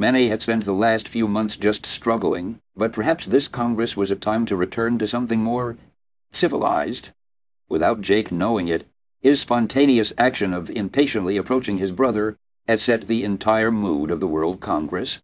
[0.00, 4.16] Many had spent the last few months just struggling, but perhaps this Congress was a
[4.16, 5.76] time to return to something more
[6.32, 7.10] civilized.
[7.68, 8.86] Without Jake knowing it,
[9.20, 14.26] his spontaneous action of impatiently approaching his brother had set the entire mood of the
[14.26, 15.20] World Congress.